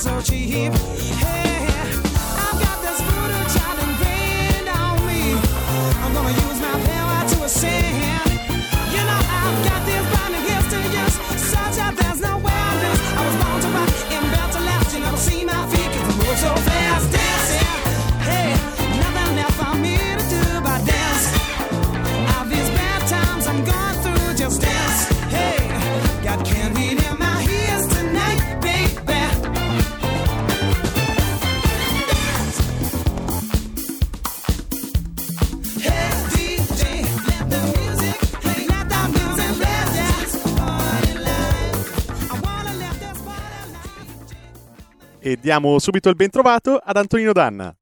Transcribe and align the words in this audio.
So 0.00 0.18
cheap. 0.22 0.72
Hey, 0.72 1.59
E 45.30 45.38
diamo 45.40 45.78
subito 45.78 46.08
il 46.08 46.16
bentrovato 46.16 46.74
ad 46.74 46.96
Antonino 46.96 47.32
Danna. 47.32 47.72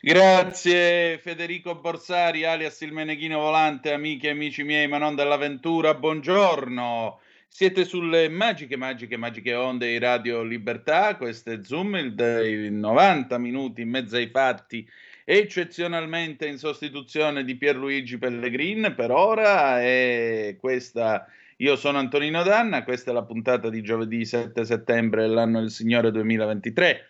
Grazie 0.00 1.16
Federico 1.18 1.76
Borsari, 1.76 2.44
alias 2.44 2.80
il 2.80 2.90
Meneghino 2.90 3.38
Volante, 3.38 3.92
amiche 3.92 4.26
e 4.26 4.30
amici 4.32 4.64
miei, 4.64 4.88
ma 4.88 4.98
non 4.98 5.14
dell'avventura, 5.14 5.94
buongiorno. 5.94 7.20
Siete 7.46 7.84
sulle 7.84 8.28
magiche, 8.28 8.76
magiche, 8.76 9.16
magiche 9.16 9.54
onde 9.54 9.86
di 9.86 9.98
Radio 9.98 10.42
Libertà, 10.42 11.14
questo 11.14 11.52
è 11.52 11.60
Zoom, 11.62 11.94
il, 11.94 12.20
il 12.48 12.72
90 12.72 13.38
minuti 13.38 13.82
in 13.82 13.88
mezzo 13.88 14.16
ai 14.16 14.26
fatti, 14.26 14.84
eccezionalmente 15.24 16.48
in 16.48 16.58
sostituzione 16.58 17.44
di 17.44 17.54
Pierluigi 17.54 18.18
Pellegrin 18.18 18.92
per 18.96 19.12
ora, 19.12 19.80
e 19.80 20.56
questa... 20.58 21.28
Io 21.62 21.76
sono 21.76 21.98
Antonino 21.98 22.42
Danna, 22.42 22.82
questa 22.82 23.12
è 23.12 23.14
la 23.14 23.22
puntata 23.22 23.70
di 23.70 23.82
giovedì 23.82 24.24
7 24.24 24.64
settembre 24.64 25.22
dell'anno 25.22 25.60
del 25.60 25.70
Signore 25.70 26.10
2023. 26.10 27.06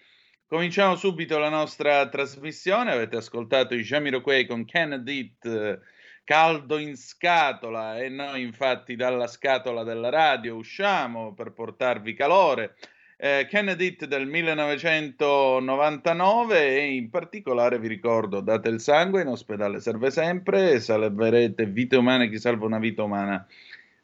Cominciamo 0.46 0.94
subito 0.94 1.38
la 1.38 1.48
nostra 1.48 2.06
trasmissione. 2.10 2.92
Avete 2.92 3.16
ascoltato 3.16 3.74
i 3.74 3.80
Jamiroquai 3.80 4.44
con 4.44 4.66
Kennedy 4.66 5.34
eh, 5.40 5.78
caldo 6.22 6.76
in 6.76 6.98
scatola 6.98 7.98
e 7.98 8.10
noi 8.10 8.42
infatti 8.42 8.94
dalla 8.94 9.26
scatola 9.26 9.84
della 9.84 10.10
radio 10.10 10.56
usciamo 10.56 11.32
per 11.32 11.54
portarvi 11.54 12.12
calore. 12.12 12.76
Eh, 13.16 13.46
Kennedy 13.48 13.96
del 14.06 14.26
1999 14.26 16.76
e 16.76 16.92
in 16.92 17.08
particolare 17.08 17.78
vi 17.78 17.88
ricordo 17.88 18.40
date 18.40 18.68
il 18.68 18.80
sangue 18.80 19.22
in 19.22 19.28
ospedale 19.28 19.78
serve 19.78 20.10
sempre 20.10 20.80
salverete 20.80 21.66
vite 21.66 21.94
umane 21.94 22.28
chi 22.28 22.38
salva 22.38 22.66
una 22.66 22.80
vita 22.80 23.04
umana 23.04 23.46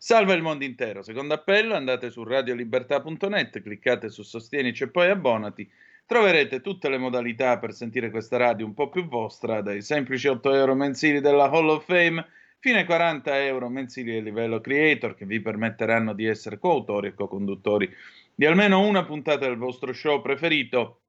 salva 0.00 0.32
il 0.32 0.42
mondo 0.42 0.64
intero 0.64 1.03
secondo 1.03 1.34
appello 1.34 1.75
andate 1.75 2.10
su 2.10 2.22
radiolibertà.net 2.22 3.60
cliccate 3.60 4.09
su 4.09 4.22
sostienici 4.22 4.84
e 4.84 4.88
poi 4.88 5.10
abbonati. 5.10 5.68
Troverete 6.06 6.62
tutte 6.62 6.89
le 6.89 6.97
modalità 6.97 7.59
per 7.59 7.74
sentire 7.74 8.10
questa 8.10 8.39
radio 8.39 8.65
un 8.65 8.72
po' 8.72 8.89
più 8.89 9.06
vostra, 9.06 9.60
dai 9.60 9.83
semplici 9.83 10.28
8 10.28 10.54
euro 10.54 10.74
mensili 10.74 11.21
della 11.21 11.50
Hall 11.50 11.68
of 11.68 11.84
Fame 11.84 12.24
fino 12.60 12.78
ai 12.78 12.86
40 12.86 13.45
euro 13.45 13.68
mensili 13.68 14.16
a 14.16 14.22
livello 14.22 14.60
creator 14.60 15.15
che 15.15 15.27
vi 15.27 15.41
permetteranno 15.41 16.15
di 16.15 16.24
essere 16.24 16.59
coautori 16.59 17.09
e 17.09 17.15
co-conduttori 17.15 17.92
di 18.34 18.47
almeno 18.47 18.80
una 18.86 19.04
puntata 19.04 19.47
del 19.47 19.56
vostro 19.56 19.92
show 19.92 20.22
preferito 20.22 21.00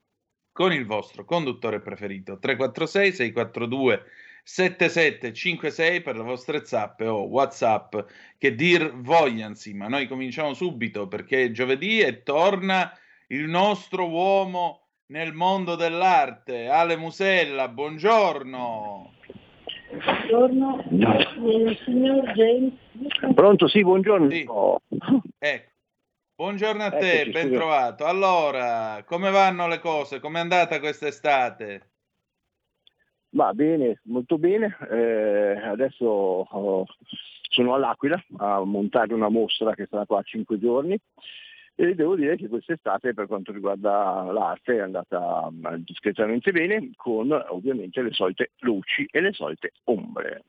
con 0.52 0.74
il 0.74 0.86
vostro 0.86 1.24
conduttore 1.26 1.80
preferito. 1.80 2.40
346 2.40 3.14
642 3.14 4.04
7756 4.44 6.02
per 6.02 6.18
le 6.18 6.24
vostre 6.24 6.66
zappe 6.66 7.06
o 7.06 7.24
whatsapp 7.24 7.96
che 8.38 8.56
dir 8.56 8.94
vogliansi 8.96 9.74
ma 9.74 9.88
noi 9.88 10.08
cominciamo 10.08 10.54
subito 10.54 11.08
perché 11.08 11.46
è 11.46 11.52
giovedì 11.52 12.00
e 12.00 12.24
torna 12.24 12.92
il 13.28 13.48
nostro 13.48 14.08
uomo 14.08 14.88
nel 15.08 15.34
mondo 15.34 15.76
dell'arte 15.76 16.68
Ale 16.68 16.96
Musella 16.96 17.68
buongiorno. 17.68 19.14
Buongiorno, 19.90 20.86
signor 21.84 22.32
James. 22.34 22.74
Pronto, 23.34 23.68
sì, 23.68 23.82
buongiorno. 23.82 24.30
Sì. 24.30 24.46
ecco. 25.40 25.72
Buongiorno 26.36 26.84
a 26.84 26.90
te 26.92 27.22
Eccoci, 27.22 27.32
ben 27.32 27.52
trovato. 27.52 28.06
Allora 28.06 29.04
come 29.06 29.30
vanno 29.30 29.68
le 29.68 29.80
cose? 29.80 30.20
Com'è 30.22 30.40
andata 30.40 30.80
quest'estate 30.80 31.90
Va 33.32 33.54
bene, 33.54 34.00
molto 34.04 34.38
bene. 34.38 34.76
Eh, 34.90 35.60
adesso 35.64 36.06
oh, 36.06 36.86
sono 37.50 37.74
all'Aquila 37.74 38.22
a 38.38 38.64
montare 38.64 39.14
una 39.14 39.30
mostra 39.30 39.76
che 39.76 39.88
sarà 39.90 40.06
qua 40.06 40.20
a 40.20 40.24
cinque 40.24 40.58
giorni 40.60 40.98
E 41.76 41.96
devo 41.96 42.16
dire 42.16 42.36
che 42.38 42.48
quest'estate 42.48 43.14
per 43.14 43.28
quanto 43.28 43.52
riguarda 43.52 44.24
l'arte 44.32 44.78
è 44.78 44.82
andata 44.82 45.50
mm, 45.52 45.76
discretamente 45.86 46.52
bene, 46.52 46.92
con 46.96 47.32
ovviamente 47.32 48.02
le 48.02 48.12
solite 48.12 48.52
luci 48.60 49.08
e 49.10 49.22
le 49.22 49.32
solite 49.32 49.74
ombre. 49.86 50.44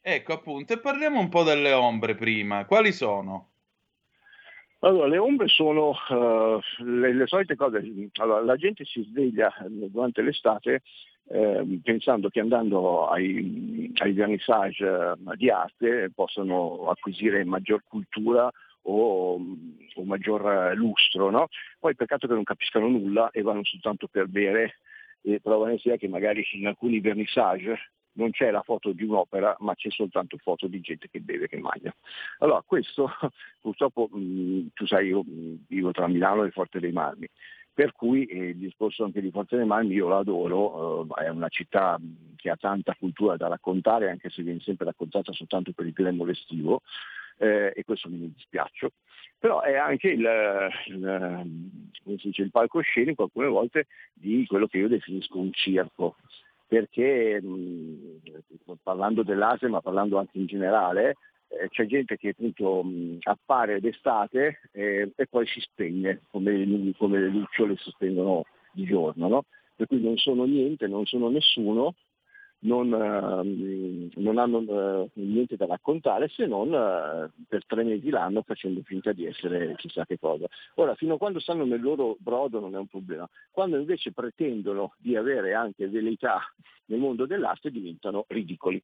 Ecco 0.00 0.34
appunto, 0.34 0.74
e 0.74 0.80
parliamo 0.80 1.18
un 1.18 1.30
po' 1.30 1.42
delle 1.42 1.72
ombre 1.72 2.14
prima. 2.14 2.66
Quali 2.66 2.92
sono? 2.92 3.53
Allora, 4.84 5.06
le 5.06 5.16
ombre 5.16 5.48
sono 5.48 5.94
eh, 6.10 6.60
le, 6.84 7.14
le 7.14 7.26
solite 7.26 7.56
cose. 7.56 7.82
Allora, 8.16 8.42
la 8.42 8.56
gente 8.56 8.84
si 8.84 9.02
sveglia 9.02 9.50
durante 9.66 10.20
l'estate 10.20 10.82
eh, 11.30 11.80
pensando 11.82 12.28
che 12.28 12.40
andando 12.40 13.06
ai, 13.06 13.90
ai 14.02 14.12
vernissage 14.12 14.84
eh, 14.84 15.36
di 15.36 15.48
arte 15.48 16.10
possono 16.14 16.90
acquisire 16.90 17.42
maggior 17.44 17.82
cultura 17.88 18.50
o, 18.82 19.34
o 19.36 20.04
maggior 20.04 20.76
lustro. 20.76 21.30
No? 21.30 21.48
Poi 21.78 21.94
peccato 21.94 22.26
che 22.26 22.34
non 22.34 22.44
capiscano 22.44 22.86
nulla 22.86 23.30
e 23.30 23.40
vanno 23.40 23.64
soltanto 23.64 24.06
per 24.06 24.26
bere 24.26 24.80
e 25.22 25.40
provano 25.40 25.78
sia 25.78 25.96
che 25.96 26.08
magari 26.08 26.44
in 26.52 26.66
alcuni 26.66 27.00
vernissage 27.00 27.78
non 28.14 28.30
c'è 28.30 28.50
la 28.50 28.62
foto 28.62 28.92
di 28.92 29.04
un'opera, 29.04 29.56
ma 29.60 29.74
c'è 29.74 29.90
soltanto 29.90 30.36
foto 30.38 30.66
di 30.66 30.80
gente 30.80 31.08
che 31.10 31.20
beve, 31.20 31.48
che 31.48 31.58
mangia. 31.58 31.94
Allora, 32.38 32.62
questo 32.62 33.08
purtroppo, 33.60 34.08
mh, 34.10 34.72
tu 34.74 34.86
sai, 34.86 35.08
io 35.08 35.22
vivo 35.68 35.90
tra 35.92 36.06
Milano 36.06 36.44
e 36.44 36.50
Forte 36.50 36.80
dei 36.80 36.92
Marmi, 36.92 37.28
per 37.72 37.92
cui 37.92 38.24
eh, 38.26 38.48
il 38.50 38.56
discorso 38.56 39.04
anche 39.04 39.20
di 39.20 39.30
Forte 39.30 39.56
dei 39.56 39.66
Marmi 39.66 39.94
io 39.94 40.08
lo 40.08 40.18
adoro, 40.18 41.06
eh, 41.16 41.24
è 41.24 41.28
una 41.28 41.48
città 41.48 41.98
che 42.36 42.50
ha 42.50 42.56
tanta 42.56 42.94
cultura 42.98 43.36
da 43.36 43.48
raccontare, 43.48 44.10
anche 44.10 44.30
se 44.30 44.42
viene 44.42 44.60
sempre 44.60 44.86
raccontata 44.86 45.32
soltanto 45.32 45.72
per 45.72 45.86
il 45.86 45.92
grembo 45.92 46.26
estivo, 46.28 46.82
eh, 47.38 47.72
e 47.74 47.84
questo 47.84 48.08
mi 48.08 48.32
dispiace, 48.32 48.92
però 49.38 49.60
è 49.60 49.74
anche 49.74 50.08
il, 50.08 50.26
il, 50.86 51.78
dice, 52.02 52.42
il 52.42 52.50
palcoscenico 52.50 53.24
alcune 53.24 53.48
volte 53.48 53.86
di 54.12 54.46
quello 54.46 54.66
che 54.66 54.78
io 54.78 54.88
definisco 54.88 55.38
un 55.38 55.52
circo, 55.52 56.16
perché 56.74 57.40
mh, 57.40 58.20
parlando 58.82 59.22
dell'Asia 59.22 59.68
ma 59.68 59.80
parlando 59.80 60.18
anche 60.18 60.38
in 60.38 60.46
generale, 60.46 61.16
eh, 61.46 61.68
c'è 61.68 61.86
gente 61.86 62.16
che 62.16 62.30
appunto 62.30 62.82
mh, 62.82 63.18
appare 63.22 63.78
d'estate 63.78 64.58
eh, 64.72 65.12
e 65.14 65.26
poi 65.28 65.46
si 65.46 65.60
spegne, 65.60 66.22
come, 66.32 66.92
come 66.98 67.20
le 67.20 67.28
lucciole 67.28 67.76
si 67.76 67.90
spengono 67.90 68.44
di 68.72 68.84
giorno, 68.86 69.28
no? 69.28 69.44
per 69.76 69.86
cui 69.86 70.02
non 70.02 70.16
sono 70.16 70.44
niente, 70.44 70.88
non 70.88 71.06
sono 71.06 71.28
nessuno, 71.28 71.94
non, 72.64 72.92
uh, 72.92 74.20
non 74.20 74.38
hanno 74.38 74.58
uh, 74.58 75.10
niente 75.14 75.56
da 75.56 75.66
raccontare 75.66 76.28
se 76.28 76.46
non 76.46 76.68
uh, 76.68 77.44
per 77.48 77.64
tre 77.66 77.84
mesi 77.84 78.10
l'anno 78.10 78.42
facendo 78.42 78.82
finta 78.82 79.12
di 79.12 79.26
essere 79.26 79.74
chissà 79.76 80.04
che 80.04 80.18
cosa. 80.18 80.46
Ora, 80.74 80.94
fino 80.94 81.14
a 81.14 81.18
quando 81.18 81.40
stanno 81.40 81.64
nel 81.64 81.80
loro 81.80 82.16
brodo 82.18 82.60
non 82.60 82.74
è 82.74 82.78
un 82.78 82.86
problema, 82.86 83.28
quando 83.50 83.76
invece 83.76 84.12
pretendono 84.12 84.94
di 84.98 85.16
avere 85.16 85.54
anche 85.54 85.88
velleità 85.88 86.40
nel 86.86 87.00
mondo 87.00 87.26
dell'arte 87.26 87.70
diventano 87.70 88.24
ridicoli. 88.28 88.82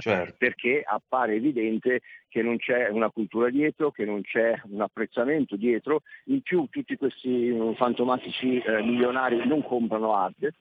Certo. 0.00 0.34
perché 0.38 0.82
appare 0.84 1.34
evidente 1.34 2.00
che 2.28 2.42
non 2.42 2.58
c'è 2.58 2.88
una 2.88 3.10
cultura 3.10 3.48
dietro, 3.50 3.90
che 3.90 4.04
non 4.04 4.22
c'è 4.22 4.60
un 4.64 4.80
apprezzamento 4.80 5.56
dietro, 5.56 6.02
in 6.24 6.42
più 6.42 6.66
tutti 6.70 6.96
questi 6.96 7.56
fantomatici 7.76 8.58
eh, 8.58 8.82
milionari 8.82 9.46
non 9.46 9.62
comprano 9.62 10.14
arte, 10.14 10.54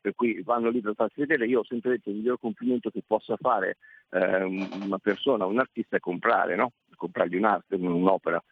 per 0.00 0.14
cui 0.14 0.42
vanno 0.42 0.70
lì 0.70 0.80
per 0.80 0.94
farsi 0.94 1.20
vedere, 1.20 1.46
io 1.46 1.60
ho 1.60 1.64
sempre 1.64 1.92
detto 1.92 2.10
il 2.10 2.16
miglior 2.16 2.38
complimento 2.40 2.90
che 2.90 3.02
possa 3.06 3.36
fare 3.36 3.76
eh, 4.10 4.42
una 4.42 4.98
persona, 4.98 5.46
un 5.46 5.58
artista 5.58 5.96
è 5.96 6.00
comprare, 6.00 6.56
no? 6.56 6.72
comprargli 6.96 7.36
un'arte, 7.36 7.76
un'opera, 7.76 8.42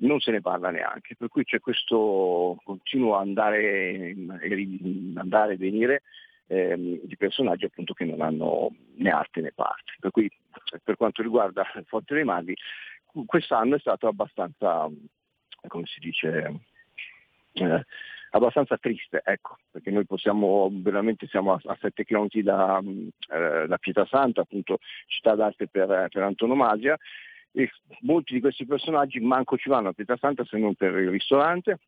non 0.00 0.20
se 0.20 0.30
ne 0.30 0.40
parla 0.40 0.70
neanche, 0.70 1.16
per 1.16 1.28
cui 1.28 1.44
c'è 1.44 1.60
questo 1.60 2.56
continuo 2.62 3.16
andare 3.16 4.14
e 4.40 5.56
venire 5.56 6.02
ehm, 6.48 7.00
di 7.02 7.16
personaggi 7.16 7.66
appunto 7.66 7.94
che 7.94 8.04
non 8.04 8.20
hanno 8.20 8.74
né 8.96 9.10
arte 9.10 9.40
né 9.40 9.52
parte. 9.54 9.94
Per 10.00 10.10
cui 10.10 10.30
per 10.82 10.96
quanto 10.96 11.22
riguarda 11.22 11.64
il 11.76 11.84
Forte 11.86 12.14
dei 12.14 12.24
Maghi, 12.24 12.56
quest'anno 13.26 13.76
è 13.76 13.78
stato 13.78 14.08
abbastanza, 14.08 14.88
come 15.66 15.86
si 15.86 16.00
dice, 16.00 16.60
eh, 17.52 17.86
abbastanza 18.30 18.76
triste, 18.76 19.22
ecco, 19.24 19.58
perché 19.70 19.90
noi 19.90 20.04
possiamo, 20.04 20.68
veramente 20.72 21.26
siamo 21.26 21.52
a, 21.52 21.60
a 21.64 21.76
7 21.80 22.04
km 22.04 22.28
da, 22.42 22.80
eh, 22.80 23.66
da 23.66 23.78
Pietrasanta, 23.78 24.42
appunto 24.42 24.78
città 25.06 25.34
d'arte 25.34 25.68
per, 25.68 26.08
per 26.10 26.22
antonomasia, 26.22 26.96
e 27.52 27.70
molti 28.00 28.34
di 28.34 28.40
questi 28.40 28.66
personaggi 28.66 29.20
manco 29.20 29.56
ci 29.56 29.70
vanno 29.70 29.88
a 29.88 29.92
Pietrasanta 29.92 30.44
se 30.44 30.58
non 30.58 30.74
per 30.74 30.94
il 30.96 31.10
ristorante, 31.10 31.78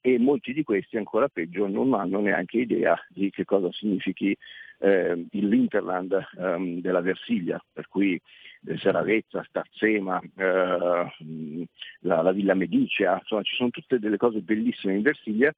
e 0.00 0.18
molti 0.18 0.52
di 0.52 0.62
questi, 0.62 0.96
ancora 0.96 1.28
peggio, 1.28 1.66
non 1.66 1.94
hanno 1.94 2.20
neanche 2.20 2.58
idea 2.58 2.96
di 3.08 3.30
che 3.30 3.44
cosa 3.44 3.70
significhi 3.72 4.36
eh, 4.80 5.26
l'Interland 5.30 6.28
ehm, 6.38 6.80
della 6.80 7.00
Versiglia, 7.00 7.62
per 7.72 7.88
cui 7.88 8.20
eh, 8.66 8.76
Seravezza, 8.78 9.42
Starzema, 9.44 10.20
eh, 10.36 11.66
la, 12.00 12.22
la, 12.22 12.32
Villa 12.32 12.54
Medicea, 12.54 13.18
insomma 13.18 13.42
ci 13.42 13.56
sono 13.56 13.70
tutte 13.70 13.98
delle 13.98 14.16
cose 14.16 14.40
bellissime 14.40 14.94
in 14.94 15.02
Versiglia 15.02 15.52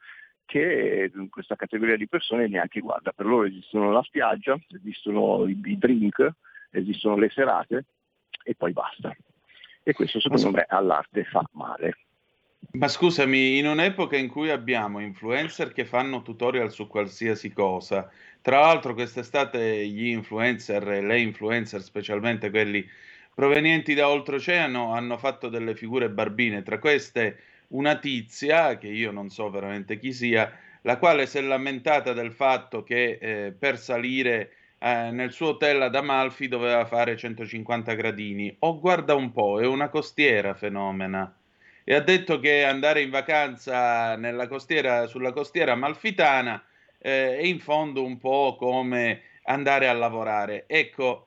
che 0.47 1.03
eh, 1.05 1.13
questa 1.29 1.55
categoria 1.55 1.97
di 1.97 2.09
persone 2.09 2.49
neanche 2.49 2.81
guarda. 2.81 3.13
Per 3.13 3.27
loro 3.27 3.47
esistono 3.47 3.93
la 3.93 4.03
spiaggia, 4.03 4.59
esistono 4.75 5.47
i, 5.47 5.61
i 5.65 5.79
drink, 5.79 6.29
esistono 6.71 7.17
le 7.17 7.31
serate 7.31 7.85
e 8.43 8.55
poi 8.55 8.73
basta. 8.73 9.15
E 9.83 9.93
questo 9.93 10.21
secondo 10.21 10.51
me 10.51 10.65
all'arte 10.69 11.25
fa 11.25 11.43
male. 11.53 11.97
Ma 12.73 12.89
scusami, 12.89 13.59
in 13.59 13.67
un'epoca 13.67 14.17
in 14.17 14.29
cui 14.29 14.51
abbiamo 14.51 15.01
influencer 15.01 15.73
che 15.73 15.85
fanno 15.85 16.23
tutorial 16.23 16.73
su 16.73 16.87
qualsiasi 16.87 17.53
cosa, 17.53 18.11
tra 18.41 18.61
l'altro 18.61 18.95
quest'estate 18.95 19.87
gli 19.87 20.07
influencer 20.07 20.89
e 20.91 21.01
le 21.03 21.21
influencer, 21.21 21.83
specialmente 21.83 22.49
quelli 22.51 22.87
provenienti 23.35 23.93
da 23.95 24.09
oltreoceano, 24.09 24.93
hanno 24.95 25.19
fatto 25.19 25.49
delle 25.49 25.75
figure 25.75 26.11
barbine, 26.11 26.63
tra 26.63 26.79
queste 26.79 27.39
una 27.69 27.99
tizia, 27.99 28.79
che 28.79 28.89
io 28.89 29.11
non 29.11 29.31
so 29.31 29.51
veramente 29.51 29.99
chi 29.99 30.13
sia, 30.13 30.51
la 30.83 30.99
quale 30.99 31.27
si 31.27 31.39
è 31.39 31.43
lamentata 31.43 32.13
del 32.13 32.33
fatto 32.33 32.83
che 32.83 33.19
eh, 33.21 33.53
per 33.53 33.79
salire 33.79 34.53
eh, 34.79 35.11
nel 35.11 35.33
suo 35.33 35.49
hotel 35.49 35.83
ad 35.83 35.95
Amalfi 35.95 36.49
doveva 36.49 36.85
fare 36.87 37.17
150 37.17 37.95
gradini. 37.95 38.55
Oh, 38.61 38.79
guarda 38.81 39.15
un 39.15 39.33
po', 39.33 39.61
è 39.61 39.67
una 39.67 39.89
costiera 39.89 40.55
fenomena 40.55 41.35
e 41.91 41.95
ha 41.95 42.01
detto 42.01 42.39
che 42.39 42.63
andare 42.63 43.03
in 43.03 43.11
vacanza 43.11 44.17
costiera, 44.47 45.09
sulla 45.09 45.33
costiera 45.33 45.75
malfitana 45.75 46.65
eh, 47.01 47.37
è 47.39 47.43
in 47.43 47.59
fondo 47.59 48.05
un 48.05 48.17
po' 48.17 48.55
come 48.57 49.23
andare 49.47 49.89
a 49.89 49.93
lavorare. 49.93 50.67
Ecco, 50.69 51.27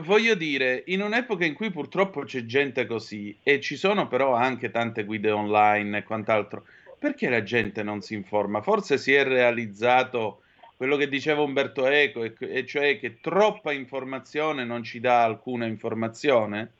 voglio 0.00 0.34
dire, 0.34 0.82
in 0.86 1.02
un'epoca 1.02 1.44
in 1.44 1.54
cui 1.54 1.70
purtroppo 1.70 2.24
c'è 2.24 2.44
gente 2.44 2.84
così 2.84 3.38
e 3.44 3.60
ci 3.60 3.76
sono 3.76 4.08
però 4.08 4.34
anche 4.34 4.72
tante 4.72 5.04
guide 5.04 5.30
online 5.30 5.98
e 5.98 6.02
quant'altro, 6.02 6.64
perché 6.98 7.28
la 7.28 7.44
gente 7.44 7.84
non 7.84 8.00
si 8.00 8.14
informa? 8.14 8.60
Forse 8.60 8.98
si 8.98 9.12
è 9.12 9.22
realizzato 9.22 10.42
quello 10.76 10.96
che 10.96 11.06
diceva 11.06 11.42
Umberto 11.42 11.86
Eco, 11.86 12.24
e 12.24 12.66
cioè 12.66 12.98
che 12.98 13.20
troppa 13.20 13.70
informazione 13.70 14.64
non 14.64 14.82
ci 14.82 14.98
dà 14.98 15.22
alcuna 15.22 15.66
informazione? 15.66 16.72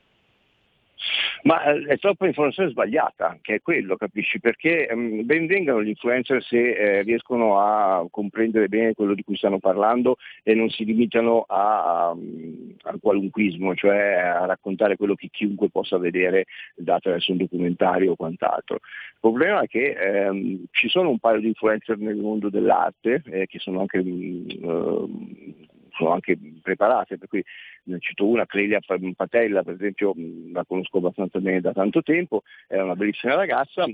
Ma 1.43 1.63
eh, 1.63 1.83
è 1.85 1.97
troppa 1.97 2.25
informazione 2.25 2.69
sbagliata, 2.69 3.37
che 3.41 3.55
è 3.55 3.61
quello, 3.61 3.97
capisci? 3.97 4.39
Perché 4.39 4.87
um, 4.91 5.25
ben 5.25 5.45
vengano 5.45 5.83
gli 5.83 5.89
influencer 5.89 6.41
se 6.41 6.57
eh, 6.57 7.01
riescono 7.01 7.59
a 7.59 8.05
comprendere 8.09 8.69
bene 8.69 8.93
quello 8.93 9.13
di 9.13 9.23
cui 9.23 9.35
stanno 9.35 9.59
parlando 9.59 10.17
e 10.43 10.53
non 10.53 10.69
si 10.69 10.85
limitano 10.85 11.43
a, 11.47 12.09
a, 12.09 12.15
al 12.83 12.99
qualunquismo, 13.01 13.75
cioè 13.75 14.13
a 14.13 14.45
raccontare 14.45 14.95
quello 14.95 15.15
che 15.15 15.29
chiunque 15.31 15.69
possa 15.69 15.97
vedere 15.97 16.45
attraverso 16.85 17.31
un 17.31 17.37
documentario 17.37 18.11
o 18.11 18.15
quant'altro. 18.15 18.75
Il 18.75 19.17
problema 19.19 19.61
è 19.61 19.67
che 19.67 19.91
ehm, 19.91 20.65
ci 20.71 20.87
sono 20.87 21.09
un 21.09 21.19
paio 21.19 21.39
di 21.39 21.47
influencer 21.47 21.97
nel 21.97 22.15
mondo 22.15 22.49
dell'arte 22.49 23.21
eh, 23.25 23.47
che 23.47 23.59
sono 23.59 23.81
anche, 23.81 24.01
mh, 24.01 25.67
sono 25.91 26.11
anche 26.11 26.37
preparate, 26.61 27.17
per 27.17 27.27
cui 27.27 27.43
ne 27.85 27.99
cito 27.99 28.27
una, 28.27 28.45
Clelia 28.45 28.79
Patella 29.15 29.63
per 29.63 29.73
esempio, 29.75 30.13
la 30.51 30.63
conosco 30.65 30.97
abbastanza 30.97 31.39
bene 31.39 31.61
da 31.61 31.73
tanto 31.73 32.01
tempo, 32.01 32.43
è 32.67 32.79
una 32.79 32.95
bellissima 32.95 33.35
ragazza, 33.35 33.85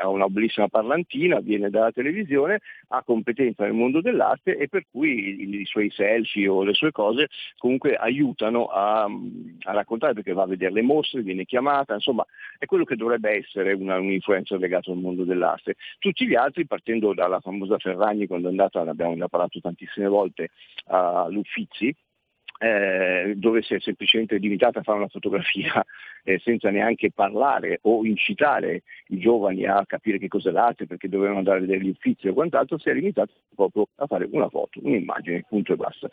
ha 0.00 0.08
una 0.08 0.28
bellissima 0.28 0.68
parlantina, 0.68 1.40
viene 1.40 1.70
dalla 1.70 1.92
televisione, 1.92 2.60
ha 2.88 3.02
competenza 3.02 3.64
nel 3.64 3.72
mondo 3.72 4.00
dell'arte 4.00 4.56
e 4.56 4.68
per 4.68 4.84
cui 4.90 5.42
i, 5.42 5.60
i 5.60 5.64
suoi 5.64 5.90
selfie 5.90 6.48
o 6.48 6.62
le 6.62 6.74
sue 6.74 6.90
cose 6.90 7.28
comunque 7.56 7.94
aiutano 7.94 8.66
a, 8.66 9.04
a, 9.04 9.72
raccontare 9.72 10.14
perché 10.14 10.32
va 10.32 10.42
a 10.42 10.46
vedere 10.46 10.72
le 10.72 10.82
mostre, 10.82 11.22
viene 11.22 11.44
chiamata, 11.44 11.94
insomma 11.94 12.24
è 12.58 12.66
quello 12.66 12.84
che 12.84 12.96
dovrebbe 12.96 13.30
essere 13.30 13.72
una, 13.72 13.98
un 13.98 14.10
influencer 14.10 14.58
legato 14.58 14.92
al 14.92 14.98
mondo 14.98 15.24
dell'arte. 15.24 15.76
Tutti 15.98 16.26
gli 16.26 16.34
altri, 16.34 16.66
partendo 16.66 17.14
dalla 17.14 17.40
famosa 17.40 17.78
Ferragni 17.78 18.26
quando 18.26 18.48
è 18.48 18.50
andata, 18.50 18.82
ne 18.84 18.90
abbiamo 18.90 19.16
già 19.16 19.28
parlato 19.28 19.60
tantissime 19.60 20.08
volte, 20.08 20.50
all'Uffizi, 20.86 21.94
eh, 22.62 23.32
dove 23.36 23.62
si 23.62 23.72
è 23.72 23.80
semplicemente 23.80 24.36
limitata 24.36 24.80
a 24.80 24.82
fare 24.82 24.98
una 24.98 25.08
fotografia 25.08 25.82
eh, 26.24 26.38
senza 26.44 26.68
neanche 26.68 27.10
parlare 27.10 27.78
o 27.82 28.04
incitare 28.04 28.82
i 29.08 29.18
giovani 29.18 29.64
a 29.64 29.82
capire 29.86 30.18
che 30.18 30.28
cos'è 30.28 30.50
l'arte 30.50 30.86
perché 30.86 31.08
dovevano 31.08 31.38
andare 31.38 31.56
a 31.56 31.60
vedere 31.62 31.80
gli 31.80 31.88
uffizi 31.88 32.28
o 32.28 32.34
quant'altro, 32.34 32.78
si 32.78 32.90
è 32.90 32.92
limitato 32.92 33.32
proprio 33.54 33.88
a 33.96 34.06
fare 34.06 34.28
una 34.30 34.50
foto, 34.50 34.78
un'immagine, 34.82 35.46
punto 35.48 35.72
e 35.72 35.76
basta. 35.76 36.08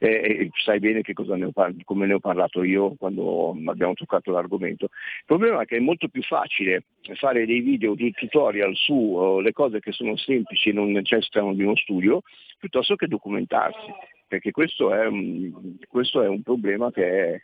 Eh, 0.00 0.50
sai 0.64 0.80
bene 0.80 1.02
ne 1.04 1.52
par- 1.52 1.74
come 1.84 2.06
ne 2.06 2.14
ho 2.14 2.18
parlato 2.18 2.64
io 2.64 2.94
quando 2.96 3.56
abbiamo 3.66 3.94
toccato 3.94 4.32
l'argomento. 4.32 4.86
Il 4.86 5.24
problema 5.26 5.62
è 5.62 5.66
che 5.66 5.76
è 5.76 5.80
molto 5.80 6.08
più 6.08 6.22
facile 6.22 6.82
fare 7.14 7.46
dei 7.46 7.60
video 7.60 7.94
di 7.94 8.10
tutorial 8.10 8.74
su 8.74 8.92
uh, 8.92 9.52
cose 9.52 9.78
che 9.78 9.92
sono 9.92 10.16
semplici 10.16 10.70
e 10.70 10.72
non 10.72 10.90
necessitano 10.90 11.54
di 11.54 11.62
uno 11.62 11.76
studio, 11.76 12.22
piuttosto 12.58 12.96
che 12.96 13.06
documentarsi 13.06 14.11
perché 14.32 14.50
questo 14.50 14.94
è 14.94 15.06
un, 15.06 15.76
questo 15.86 16.22
è 16.22 16.26
un 16.26 16.40
problema 16.42 16.90
che 16.90 17.34
è... 17.34 17.42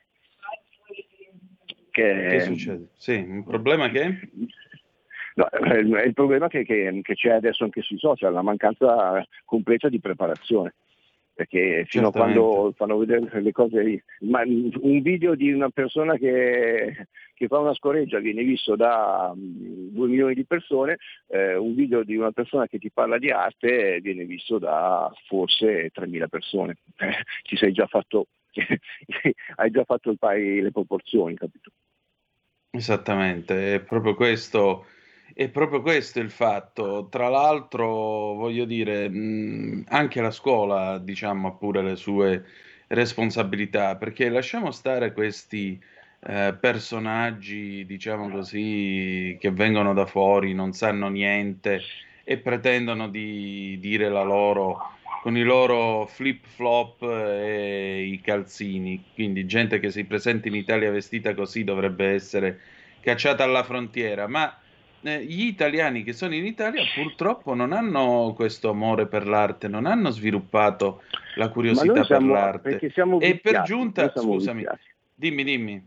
Che, 1.91 2.27
che 2.31 2.41
succede? 2.41 2.89
Sì, 2.97 3.13
un 3.13 3.45
problema 3.45 3.91
che... 3.91 4.31
No, 5.35 5.47
è 5.49 5.77
il 5.77 6.15
problema 6.15 6.49
che, 6.49 6.65
che, 6.65 7.01
che, 7.03 7.15
c'è 7.15 7.33
adesso 7.33 7.65
anche 7.65 7.83
sui 7.83 7.99
social, 7.99 8.33
la 8.33 8.41
mancanza 8.41 9.23
completa 9.45 9.91
di 9.91 10.01
preparazione 10.01 10.77
perché 11.39 11.85
fino 11.87 12.09
a 12.09 12.11
quando 12.11 12.73
fanno 12.75 12.99
vedere 12.99 13.41
le 13.41 13.53
cose 13.53 13.81
lì, 13.81 14.03
ma 14.23 14.43
un 14.43 15.01
video 15.03 15.37
di 15.37 15.53
una 15.53 15.71
persona 15.71 16.17
che, 16.17 17.07
che 17.33 17.47
fa 17.47 17.61
una 17.61 17.75
scoreggia 17.75 18.19
viene 18.19 18.43
visto 18.43 18.75
da 18.75 19.31
um, 19.33 19.91
2 19.93 20.09
milioni 20.09 20.35
di 20.35 20.45
persone, 20.45 20.99
eh, 21.29 21.55
un 21.55 21.77
video 21.77 22.03
di 22.03 22.17
una 22.17 22.33
persona 22.33 22.67
che 22.67 22.81
ti 22.81 22.91
parla 22.91 23.19
di 23.19 23.31
arte 23.31 24.01
viene 24.01 24.25
visto 24.25 24.59
da 24.59 25.13
forse 25.29 25.93
3.000 25.95 26.27
persone. 26.27 26.79
Eh, 26.97 27.23
ci 27.45 27.57
sei 27.57 27.71
già 27.71 27.87
fatto, 27.87 28.27
hai 29.55 29.71
già 29.71 29.85
fatto 29.85 30.11
il 30.11 30.19
pari, 30.19 30.61
le 30.61 30.73
proporzioni, 30.73 31.37
capito? 31.37 31.71
Esattamente, 32.71 33.77
è 33.77 33.81
proprio 33.81 34.17
questo 34.17 34.87
è 35.39 35.49
proprio 35.51 35.83
questo 35.83 36.19
il 36.19 36.31
fatto. 36.31 37.07
Tra 37.09 37.29
l'altro, 37.29 37.87
voglio 38.35 38.65
dire, 38.65 39.09
mh, 39.09 39.85
anche 39.87 40.21
la 40.21 40.33
scuola, 40.33 40.99
diciamo, 40.99 41.47
ha 41.47 41.53
pure 41.53 41.81
le 41.81 41.95
sue 41.95 42.45
responsabilità, 42.89 43.95
perché 43.95 44.31
lasciamo 44.31 44.73
stare 44.73 45.13
questi 45.13 45.81
eh, 46.27 46.57
personaggi, 46.61 47.87
diciamo 47.87 48.29
così, 48.31 49.37
che 49.39 49.53
vengono 49.53 49.95
da 49.95 50.07
fuori, 50.07 50.55
non 50.55 50.73
sanno 50.73 51.09
niente 51.09 51.83
e 52.25 52.39
pretendono 52.39 53.09
di 53.09 53.79
dire 53.81 54.09
la 54.09 54.25
loro 54.25 54.77
con 55.23 55.37
i 55.37 55.43
loro 55.45 56.07
flip 56.07 56.47
flop 56.47 57.03
e 57.03 58.03
i 58.03 58.21
calzini. 58.21 59.05
Quindi 59.15 59.47
gente 59.47 59.79
che 59.79 59.93
si 59.93 60.05
presenta 60.05 60.49
in 60.49 60.57
Italia 60.57 60.91
vestita 60.91 61.33
così 61.35 61.63
dovrebbe 61.63 62.07
essere 62.07 62.61
cacciata 63.01 63.45
alla 63.45 63.63
frontiera, 63.63 64.27
ma 64.27 64.53
gli 65.01 65.45
italiani 65.45 66.03
che 66.03 66.13
sono 66.13 66.35
in 66.35 66.45
Italia 66.45 66.83
purtroppo 66.95 67.55
non 67.55 67.73
hanno 67.73 68.33
questo 68.35 68.71
amore 68.71 69.07
per 69.07 69.27
l'arte, 69.27 69.69
non 69.69 69.87
hanno 69.87 70.11
sviluppato 70.11 71.03
la 71.37 71.49
curiosità 71.49 72.05
siamo, 72.05 72.33
per 72.33 72.43
l'arte. 72.43 72.79
e 73.21 73.39
per 73.39 73.63
giunta, 73.63 74.13
scusami, 74.15 74.61
viziati. 74.61 74.83
dimmi, 75.15 75.45
dimmi. 75.45 75.87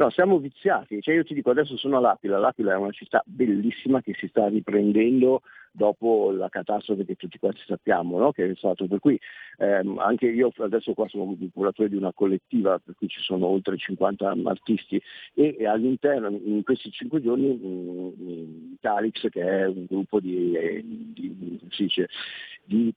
No, 0.00 0.08
siamo 0.08 0.38
viziati, 0.38 1.02
cioè 1.02 1.14
io 1.14 1.24
ti 1.24 1.34
dico 1.34 1.50
adesso 1.50 1.76
sono 1.76 1.98
a 1.98 2.00
L'Aquila, 2.00 2.72
è 2.72 2.76
una 2.76 2.90
città 2.90 3.22
bellissima 3.26 4.00
che 4.00 4.14
si 4.18 4.28
sta 4.28 4.48
riprendendo 4.48 5.42
dopo 5.72 6.30
la 6.30 6.48
catastrofe 6.48 7.04
che 7.04 7.16
tutti 7.16 7.38
quanti 7.38 7.60
sappiamo 7.66 8.16
no? 8.18 8.32
che 8.32 8.48
è 8.48 8.54
stato. 8.54 8.86
Per 8.86 8.98
cui 8.98 9.20
ehm, 9.58 9.98
anche 9.98 10.28
io 10.28 10.50
adesso 10.60 10.94
qua 10.94 11.06
sono 11.06 11.36
il 11.38 11.50
curatore 11.52 11.90
di 11.90 11.96
una 11.96 12.14
collettiva 12.14 12.78
per 12.78 12.94
cui 12.96 13.08
ci 13.08 13.20
sono 13.20 13.44
oltre 13.48 13.76
50 13.76 14.36
artisti 14.44 14.98
e, 15.34 15.56
e 15.58 15.66
all'interno 15.66 16.30
in 16.30 16.62
questi 16.62 16.90
cinque 16.90 17.20
giorni 17.20 17.48
mh, 17.48 18.22
mm, 18.22 18.72
Calix 18.80 19.28
che 19.28 19.42
è 19.42 19.66
un 19.66 19.84
gruppo 19.84 20.18
di, 20.18 20.54
eh, 20.54 20.82
di, 20.82 21.60
dice, 21.76 22.08
di 22.64 22.90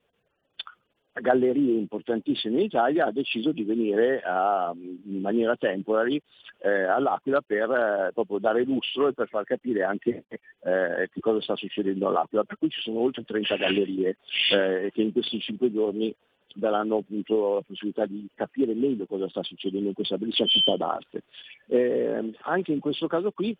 gallerie 1.21 1.77
importantissime 1.77 2.59
in 2.59 2.65
Italia 2.65 3.05
ha 3.05 3.11
deciso 3.11 3.51
di 3.51 3.63
venire 3.63 4.21
a, 4.23 4.73
in 4.75 5.19
maniera 5.21 5.55
temporary 5.55 6.21
eh, 6.59 6.83
all'Aquila 6.83 7.41
per 7.41 7.69
eh, 7.69 8.11
proprio 8.13 8.39
dare 8.39 8.63
lustro 8.63 9.07
e 9.07 9.13
per 9.13 9.27
far 9.27 9.43
capire 9.43 9.83
anche 9.83 10.25
eh, 10.29 11.09
che 11.11 11.19
cosa 11.19 11.41
sta 11.41 11.55
succedendo 11.55 12.07
all'Aquila. 12.07 12.43
Per 12.43 12.57
cui 12.57 12.69
ci 12.69 12.81
sono 12.81 12.99
oltre 12.99 13.23
30 13.23 13.55
gallerie 13.57 14.17
eh, 14.51 14.91
che 14.93 15.01
in 15.01 15.11
questi 15.11 15.39
cinque 15.39 15.71
giorni 15.71 16.13
daranno 16.55 16.97
appunto 16.97 17.55
la 17.55 17.61
possibilità 17.61 18.05
di 18.05 18.27
capire 18.35 18.73
meglio 18.73 19.05
cosa 19.05 19.27
sta 19.27 19.43
succedendo 19.43 19.87
in 19.87 19.93
questa 19.93 20.17
bellissima 20.17 20.47
città 20.47 20.77
d'arte. 20.77 21.23
Eh, 21.67 22.31
anche 22.41 22.71
in 22.71 22.79
questo 22.79 23.07
caso 23.07 23.31
qui 23.31 23.55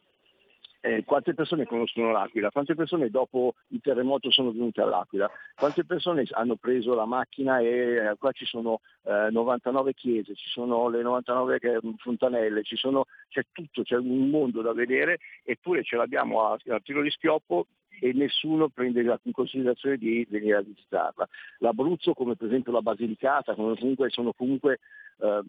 eh, 0.86 1.06
quante 1.06 1.34
persone 1.34 1.66
conoscono 1.66 2.12
l'Aquila, 2.12 2.52
quante 2.52 2.76
persone 2.76 3.10
dopo 3.10 3.56
il 3.70 3.80
terremoto 3.82 4.30
sono 4.32 4.52
venute 4.52 4.82
all'Aquila, 4.82 5.32
quante 5.56 5.86
persone 5.86 6.26
hanno 6.32 6.58
preso 6.58 6.94
la 6.94 7.06
macchina 7.06 7.60
e 7.60 7.68
eh, 7.68 8.16
qua 8.20 8.34
ci 8.34 8.46
sono 8.46 8.82
eh, 9.04 9.30
99 9.32 9.94
chiese, 9.94 10.36
ci 10.36 10.50
sono 10.50 10.90
le 10.90 11.02
99 11.02 11.80
fontanelle, 12.00 12.64
ci 12.64 12.76
sono, 12.76 13.06
c'è 13.30 13.46
tutto, 13.54 13.84
c'è 13.84 13.96
un 13.96 14.30
mondo 14.30 14.62
da 14.62 14.74
vedere 14.74 15.20
eppure 15.46 15.84
ce 15.84 15.96
l'abbiamo 15.96 16.42
a, 16.42 16.58
a 16.68 16.80
tiro 16.82 17.02
di 17.02 17.10
schioppo 17.12 17.68
e 18.02 18.12
nessuno 18.12 18.68
prende 18.68 19.00
in 19.00 19.32
considerazione 19.32 19.96
di 19.96 20.28
venire 20.30 20.58
a 20.58 20.62
visitarla. 20.62 21.26
L'Abruzzo, 21.60 22.14
come 22.14 22.36
per 22.36 22.48
esempio 22.48 22.74
la 22.74 22.82
Basilicata, 22.82 23.56
comunque, 23.56 24.10
sono 24.10 24.34
comunque 24.34 24.80
eh, 25.22 25.44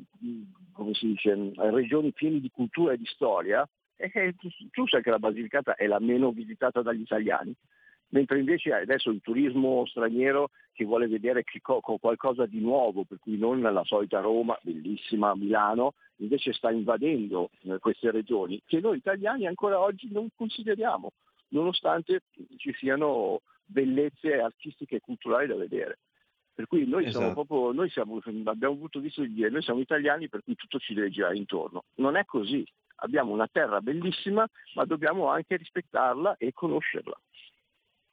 come 0.73 0.93
dice, 1.01 1.53
regioni 1.57 2.13
piene 2.13 2.39
di 2.39 2.51
cultura 2.53 2.93
e 2.93 2.99
di 2.99 3.07
storia, 3.07 3.69
e 3.97 4.35
tu 4.71 4.87
sai 4.87 5.03
che 5.03 5.11
la 5.11 5.19
Basilicata 5.19 5.75
è 5.77 5.87
la 5.87 6.01
meno 6.01 6.33
visitata 6.33 6.83
dagli 6.83 7.03
italiani, 7.03 7.55
mentre 8.09 8.39
invece 8.39 8.73
adesso 8.73 9.11
il 9.11 9.21
turismo 9.21 9.87
straniero 9.87 10.51
che 10.73 10.85
vuole 10.85 11.07
vedere 11.07 11.45
qualcosa 12.01 12.47
di 12.47 12.61
nuovo, 12.61 13.05
per 13.05 13.19
cui 13.19 13.39
non 13.39 13.61
la 13.61 13.85
solita 13.85 14.21
Roma, 14.21 14.59
bellissima 14.63 15.35
Milano, 15.35 15.95
invece 16.17 16.53
sta 16.53 16.71
invadendo 16.71 17.51
eh, 17.63 17.79
queste 17.79 18.11
regioni 18.11 18.61
che 18.65 18.81
noi 18.81 18.99
italiani 18.99 19.47
ancora 19.47 19.81
oggi 19.81 20.09
non 20.11 20.29
consideriamo, 20.35 21.13
nonostante 21.49 22.23
ci 22.57 22.73
siano 22.75 23.41
bellezze 23.65 24.41
artistiche 24.41 24.97
e 24.97 25.01
culturali 25.01 25.47
da 25.47 25.57
vedere. 25.57 25.99
Per 26.55 26.69
cui 26.69 26.87
noi, 26.87 27.07
esatto. 27.07 27.19
siamo 27.19 27.45
proprio, 27.45 27.73
noi 27.73 27.91
siamo, 27.91 28.21
abbiamo 28.45 28.75
avuto 28.75 29.01
visto 29.01 29.23
di 29.23 29.33
dire, 29.33 29.51
noi 29.51 29.63
siamo 29.63 29.81
italiani 29.81 30.29
per 30.29 30.43
cui 30.45 30.55
tutto 30.55 30.79
ci 30.79 30.95
deve 30.95 31.11
girare 31.11 31.37
intorno. 31.37 31.83
Non 31.97 32.15
è 32.15 32.25
così 32.25 32.65
abbiamo 32.97 33.33
una 33.33 33.49
terra 33.51 33.81
bellissima, 33.81 34.47
ma 34.75 34.85
dobbiamo 34.85 35.29
anche 35.29 35.57
rispettarla 35.57 36.37
e 36.39 36.53
conoscerla. 36.53 37.19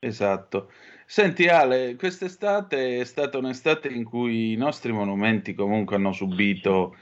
Esatto. 0.03 0.71
Senti 1.05 1.47
Ale, 1.47 1.95
quest'estate 1.95 3.01
è 3.01 3.03
stata 3.03 3.37
un'estate 3.37 3.87
in 3.87 4.03
cui 4.03 4.53
i 4.53 4.55
nostri 4.55 4.91
monumenti 4.91 5.53
comunque 5.53 5.95
hanno 5.95 6.11
subito 6.11 6.95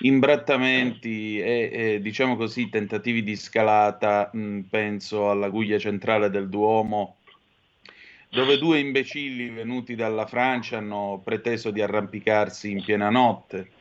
imbrattamenti 0.00 1.40
e, 1.40 1.70
e 1.72 2.00
diciamo 2.00 2.36
così 2.36 2.68
tentativi 2.68 3.22
di 3.22 3.34
scalata, 3.34 4.30
mh, 4.32 4.60
penso 4.70 5.30
alla 5.30 5.48
guglia 5.48 5.78
centrale 5.78 6.30
del 6.30 6.48
Duomo, 6.48 7.16
dove 8.30 8.58
due 8.58 8.78
imbecilli 8.78 9.48
venuti 9.50 9.94
dalla 9.96 10.26
Francia 10.26 10.78
hanno 10.78 11.20
preteso 11.24 11.70
di 11.70 11.80
arrampicarsi 11.80 12.70
in 12.70 12.84
piena 12.84 13.10
notte 13.10 13.73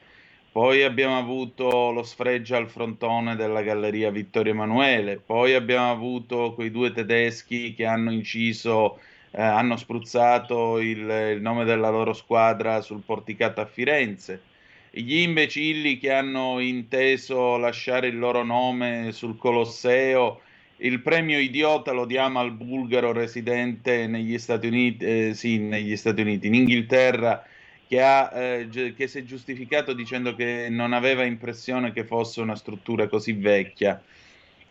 poi 0.53 0.83
abbiamo 0.83 1.17
avuto 1.17 1.89
lo 1.89 2.03
sfregio 2.03 2.55
al 2.55 2.69
frontone 2.69 3.35
della 3.35 3.63
Galleria 3.63 4.11
Vittorio 4.11 4.51
Emanuele, 4.51 5.17
poi 5.17 5.55
abbiamo 5.55 5.89
avuto 5.89 6.53
quei 6.53 6.69
due 6.69 6.91
tedeschi 6.91 7.73
che 7.73 7.87
hanno 7.87 8.11
inciso, 8.11 8.99
eh, 9.31 9.41
hanno 9.41 9.77
spruzzato 9.77 10.77
il, 10.77 10.99
il, 10.99 11.41
nome 11.41 11.63
della 11.65 11.89
loro 11.89 12.13
squadra 12.13 12.81
sul 12.81 13.01
porticato 13.03 13.61
a 13.61 13.65
Firenze, 13.65 14.43
gli 14.91 15.21
imbecilli 15.21 15.97
che 15.97 16.11
hanno 16.11 16.59
inteso 16.59 17.57
lasciare 17.57 18.05
il 18.09 18.19
loro 18.19 18.43
nome 18.43 19.11
sul 19.11 19.35
Colosseo, 19.39 20.41
il 20.77 21.01
premio 21.01 21.39
idiota 21.39 21.93
lo 21.93 22.05
diamo 22.05 22.37
al 22.37 22.51
bulgaro 22.51 23.11
residente 23.11 24.05
negli 24.05 24.37
Stati 24.37 24.67
Uniti, 24.67 25.03
eh, 25.03 25.33
sì, 25.33 25.57
negli 25.57 25.97
Stati 25.97 26.21
Uniti, 26.21 26.45
in 26.45 26.53
Inghilterra 26.53 27.43
che, 27.87 28.01
ha, 28.01 28.31
eh, 28.33 28.93
che 28.95 29.07
si 29.07 29.19
è 29.19 29.23
giustificato 29.23 29.93
dicendo 29.93 30.35
che 30.35 30.67
non 30.69 30.93
aveva 30.93 31.23
impressione 31.23 31.91
che 31.91 32.05
fosse 32.05 32.41
una 32.41 32.55
struttura 32.55 33.07
così 33.07 33.33
vecchia. 33.33 34.01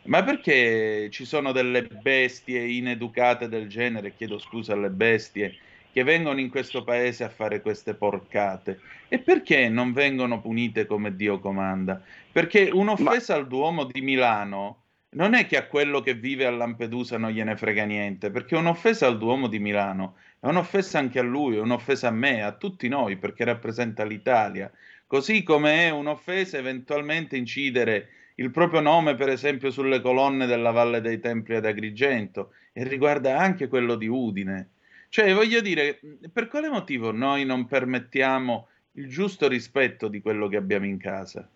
Ma 0.05 0.25
perché 0.25 1.09
ci 1.11 1.25
sono 1.25 1.53
delle 1.53 1.85
bestie 1.85 2.67
ineducate 2.67 3.49
del 3.49 3.69
genere, 3.69 4.15
chiedo 4.17 4.39
scusa 4.39 4.73
alle 4.73 4.91
bestie, 4.91 5.57
che 5.93 6.03
vengono 6.03 6.41
in 6.41 6.49
questo 6.49 6.83
paese 6.83 7.23
a 7.23 7.29
fare 7.29 7.61
queste 7.61 7.95
porcate? 7.95 8.81
E 9.09 9.19
perché 9.21 9.69
non 9.69 9.93
vengono 9.93 10.41
punite 10.41 10.87
come 10.87 11.15
Dio 11.15 11.39
comanda? 11.39 12.03
Perché 12.33 12.71
un'offesa 12.73 13.35
Ma... 13.35 13.41
al 13.41 13.47
Duomo 13.47 13.85
di 13.85 14.01
Milano 14.01 14.82
non 15.15 15.35
è 15.35 15.47
che 15.47 15.57
a 15.57 15.67
quello 15.67 16.01
che 16.01 16.15
vive 16.15 16.47
a 16.47 16.51
Lampedusa 16.51 17.19
non 17.19 17.31
gliene 17.31 17.57
frega 17.57 17.85
niente, 17.85 18.31
perché 18.31 18.57
un'offesa 18.57 19.07
al 19.07 19.19
Duomo 19.19 19.47
di 19.47 19.59
Milano 19.59 20.17
è 20.41 20.47
un'offesa 20.47 20.99
anche 20.99 21.19
a 21.19 21.23
lui, 21.23 21.57
è 21.57 21.61
un'offesa 21.61 22.09
a 22.09 22.13
me, 22.13 22.43
a 22.43 22.53
tutti 22.53 22.89
noi, 22.89 23.17
perché 23.17 23.45
rappresenta 23.45 24.05
l'Italia. 24.05 24.71
Così 25.07 25.43
come 25.43 25.87
è 25.87 25.91
un'offesa 25.91 26.57
eventualmente 26.57 27.37
incidere 27.37 28.09
il 28.37 28.51
proprio 28.51 28.81
nome, 28.81 29.15
per 29.15 29.29
esempio, 29.29 29.71
sulle 29.71 30.01
colonne 30.01 30.47
della 30.47 30.71
Valle 30.71 31.03
dei 31.03 31.21
Templi 31.21 31.57
ad 31.57 31.67
Agrigento 31.67 32.53
e 32.73 32.85
riguarda 32.85 33.39
anche 33.39 33.69
quello 33.69 33.95
di 33.97 34.07
Udine. 34.07 34.71
Cioè, 35.11 35.35
voglio 35.35 35.61
dire, 35.61 36.01
per 36.33 36.49
quale 36.49 36.71
motivo 36.71 37.13
noi 37.13 37.45
non 37.45 37.67
permettiamo 37.67 38.69
il 38.93 39.09
giusto 39.09 39.47
rispetto 39.47 40.09
di 40.09 40.23
quello 40.23 40.49
che 40.49 40.57
abbiamo 40.57 40.87
in 40.87 40.99
casa? 40.99 41.47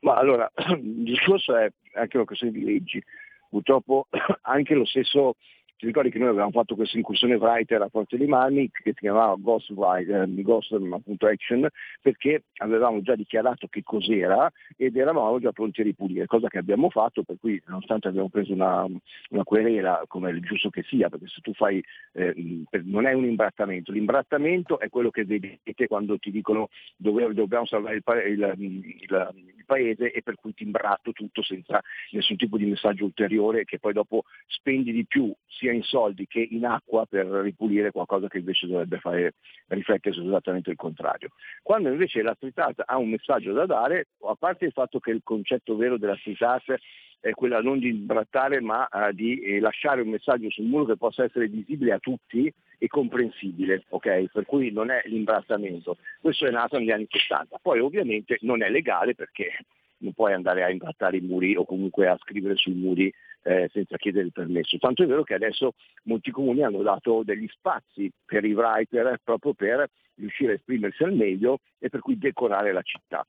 Ma 0.00 0.16
allora, 0.16 0.50
il 0.74 1.04
discorso 1.04 1.56
è 1.56 1.70
anche 1.98 2.16
una 2.16 2.26
questione 2.26 2.52
di 2.52 2.64
leggi. 2.64 3.02
Purtroppo 3.48 4.08
anche 4.42 4.74
lo 4.74 4.84
stesso 4.84 5.36
ti 5.78 5.86
ricordi 5.86 6.10
che 6.10 6.18
noi 6.18 6.28
avevamo 6.28 6.50
fatto 6.50 6.74
questa 6.74 6.96
incursione 6.96 7.36
writer 7.36 7.80
a 7.82 7.88
Forte 7.88 8.16
dei 8.16 8.26
Marmi 8.26 8.68
che 8.68 8.92
si 8.94 9.00
chiamava 9.00 9.36
Ghost, 9.38 9.70
Writer, 9.70 10.28
Ghost 10.42 10.72
appunto, 10.72 11.26
Action 11.26 11.68
perché 12.02 12.46
avevamo 12.56 13.00
già 13.00 13.14
dichiarato 13.14 13.68
che 13.68 13.84
cos'era 13.84 14.50
ed 14.76 14.96
eravamo 14.96 15.38
già 15.38 15.52
pronti 15.52 15.80
a 15.80 15.84
ripulire, 15.84 16.26
cosa 16.26 16.48
che 16.48 16.58
abbiamo 16.58 16.90
fatto, 16.90 17.22
per 17.22 17.36
cui 17.38 17.62
nonostante 17.66 18.08
abbiamo 18.08 18.28
preso 18.28 18.52
una, 18.52 18.84
una 19.30 19.44
querela 19.44 20.02
come 20.08 20.30
è 20.30 20.34
giusto 20.40 20.68
che 20.68 20.82
sia, 20.82 21.08
perché 21.08 21.28
se 21.28 21.40
tu 21.42 21.52
fai, 21.54 21.80
eh, 22.12 22.34
non 22.82 23.06
è 23.06 23.12
un 23.12 23.24
imbrattamento, 23.24 23.92
l'imbrattamento 23.92 24.80
è 24.80 24.88
quello 24.88 25.10
che 25.10 25.24
vedete 25.24 25.86
quando 25.86 26.18
ti 26.18 26.32
dicono 26.32 26.70
dove 26.96 27.32
dobbiamo 27.34 27.66
salvare 27.66 27.96
il, 27.96 28.02
il, 28.26 28.56
il, 28.58 29.34
il 29.56 29.64
paese 29.64 30.10
e 30.10 30.22
per 30.22 30.34
cui 30.34 30.54
ti 30.54 30.64
imbratto 30.64 31.12
tutto 31.12 31.42
senza 31.42 31.80
nessun 32.10 32.36
tipo 32.36 32.56
di 32.56 32.66
messaggio 32.66 33.04
ulteriore 33.04 33.64
che 33.64 33.78
poi 33.78 33.92
dopo 33.92 34.24
spendi 34.46 34.90
di 34.90 35.06
più 35.06 35.32
sia 35.46 35.67
sia 35.68 35.72
in 35.72 35.82
soldi 35.82 36.26
che 36.26 36.46
in 36.50 36.64
acqua 36.64 37.04
per 37.06 37.26
ripulire 37.26 37.90
qualcosa 37.90 38.28
che 38.28 38.38
invece 38.38 38.66
dovrebbe 38.66 38.98
fare 38.98 39.34
riflettere 39.68 40.14
su 40.14 40.22
esattamente 40.22 40.70
il 40.70 40.76
contrario. 40.76 41.28
Quando 41.62 41.90
invece 41.90 42.22
la 42.22 42.34
street 42.34 42.58
art 42.58 42.82
ha 42.86 42.96
un 42.96 43.10
messaggio 43.10 43.52
da 43.52 43.66
dare, 43.66 44.08
a 44.26 44.34
parte 44.34 44.64
il 44.64 44.72
fatto 44.72 44.98
che 44.98 45.10
il 45.10 45.20
concetto 45.22 45.76
vero 45.76 45.98
della 45.98 46.16
street 46.16 46.42
art 46.42 46.74
è 47.20 47.30
quella 47.32 47.60
non 47.60 47.78
di 47.78 47.88
imbrattare 47.88 48.60
ma 48.60 48.88
uh, 48.90 49.12
di 49.12 49.40
eh, 49.40 49.60
lasciare 49.60 50.02
un 50.02 50.08
messaggio 50.08 50.50
sul 50.50 50.66
muro 50.66 50.84
che 50.84 50.96
possa 50.96 51.24
essere 51.24 51.48
visibile 51.48 51.92
a 51.92 51.98
tutti 51.98 52.52
e 52.80 52.86
comprensibile, 52.86 53.84
ok? 53.88 54.26
Per 54.32 54.46
cui 54.46 54.70
non 54.70 54.90
è 54.90 55.02
l'imbrattamento. 55.06 55.96
Questo 56.20 56.46
è 56.46 56.50
nato 56.50 56.78
negli 56.78 56.92
anni 56.92 57.06
70. 57.08 57.58
Poi 57.60 57.80
ovviamente 57.80 58.38
non 58.42 58.62
è 58.62 58.70
legale 58.70 59.16
perché 59.16 59.64
non 59.98 60.12
puoi 60.12 60.32
andare 60.32 60.62
a 60.62 60.70
imbrattare 60.70 61.16
i 61.16 61.20
muri 61.20 61.56
o 61.56 61.64
comunque 61.64 62.08
a 62.08 62.18
scrivere 62.18 62.56
sui 62.56 62.74
muri 62.74 63.12
eh, 63.42 63.68
senza 63.72 63.96
chiedere 63.96 64.26
il 64.26 64.32
permesso. 64.32 64.78
Tanto 64.78 65.02
è 65.02 65.06
vero 65.06 65.22
che 65.22 65.34
adesso 65.34 65.72
molti 66.04 66.30
comuni 66.30 66.62
hanno 66.62 66.82
dato 66.82 67.22
degli 67.24 67.46
spazi 67.48 68.10
per 68.24 68.44
i 68.44 68.52
writer 68.52 69.20
proprio 69.22 69.54
per 69.54 69.88
riuscire 70.14 70.52
a 70.52 70.54
esprimersi 70.54 71.02
al 71.02 71.14
meglio 71.14 71.60
e 71.78 71.88
per 71.88 72.00
cui 72.00 72.18
decorare 72.18 72.72
la 72.72 72.82
città 72.82 73.26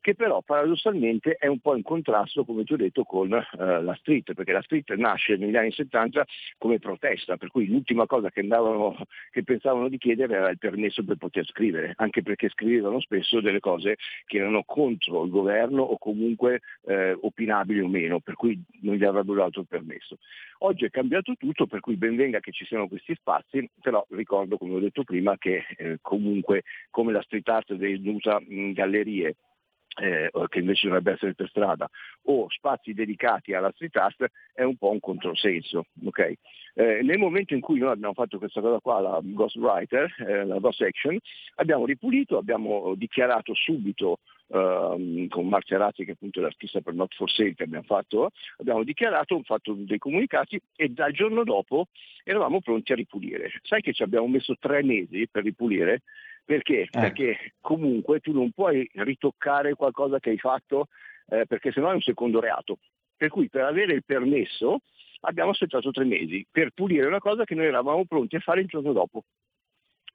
che 0.00 0.14
però 0.14 0.40
paradossalmente 0.40 1.36
è 1.38 1.46
un 1.46 1.60
po' 1.60 1.76
in 1.76 1.82
contrasto, 1.82 2.44
come 2.44 2.64
ti 2.64 2.72
ho 2.72 2.76
detto, 2.76 3.04
con 3.04 3.32
eh, 3.32 3.46
la 3.82 3.94
street, 3.96 4.32
perché 4.32 4.52
la 4.52 4.62
street 4.62 4.94
nasce 4.94 5.36
negli 5.36 5.56
anni 5.56 5.72
70 5.72 6.24
come 6.58 6.78
protesta, 6.78 7.36
per 7.36 7.48
cui 7.48 7.68
l'ultima 7.68 8.06
cosa 8.06 8.30
che, 8.30 8.40
andavano, 8.40 8.96
che 9.30 9.42
pensavano 9.44 9.88
di 9.88 9.98
chiedere 9.98 10.36
era 10.36 10.50
il 10.50 10.58
permesso 10.58 11.04
per 11.04 11.16
poter 11.16 11.44
scrivere, 11.46 11.92
anche 11.96 12.22
perché 12.22 12.48
scrivevano 12.48 13.00
spesso 13.00 13.40
delle 13.40 13.60
cose 13.60 13.96
che 14.24 14.38
erano 14.38 14.62
contro 14.64 15.24
il 15.24 15.30
governo 15.30 15.82
o 15.82 15.98
comunque 15.98 16.60
eh, 16.86 17.16
opinabili 17.20 17.80
o 17.80 17.88
meno, 17.88 18.20
per 18.20 18.34
cui 18.34 18.58
non 18.82 18.94
gli 18.94 19.04
avrebbero 19.04 19.40
dato 19.40 19.60
il 19.60 19.66
permesso. 19.66 20.18
Oggi 20.62 20.84
è 20.86 20.90
cambiato 20.90 21.34
tutto, 21.38 21.66
per 21.66 21.80
cui 21.80 21.96
ben 21.96 22.16
venga 22.16 22.40
che 22.40 22.52
ci 22.52 22.64
siano 22.64 22.88
questi 22.88 23.14
spazi, 23.14 23.68
però 23.80 24.04
ricordo, 24.10 24.56
come 24.56 24.74
ho 24.74 24.80
detto 24.80 25.04
prima, 25.04 25.36
che 25.36 25.64
eh, 25.76 25.98
comunque 26.00 26.64
come 26.90 27.12
la 27.12 27.22
street 27.22 27.48
art 27.48 27.74
venuta 27.76 28.40
in 28.48 28.72
gallerie 28.72 29.36
eh, 30.00 30.30
che 30.48 30.58
invece 30.58 30.86
dovrebbe 30.86 31.12
essere 31.12 31.34
per 31.34 31.48
strada, 31.48 31.88
o 32.24 32.46
spazi 32.48 32.94
dedicati 32.94 33.54
alla 33.54 33.70
street 33.72 33.96
art, 33.96 34.26
è 34.52 34.62
un 34.62 34.76
po' 34.76 34.90
un 34.90 35.00
controsenso. 35.00 35.86
Okay? 36.04 36.36
Eh, 36.74 37.02
nel 37.02 37.18
momento 37.18 37.54
in 37.54 37.60
cui 37.60 37.78
noi 37.78 37.90
abbiamo 37.90 38.14
fatto 38.14 38.38
questa 38.38 38.60
cosa 38.60 38.80
qua, 38.80 39.00
la 39.00 39.20
Ghostwriter, 39.22 40.14
eh, 40.26 40.44
la 40.44 40.58
Ghost 40.58 40.82
Action, 40.82 41.18
abbiamo 41.56 41.84
ripulito, 41.84 42.38
abbiamo 42.38 42.94
dichiarato 42.94 43.54
subito 43.54 44.18
Uh, 44.50 45.28
con 45.28 45.48
Razzi 45.48 46.04
che 46.04 46.10
appunto 46.10 46.40
è 46.40 46.42
l'artista 46.42 46.80
per 46.80 46.92
Not 46.92 47.14
for 47.14 47.30
Sale 47.30 47.54
che 47.54 47.62
abbiamo 47.62 47.84
fatto, 47.84 48.30
abbiamo 48.56 48.82
dichiarato, 48.82 49.40
fatto 49.44 49.74
dei 49.74 49.98
comunicati 49.98 50.60
e 50.74 50.88
dal 50.88 51.12
giorno 51.12 51.44
dopo 51.44 51.86
eravamo 52.24 52.60
pronti 52.60 52.90
a 52.90 52.96
ripulire. 52.96 53.52
Sai 53.62 53.80
che 53.80 53.92
ci 53.92 54.02
abbiamo 54.02 54.26
messo 54.26 54.56
tre 54.58 54.82
mesi 54.82 55.28
per 55.30 55.44
ripulire? 55.44 56.02
Perché? 56.44 56.82
Eh. 56.82 56.88
Perché 56.90 57.54
comunque 57.60 58.20
tu 58.20 58.32
non 58.32 58.50
puoi 58.50 58.88
ritoccare 58.94 59.74
qualcosa 59.74 60.18
che 60.18 60.30
hai 60.30 60.38
fatto 60.38 60.86
eh, 61.28 61.46
perché 61.46 61.72
sennò 61.72 61.90
è 61.90 61.94
un 61.94 62.00
secondo 62.00 62.40
reato. 62.40 62.78
Per 63.16 63.28
cui 63.28 63.48
per 63.48 63.64
avere 63.64 63.94
il 63.94 64.04
permesso 64.04 64.80
abbiamo 65.20 65.50
aspettato 65.50 65.90
tre 65.90 66.04
mesi 66.04 66.46
per 66.50 66.70
pulire 66.70 67.06
una 67.06 67.18
cosa 67.18 67.44
che 67.44 67.54
noi 67.54 67.66
eravamo 67.66 68.04
pronti 68.04 68.36
a 68.36 68.40
fare 68.40 68.60
il 68.60 68.66
giorno 68.66 68.92
dopo. 68.92 69.24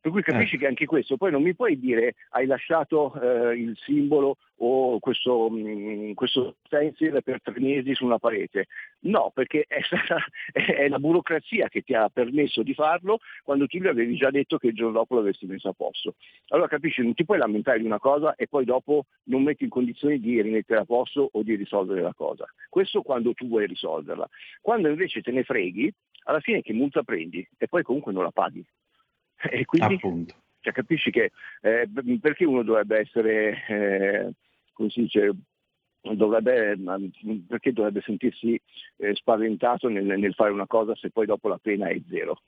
Per 0.06 0.14
cui 0.14 0.22
capisci 0.22 0.54
eh. 0.54 0.60
che 0.60 0.68
anche 0.68 0.86
questo, 0.86 1.18
poi 1.18 1.32
non 1.32 1.42
mi 1.42 1.56
puoi 1.56 1.80
dire 1.80 2.14
hai 2.30 2.46
lasciato 2.46 3.20
eh, 3.20 3.56
il 3.56 3.76
simbolo 3.76 4.38
o 4.58 5.00
questo, 5.00 5.50
mh, 5.50 5.58
mm, 5.58 6.12
questo 6.12 6.58
stencil 6.66 7.24
per 7.24 7.42
tre 7.42 7.60
mesi 7.60 7.96
su 7.96 8.06
una 8.06 8.20
parete. 8.20 8.68
No, 9.00 9.32
perché 9.34 9.66
è, 9.68 9.82
stata, 9.82 10.24
è, 10.54 10.88
la 10.90 11.00
burocrazia 11.00 11.70
che 11.70 11.82
ti 11.82 11.96
ha 11.96 12.08
permesso 12.10 12.62
di 12.62 12.76
farlo 12.76 13.18
quando 13.42 13.66
tu 13.66 13.80
gli 13.80 13.88
avevi 13.88 14.16
già 14.16 14.30
detto 14.30 14.60
che 14.60 14.68
il 14.68 14.76
giorno 14.76 15.00
dopo 15.00 15.16
l'avresti 15.16 15.48
messo 15.48 15.70
a 15.70 15.74
posto. 15.74 16.14
Allora 16.50 16.68
capisci, 16.68 17.02
non 17.02 17.16
ti 17.16 17.26
puoi 17.26 17.40
lamentare 17.40 17.80
di 17.80 17.86
una 17.88 17.98
cosa 17.98 18.36
e 18.36 18.46
poi 18.46 18.64
dopo 18.64 19.06
non 19.24 19.42
metti 19.42 19.64
in 19.64 19.72
condizioni 19.72 20.20
di 20.20 20.40
rimettere 20.40 20.82
a 20.82 20.86
posto 20.86 21.30
o 21.32 21.42
di 21.42 21.56
risolvere 21.56 22.04
la 22.04 22.14
cosa. 22.14 22.46
Questo 22.70 23.02
quando 23.02 23.34
tu 23.34 23.48
vuoi 23.48 23.66
risolverla. 23.66 24.30
Quando 24.62 24.88
invece 24.88 25.22
te 25.22 25.32
ne 25.32 25.42
freghi, 25.42 25.92
alla 26.26 26.42
fine 26.42 26.62
che 26.62 26.74
multa 26.74 27.02
prendi 27.02 27.44
e 27.58 27.68
poi 27.68 27.82
comunque 27.82 28.14
non 28.14 28.22
la 28.22 28.30
paghi. 28.30 28.64
E 29.50 29.66
quindi 29.66 30.00
cioè, 30.66 30.74
capisci 30.74 31.12
che 31.12 31.32
eh, 31.62 31.88
perché 32.20 32.44
uno 32.46 32.64
dovrebbe 32.64 32.98
essere, 33.00 33.66
eh, 33.68 34.32
come 34.74 34.90
si 34.90 35.02
dice, 35.02 35.32
dovrebbe, 36.02 36.76
perché 37.48 37.72
dovrebbe 37.72 38.02
sentirsi 38.02 38.60
eh, 38.98 39.14
spaventato 39.14 39.88
nel, 39.90 40.06
nel, 40.06 40.34
fare 40.34 40.52
una 40.52 40.66
cosa 40.66 40.96
se 40.96 41.12
poi 41.12 41.26
dopo 41.26 41.48
la 41.50 41.60
pena 41.62 41.88
è 41.88 42.02
zero? 42.10 42.42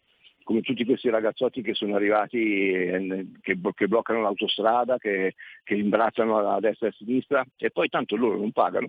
Come 0.43 0.61
tutti 0.61 0.85
questi 0.85 1.09
ragazzotti 1.09 1.61
che 1.61 1.73
sono 1.73 1.95
arrivati, 1.95 2.71
eh, 2.71 3.27
che, 3.41 3.59
che, 3.75 3.87
bloccano 3.87 4.21
l'autostrada, 4.21 4.97
che, 4.97 5.35
che 5.63 5.75
imbracciano 5.75 6.37
a 6.37 6.59
destra 6.59 6.87
e 6.87 6.89
a 6.89 6.93
sinistra 6.93 7.45
e 7.57 7.69
poi 7.69 7.89
tanto 7.89 8.15
loro 8.15 8.37
non 8.37 8.51
pagano. 8.51 8.87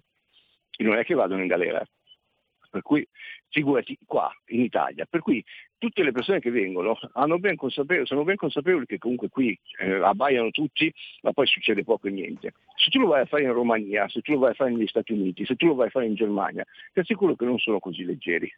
E 0.76 0.84
non 0.84 0.96
è 0.96 1.04
che 1.04 1.14
vadano 1.14 1.42
in 1.42 1.48
galera 1.48 1.84
per 2.68 2.82
cui 2.82 3.06
figurati 3.48 3.98
qua 4.04 4.30
in 4.46 4.60
Italia. 4.60 5.06
Per 5.08 5.20
cui 5.20 5.44
tutte 5.78 6.02
le 6.02 6.12
persone 6.12 6.40
che 6.40 6.50
vengono 6.50 6.98
ben 7.38 7.56
sono 8.04 8.24
ben 8.24 8.36
consapevoli 8.36 8.86
che 8.86 8.98
comunque 8.98 9.28
qui 9.28 9.58
eh, 9.80 9.92
abbaiano 9.92 10.50
tutti, 10.50 10.92
ma 11.22 11.32
poi 11.32 11.46
succede 11.46 11.84
poco 11.84 12.08
e 12.08 12.10
niente. 12.10 12.52
Se 12.76 12.90
tu 12.90 13.00
lo 13.00 13.08
vai 13.08 13.22
a 13.22 13.26
fare 13.26 13.44
in 13.44 13.52
Romania, 13.52 14.08
se 14.08 14.20
tu 14.20 14.32
lo 14.32 14.40
vai 14.40 14.50
a 14.50 14.54
fare 14.54 14.70
negli 14.70 14.86
Stati 14.86 15.12
Uniti, 15.12 15.44
se 15.44 15.56
tu 15.56 15.66
lo 15.66 15.74
vai 15.74 15.88
a 15.88 15.90
fare 15.90 16.06
in 16.06 16.14
Germania, 16.14 16.64
ti 16.92 17.00
assicuro 17.00 17.34
che 17.34 17.44
non 17.44 17.58
sono 17.58 17.78
così 17.78 18.04
leggeri. 18.04 18.52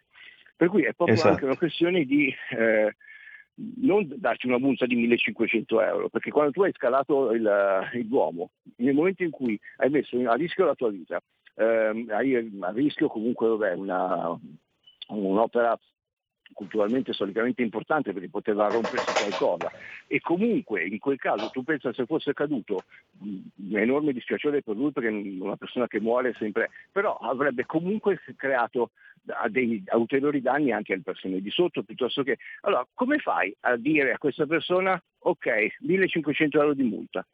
Per 0.56 0.68
cui 0.68 0.82
è 0.82 0.92
proprio 0.92 1.16
esatto. 1.16 1.30
anche 1.30 1.44
una 1.44 1.56
questione 1.56 2.04
di 2.04 2.34
eh, 2.50 2.94
non 3.80 4.06
darci 4.16 4.46
una 4.46 4.58
multa 4.58 4.86
di 4.86 4.94
1500 4.96 5.80
euro, 5.82 6.08
perché 6.08 6.30
quando 6.30 6.52
tu 6.52 6.62
hai 6.62 6.72
scalato 6.72 7.32
il, 7.32 7.88
il 7.94 8.06
Duomo, 8.06 8.50
nel 8.76 8.94
momento 8.94 9.22
in 9.22 9.30
cui 9.30 9.58
hai 9.76 9.90
messo 9.90 10.18
a 10.28 10.34
rischio 10.34 10.64
la 10.66 10.74
tua 10.74 10.90
vita, 10.90 11.20
eh, 11.54 12.06
a 12.08 12.70
rischio 12.70 13.08
comunque 13.08 13.48
vabbè, 13.48 13.74
una, 13.74 14.38
un'opera 15.08 15.78
culturalmente 16.52 17.12
solitamente 17.12 17.62
importante 17.62 18.12
perché 18.12 18.28
poteva 18.28 18.68
rompersi 18.68 19.12
qualcosa. 19.12 19.70
E 20.06 20.20
comunque 20.20 20.84
in 20.84 20.98
quel 20.98 21.18
caso 21.18 21.48
tu 21.50 21.62
pensa 21.62 21.92
se 21.92 22.06
fosse 22.06 22.32
caduto 22.32 22.84
un 23.20 23.76
enorme 23.76 24.12
dispiacere 24.12 24.62
per 24.62 24.76
lui 24.76 24.92
perché 24.92 25.08
una 25.08 25.56
persona 25.56 25.86
che 25.86 26.00
muore 26.00 26.34
sempre 26.38 26.70
però 26.90 27.16
avrebbe 27.16 27.66
comunque 27.66 28.20
creato 28.36 28.90
dei 29.48 29.84
ulteriori 29.92 30.40
danni 30.40 30.72
anche 30.72 30.94
alle 30.94 31.02
persone 31.02 31.40
di 31.40 31.50
sotto 31.50 31.82
piuttosto 31.82 32.22
che 32.22 32.38
allora 32.62 32.86
come 32.94 33.18
fai 33.18 33.54
a 33.60 33.76
dire 33.76 34.12
a 34.12 34.18
questa 34.18 34.46
persona 34.46 35.00
ok 35.18 35.76
1500 35.80 36.58
euro 36.58 36.74
di 36.74 36.82
multa 36.84 37.24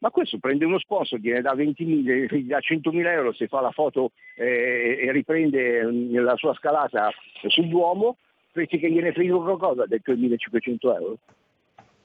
ma 0.00 0.10
questo 0.10 0.38
prende 0.38 0.64
uno 0.64 0.78
sponsor, 0.78 1.18
gliene 1.18 1.42
dà 1.42 1.54
20.000, 1.54 2.46
da 2.46 2.58
100.000 2.58 3.06
euro 3.06 3.32
se 3.32 3.48
fa 3.48 3.60
la 3.60 3.70
foto 3.70 4.12
eh, 4.34 4.98
e 5.00 5.12
riprende 5.12 5.82
la 5.82 6.36
sua 6.36 6.54
scalata 6.54 7.10
sul 7.48 7.68
Duomo, 7.68 8.16
pensi 8.50 8.78
che 8.78 8.90
gliene 8.90 9.12
frega 9.12 9.36
qualcosa 9.36 9.84
del 9.86 10.02
1.500 10.04 10.78
euro. 10.80 11.18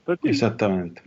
Per 0.03 0.19
cui, 0.19 0.29
Esattamente. 0.29 1.03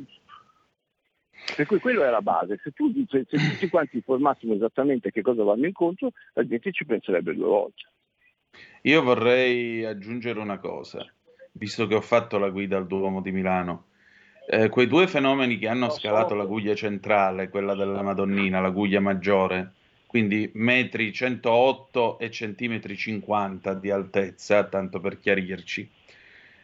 Per 1.55 1.66
cui 1.66 1.79
quello 1.79 2.05
è 2.05 2.11
la 2.11 2.22
base, 2.22 2.59
se, 2.62 2.72
tu, 2.72 2.90
se, 3.07 3.27
se 3.29 3.37
tutti 3.37 3.68
quanti 3.68 3.96
informassimo 3.96 4.55
esattamente 4.55 5.11
che 5.11 5.20
cosa 5.20 5.42
vanno 5.42 5.66
incontro, 5.66 6.12
la 6.33 6.46
gente 6.46 6.72
ci 6.72 6.87
penserebbe 6.87 7.35
due 7.35 7.46
volte. 7.46 7.83
Io 8.83 9.03
vorrei 9.03 9.85
aggiungere 9.85 10.40
una 10.40 10.59
cosa, 10.59 11.07
visto 11.53 11.87
che 11.87 11.94
ho 11.94 12.01
fatto 12.01 12.38
la 12.38 12.48
guida 12.48 12.79
al 12.79 12.87
Duomo 12.87 13.20
di 13.20 13.31
Milano 13.31 13.88
eh, 14.51 14.71
quei 14.71 14.87
due 14.87 15.07
fenomeni 15.07 15.59
che 15.59 15.69
hanno 15.69 15.91
scalato 15.91 16.35
la 16.35 16.47
guglia 16.47 16.75
centrale, 16.75 17.51
quella 17.51 17.75
della 17.75 18.01
Madonnina, 18.01 18.61
la 18.61 18.71
guglia 18.71 18.99
maggiore, 18.99 19.73
quindi 20.07 20.51
metri 20.55 21.13
108 21.13 22.19
e 22.19 22.31
centimetri 22.31 22.97
50 22.97 23.75
di 23.75 23.91
altezza, 23.91 24.65
tanto 24.65 25.01
per 25.01 25.21
chiarirci, 25.21 25.91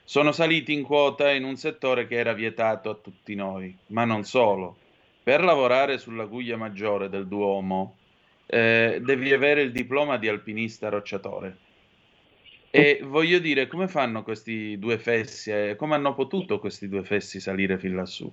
sono 0.03 0.33
saliti 0.33 0.73
in 0.73 0.83
quota 0.83 1.31
in 1.31 1.45
un 1.45 1.57
settore 1.57 2.07
che 2.07 2.17
era 2.17 2.33
vietato 2.33 2.89
a 2.89 2.95
tutti 2.95 3.35
noi, 3.35 3.77
ma 3.89 4.07
non 4.07 4.25
solo. 4.25 4.79
Per 5.23 5.43
lavorare 5.43 5.99
sulla 5.99 6.25
guglia 6.25 6.57
maggiore 6.57 7.11
del 7.11 7.27
Duomo 7.27 7.97
eh, 8.47 8.99
devi 9.03 9.31
avere 9.35 9.61
il 9.61 9.73
diploma 9.73 10.17
di 10.17 10.29
alpinista 10.29 10.89
rocciatore. 10.89 11.57
E 12.77 12.99
voglio 13.05 13.39
dire, 13.39 13.69
come 13.69 13.87
fanno 13.87 14.25
questi 14.25 14.77
due 14.81 14.99
fessi, 14.99 15.53
eh, 15.53 15.77
come 15.77 15.95
hanno 15.95 16.13
potuto 16.13 16.59
questi 16.59 16.89
due 16.89 17.05
fessi 17.05 17.39
salire 17.39 17.79
fin 17.79 17.95
lassù? 17.95 18.29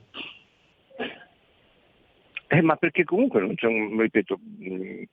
Eh, 2.47 2.62
ma 2.63 2.75
perché 2.75 3.04
comunque 3.04 3.39
non 3.39 3.54
c'è 3.54 3.67
un, 3.67 4.01
ripeto, 4.01 4.39
eh, 4.62 5.08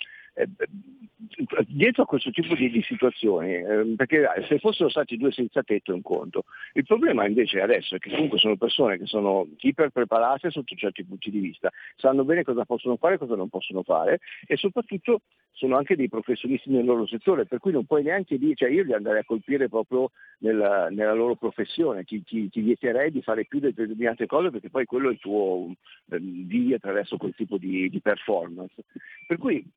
dietro 1.66 2.03
a 2.03 2.07
questo 2.07 2.31
tipo 2.31 2.55
di, 2.55 2.70
di 2.70 2.83
situazioni, 2.83 3.55
eh, 3.55 3.94
perché 3.96 4.27
se 4.48 4.59
fossero 4.59 4.88
stati 4.88 5.16
due 5.16 5.33
senza 5.33 5.62
tetto 5.62 5.90
è 5.90 5.94
un 5.94 6.03
conto, 6.03 6.44
il 6.74 6.85
problema 6.85 7.27
invece 7.27 7.61
adesso 7.61 7.96
è 7.96 7.98
che 7.98 8.11
comunque 8.11 8.38
sono 8.38 8.57
persone 8.57 8.98
che 8.98 9.07
sono 9.07 9.46
iper 9.59 9.90
preparate 9.90 10.51
sotto 10.51 10.74
certi 10.74 11.05
punti 11.05 11.31
di 11.31 11.40
vista, 11.40 11.70
sanno 11.96 12.24
bene 12.24 12.44
cosa 12.44 12.64
possono 12.64 12.96
fare 12.96 13.14
e 13.14 13.18
cosa 13.18 13.35
non 13.35 13.48
possono 13.48 13.83
fare 13.83 14.20
e 14.46 14.57
soprattutto 14.57 15.22
sono 15.53 15.77
anche 15.77 15.96
dei 15.96 16.09
professionisti 16.09 16.70
nel 16.70 16.85
loro 16.85 17.05
settore, 17.07 17.44
per 17.44 17.59
cui 17.59 17.72
non 17.72 17.85
puoi 17.85 18.05
neanche 18.05 18.38
dire, 18.38 18.55
cioè 18.55 18.70
io 18.70 18.85
li 18.85 18.92
andrei 18.92 19.18
a 19.18 19.24
colpire 19.24 19.68
proprio 19.68 20.12
nella, 20.38 20.88
nella 20.88 21.14
loro 21.14 21.35
professione, 21.35 22.05
ti, 22.05 22.22
ti, 22.22 22.48
ti, 22.48 22.61
vieterei 22.61 23.11
di 23.11 23.22
fare 23.22 23.44
più 23.44 23.59
determinate 23.59 24.27
cose 24.27 24.51
perché 24.51 24.70
poi 24.70 24.85
quello 24.85 25.09
è 25.09 25.12
il 25.12 25.18
tuo 25.18 25.72
eh, 26.11 26.18
vivi 26.20 26.74
attraverso 26.74 27.16
quel 27.16 27.35
tipo 27.35 27.59
di, 27.59 27.88
di 27.90 28.01
performance. 28.01 28.85
Per 29.27 29.37
cui 29.37 29.68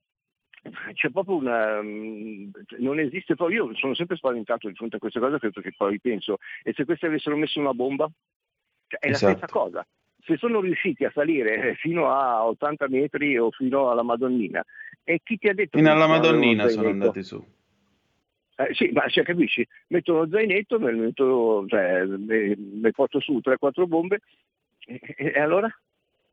c'è 0.94 1.10
proprio 1.10 1.38
una 1.38 1.82
mm, 1.82 2.50
non 2.80 3.00
esiste 3.00 3.36
proprio 3.36 3.66
io 3.68 3.76
sono 3.76 3.96
sempre 3.96 4.16
spaventato 4.16 4.68
di 4.68 4.76
fronte 4.76 4.98
a 4.98 5.00
queste 5.00 5.20
cose 5.20 5.40
perché 5.40 5.74
poi 5.76 6.00
penso 6.00 6.38
e 6.64 6.74
se 6.74 6.86
questi 6.86 7.06
avessero 7.06 7.36
messo 7.36 7.60
una 7.60 7.74
bomba 7.74 8.10
cioè, 8.88 9.00
è 9.00 9.10
esatto. 9.10 9.26
la 9.26 9.38
stessa 9.38 9.52
cosa 9.52 9.88
se 10.24 10.38
sono 10.38 10.62
riusciti 10.62 11.04
a 11.04 11.12
salire 11.12 11.74
fino 11.76 12.12
a 12.12 12.46
80 12.46 12.88
metri 12.90 13.38
o 13.38 13.50
fino 13.50 13.90
alla 13.90 14.04
Madonnina 14.04 14.64
e 15.04 15.20
chi 15.24 15.38
ti 15.38 15.48
ha 15.48 15.54
detto 15.54 15.78
fino 15.78 15.92
alla 15.92 16.08
Madonnina 16.08 16.68
sono 16.68 16.90
andati 16.90 17.24
su 17.24 17.44
eh, 18.58 18.74
sì, 18.74 18.90
ma 18.94 19.08
cioè, 19.08 19.24
capisci? 19.24 19.68
Metto 19.88 20.14
lo 20.14 20.28
zainetto, 20.30 20.78
me, 20.80 20.92
metto, 20.92 21.66
cioè, 21.68 22.04
me, 22.06 22.56
me 22.56 22.92
porto 22.92 23.20
su 23.20 23.42
3-4 23.44 23.88
bombe 23.88 24.20
e, 24.86 25.00
e, 25.16 25.40
allora? 25.40 25.68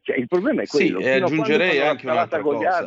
Cioè, 0.02 0.16
il 0.16 0.26
problema 0.26 0.62
è 0.62 0.66
quello. 0.66 1.00
Sì, 1.00 1.08
aggiungerei 1.08 1.80
anche 1.80 2.06
un'altra 2.06 2.40
cosa. 2.40 2.86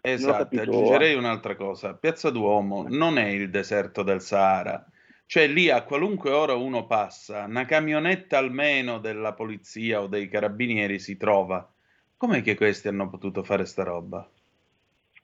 Esatto, 0.00 0.60
aggiungerei 0.60 1.14
un'altra 1.14 1.56
cosa. 1.56 1.94
Piazza 1.94 2.30
Duomo 2.30 2.86
non 2.88 3.18
è 3.18 3.26
il 3.28 3.50
deserto 3.50 4.02
del 4.02 4.20
Sahara. 4.20 4.84
Cioè 5.26 5.46
lì 5.46 5.68
a 5.68 5.82
qualunque 5.82 6.30
ora 6.30 6.54
uno 6.54 6.86
passa, 6.86 7.44
una 7.44 7.66
camionetta 7.66 8.38
almeno 8.38 8.98
della 8.98 9.34
polizia 9.34 10.00
o 10.00 10.06
dei 10.06 10.28
carabinieri 10.28 10.98
si 10.98 11.18
trova. 11.18 11.70
Com'è 12.16 12.42
che 12.42 12.56
questi 12.56 12.88
hanno 12.88 13.10
potuto 13.10 13.44
fare 13.44 13.66
sta 13.66 13.82
roba? 13.82 14.26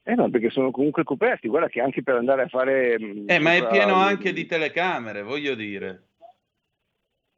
Eh 0.03 0.13
no, 0.13 0.29
perché 0.29 0.51
sono 0.51 0.69
comunque 0.69 1.03
coperti, 1.03 1.47
guarda 1.47 1.67
che 1.67 1.81
anche 1.81 2.03
per 2.03 2.15
andare 2.15 2.43
a 2.43 2.47
fare... 2.47 2.95
Mm, 2.99 3.27
eh, 3.27 3.39
ma 3.39 3.55
è 3.55 3.67
pieno 3.67 3.95
anche 3.95 4.31
di 4.31 4.45
telecamere, 4.45 5.23
voglio 5.23 5.55
dire. 5.55 6.03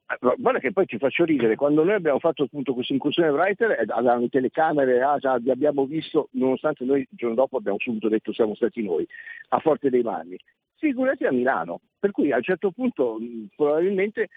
Ah, 0.09 0.17
guarda 0.37 0.59
che 0.59 0.71
poi 0.71 0.85
ti 0.85 0.97
faccio 0.97 1.25
ridere, 1.25 1.57
quando 1.57 1.83
noi 1.83 1.95
abbiamo 1.95 2.19
fatto 2.19 2.43
appunto 2.43 2.73
questa 2.73 2.93
incursione 2.93 3.27
writer 3.27 3.71
eh, 3.71 3.85
avevano 3.89 4.21
le 4.21 4.29
telecamere, 4.29 5.01
ah, 5.01 5.17
già 5.17 5.37
vi 5.37 5.51
abbiamo 5.51 5.85
visto, 5.85 6.29
nonostante 6.31 6.85
noi 6.85 7.01
il 7.01 7.07
giorno 7.09 7.35
dopo 7.35 7.57
abbiamo 7.57 7.77
subito 7.77 8.07
detto 8.07 8.31
siamo 8.31 8.55
stati 8.55 8.81
noi, 8.81 9.05
a 9.49 9.59
Forte 9.59 9.89
dei 9.89 10.03
Marmi. 10.03 10.37
Figurati 10.77 11.25
a 11.25 11.31
Milano, 11.33 11.81
per 11.99 12.11
cui 12.11 12.31
a 12.31 12.37
un 12.37 12.43
certo 12.43 12.71
punto 12.71 13.17
probabilmente 13.53 14.29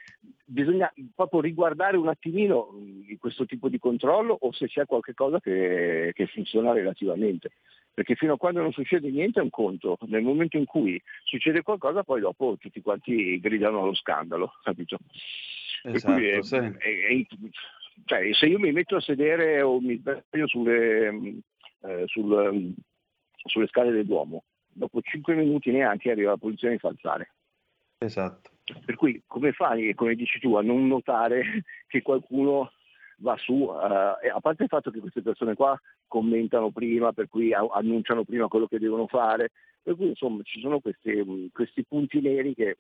bisogna 0.45 0.93
proprio 1.15 1.41
riguardare 1.41 1.97
un 1.97 2.09
attimino 2.09 2.71
questo 3.21 3.45
tipo 3.45 3.69
di 3.69 3.79
controllo 3.79 4.37
o 4.41 4.51
se 4.53 4.67
c'è 4.67 4.87
qualche 4.87 5.15
cosa 5.15 5.39
che, 5.39 6.11
che 6.15 6.27
funziona 6.27 6.73
relativamente 6.73 7.51
perché 7.93 8.15
fino 8.15 8.35
a 8.35 8.39
quando 8.39 8.63
non 8.63 8.73
succede 8.73 9.11
niente 9.11 9.41
è 9.41 9.43
un 9.43 9.51
conto, 9.51 9.99
nel 10.07 10.23
momento 10.23 10.57
in 10.57 10.65
cui 10.65 11.01
succede 11.25 11.63
qualcosa 11.63 12.03
poi 12.03 12.21
dopo 12.21 12.57
tutti 12.59 12.81
quanti 12.81 13.39
gridano 13.41 13.83
allo 13.83 13.95
scandalo, 13.95 14.55
capito? 14.63 14.99
Esatto, 15.83 16.21
è, 16.21 16.43
sì. 16.43 16.57
è, 16.57 16.69
è, 16.69 17.27
cioè, 18.05 18.33
se 18.35 18.47
io 18.47 18.59
mi 18.59 18.73
metto 18.73 18.97
a 18.97 19.01
sedere 19.01 19.63
o 19.63 19.81
mi 19.81 19.99
sveglio 19.99 20.47
sulle, 20.47 21.09
eh, 21.83 22.05
sul, 22.07 22.75
sulle 23.45 23.67
scale 23.69 23.91
del 23.91 24.07
Duomo, 24.07 24.45
dopo 24.69 25.01
5 25.01 25.35
minuti 25.35 25.71
neanche 25.71 26.11
arriva 26.11 26.31
la 26.31 26.37
polizia 26.37 26.69
a 26.69 26.73
mi 26.73 26.79
fa 26.79 26.89
alzare. 26.89 27.33
Esatto. 27.99 28.51
Per 28.85 28.95
cui 28.95 29.23
come 29.27 29.53
fai, 29.53 29.95
come 29.95 30.15
dici 30.15 30.39
tu, 30.39 30.55
a 30.55 30.63
non 30.63 30.87
notare 30.87 31.65
che 31.87 32.03
qualcuno 32.03 32.73
va 33.19 33.37
su, 33.37 33.53
uh, 33.53 33.69
a 33.71 34.41
parte 34.41 34.63
il 34.63 34.69
fatto 34.69 34.91
che 34.91 35.01
queste 35.01 35.23
persone 35.23 35.55
qua 35.55 35.79
commentano 36.07 36.71
prima, 36.71 37.13
per 37.13 37.29
cui 37.29 37.53
annunciano 37.53 38.25
prima 38.25 38.49
quello 38.49 38.67
che 38.67 38.79
devono 38.79 39.07
fare, 39.07 39.51
per 39.83 39.97
cui 39.97 40.09
insomma 40.09 40.43
ci 40.43 40.61
sono 40.61 40.81
questi, 40.81 41.51
questi 41.53 41.85
punti 41.85 42.21
neri 42.21 42.55
che 42.55 42.77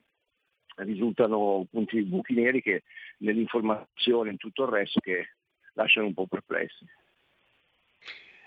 risultano 0.85 1.67
punti 1.71 2.03
buchi 2.03 2.35
neri 2.35 2.63
che 2.63 2.83
nell'informazione 3.19 4.29
e 4.29 4.33
in 4.33 4.39
tutto 4.39 4.65
il 4.65 4.71
resto 4.71 5.01
che 5.01 5.35
lasciano 5.75 6.07
un 6.07 6.15
po' 6.15 6.27
perplessi. 6.27 6.85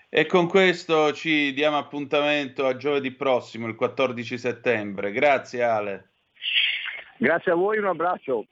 E 0.08 0.26
con 0.26 0.46
questo 0.46 1.12
ci 1.12 1.52
diamo 1.54 1.76
appuntamento 1.76 2.66
a 2.66 2.76
giovedì 2.76 3.10
prossimo, 3.10 3.66
il 3.66 3.74
14 3.74 4.38
settembre. 4.38 5.10
Grazie 5.10 5.64
Ale. 5.64 6.10
Grazie 7.16 7.52
a 7.52 7.56
voi, 7.56 7.78
un 7.78 7.86
abbraccio. 7.86 8.46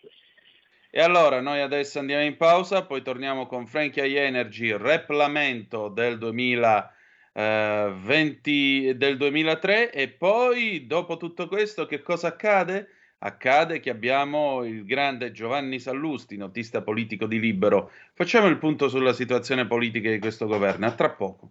E 0.91 1.01
allora 1.01 1.41
noi 1.41 1.61
adesso 1.61 2.01
andiamo 2.01 2.25
in 2.25 2.37
pausa, 2.37 2.85
poi 2.85 3.03
torniamo 3.03 3.47
con 3.47 3.67
Frankie 3.67 4.07
I 4.07 4.17
Energy, 4.17 4.77
Rap 4.77 5.09
Lamento 5.11 5.89
del 5.89 6.19
2020, 6.19 8.89
eh, 8.89 8.95
del 8.97 9.17
2003 9.17 9.93
e 9.93 10.09
poi 10.09 10.87
dopo 10.87 11.17
tutto 11.17 11.47
questo 11.49 11.87
che 11.87 12.03
cosa 12.03 12.29
accade? 12.29 12.89
Accade 13.25 13.79
che 13.79 13.91
abbiamo 13.91 14.65
il 14.65 14.85
grande 14.85 15.31
Giovanni 15.31 15.79
Sallusti, 15.79 16.37
notista 16.37 16.83
politico 16.83 17.27
di 17.27 17.39
Libero. 17.39 17.93
Facciamo 18.15 18.49
il 18.49 18.59
punto 18.59 18.89
sulla 18.89 19.13
situazione 19.13 19.65
politica 19.65 20.11
di 20.11 20.19
questo 20.19 20.47
governo, 20.47 20.87
a 20.87 20.91
tra 20.91 21.11
poco. 21.11 21.51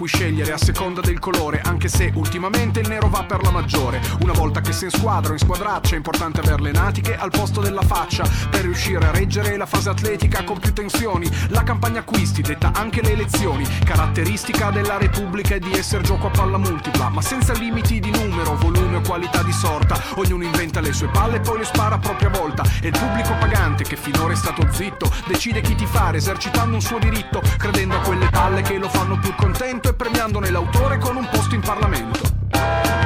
Cui 0.00 0.08
scegliere 0.08 0.52
a 0.52 0.56
seconda 0.56 1.02
del 1.02 1.18
colore, 1.18 1.60
anche 1.62 1.88
se 1.88 2.10
ultimamente 2.14 2.80
il 2.80 2.88
nero 2.88 3.10
va 3.10 3.22
per 3.24 3.42
la 3.42 3.50
maggiore. 3.50 4.00
Una 4.22 4.32
volta 4.32 4.62
che 4.62 4.72
sei 4.72 4.88
in 4.90 4.98
squadra 4.98 5.28
o 5.28 5.32
in 5.34 5.38
squadraccia 5.38 5.92
è 5.92 5.96
importante 5.98 6.40
avere 6.40 6.62
le 6.62 6.72
natiche 6.72 7.18
al 7.18 7.28
posto 7.28 7.60
della 7.60 7.82
faccia 7.82 8.26
per 8.48 8.62
riuscire 8.62 9.06
a 9.06 9.10
reggere 9.10 9.58
la 9.58 9.66
fase 9.66 9.90
atletica 9.90 10.42
con 10.42 10.58
più 10.58 10.72
tensioni. 10.72 11.28
La 11.48 11.64
campagna 11.64 12.00
acquisti 12.00 12.40
detta 12.40 12.72
anche 12.72 13.02
le 13.02 13.12
elezioni. 13.12 13.66
Caratteristica 13.84 14.70
della 14.70 14.96
Repubblica 14.96 15.56
è 15.56 15.58
di 15.58 15.72
essere 15.72 16.02
gioco 16.02 16.28
a 16.28 16.30
palla 16.30 16.56
multipla, 16.56 17.10
ma 17.10 17.20
senza 17.20 17.52
limiti 17.52 18.00
di 18.00 18.10
numero, 18.10 18.52
o 18.52 18.69
qualità 19.10 19.42
di 19.42 19.50
sorta. 19.50 20.00
Ognuno 20.14 20.44
inventa 20.44 20.78
le 20.78 20.92
sue 20.92 21.08
palle 21.08 21.38
e 21.38 21.40
poi 21.40 21.58
le 21.58 21.64
spara 21.64 21.96
a 21.96 21.98
propria 21.98 22.28
volta. 22.28 22.62
E 22.80 22.86
il 22.86 22.96
pubblico 22.96 23.34
pagante 23.40 23.82
che 23.82 23.96
finora 23.96 24.32
è 24.32 24.36
stato 24.36 24.64
zitto 24.70 25.12
decide 25.26 25.60
chi 25.62 25.74
ti 25.74 25.84
fare 25.84 26.18
esercitando 26.18 26.76
un 26.76 26.80
suo 26.80 27.00
diritto, 27.00 27.42
credendo 27.58 27.96
a 27.96 28.00
quelle 28.02 28.28
palle 28.30 28.62
che 28.62 28.78
lo 28.78 28.88
fanno 28.88 29.18
più 29.18 29.34
contento 29.34 29.88
e 29.88 29.94
premiandone 29.94 30.50
l'autore 30.50 30.98
con 30.98 31.16
un 31.16 31.28
posto 31.28 31.56
in 31.56 31.60
Parlamento. 31.60 32.20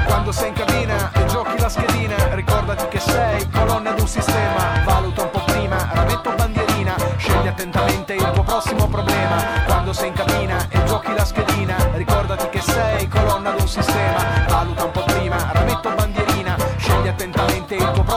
Quando 0.05 0.31
sei 0.31 0.49
in 0.49 0.55
cabina 0.55 1.11
e 1.12 1.25
giochi 1.27 1.59
la 1.59 1.69
schedina, 1.69 2.35
ricordati 2.35 2.87
che 2.88 3.01
sei 3.01 3.49
colonna 3.51 3.93
di 3.93 4.01
un 4.01 4.09
sistema. 4.09 4.83
Valuta 4.85 5.23
un 5.23 5.31
po' 5.31 5.45
prima, 5.45 5.88
rametto 5.93 6.35
bandierina, 6.37 6.95
scegli 7.17 7.47
attentamente 7.47 8.14
il 8.14 8.31
tuo 8.33 8.43
prossimo 8.43 8.88
problema. 8.88 9.37
Quando 9.67 9.93
sei 9.93 10.09
in 10.09 10.14
cabina 10.14 10.67
e 10.69 10.85
giochi 10.85 11.14
la 11.14 11.25
schedina, 11.25 11.77
ricordati 11.95 12.49
che 12.51 12.61
sei 12.61 13.09
colonna 13.09 13.53
di 13.53 13.61
un 13.62 13.69
sistema. 13.69 14.45
Valuta 14.49 14.85
un 14.85 14.90
po' 14.93 15.05
prima, 15.05 15.51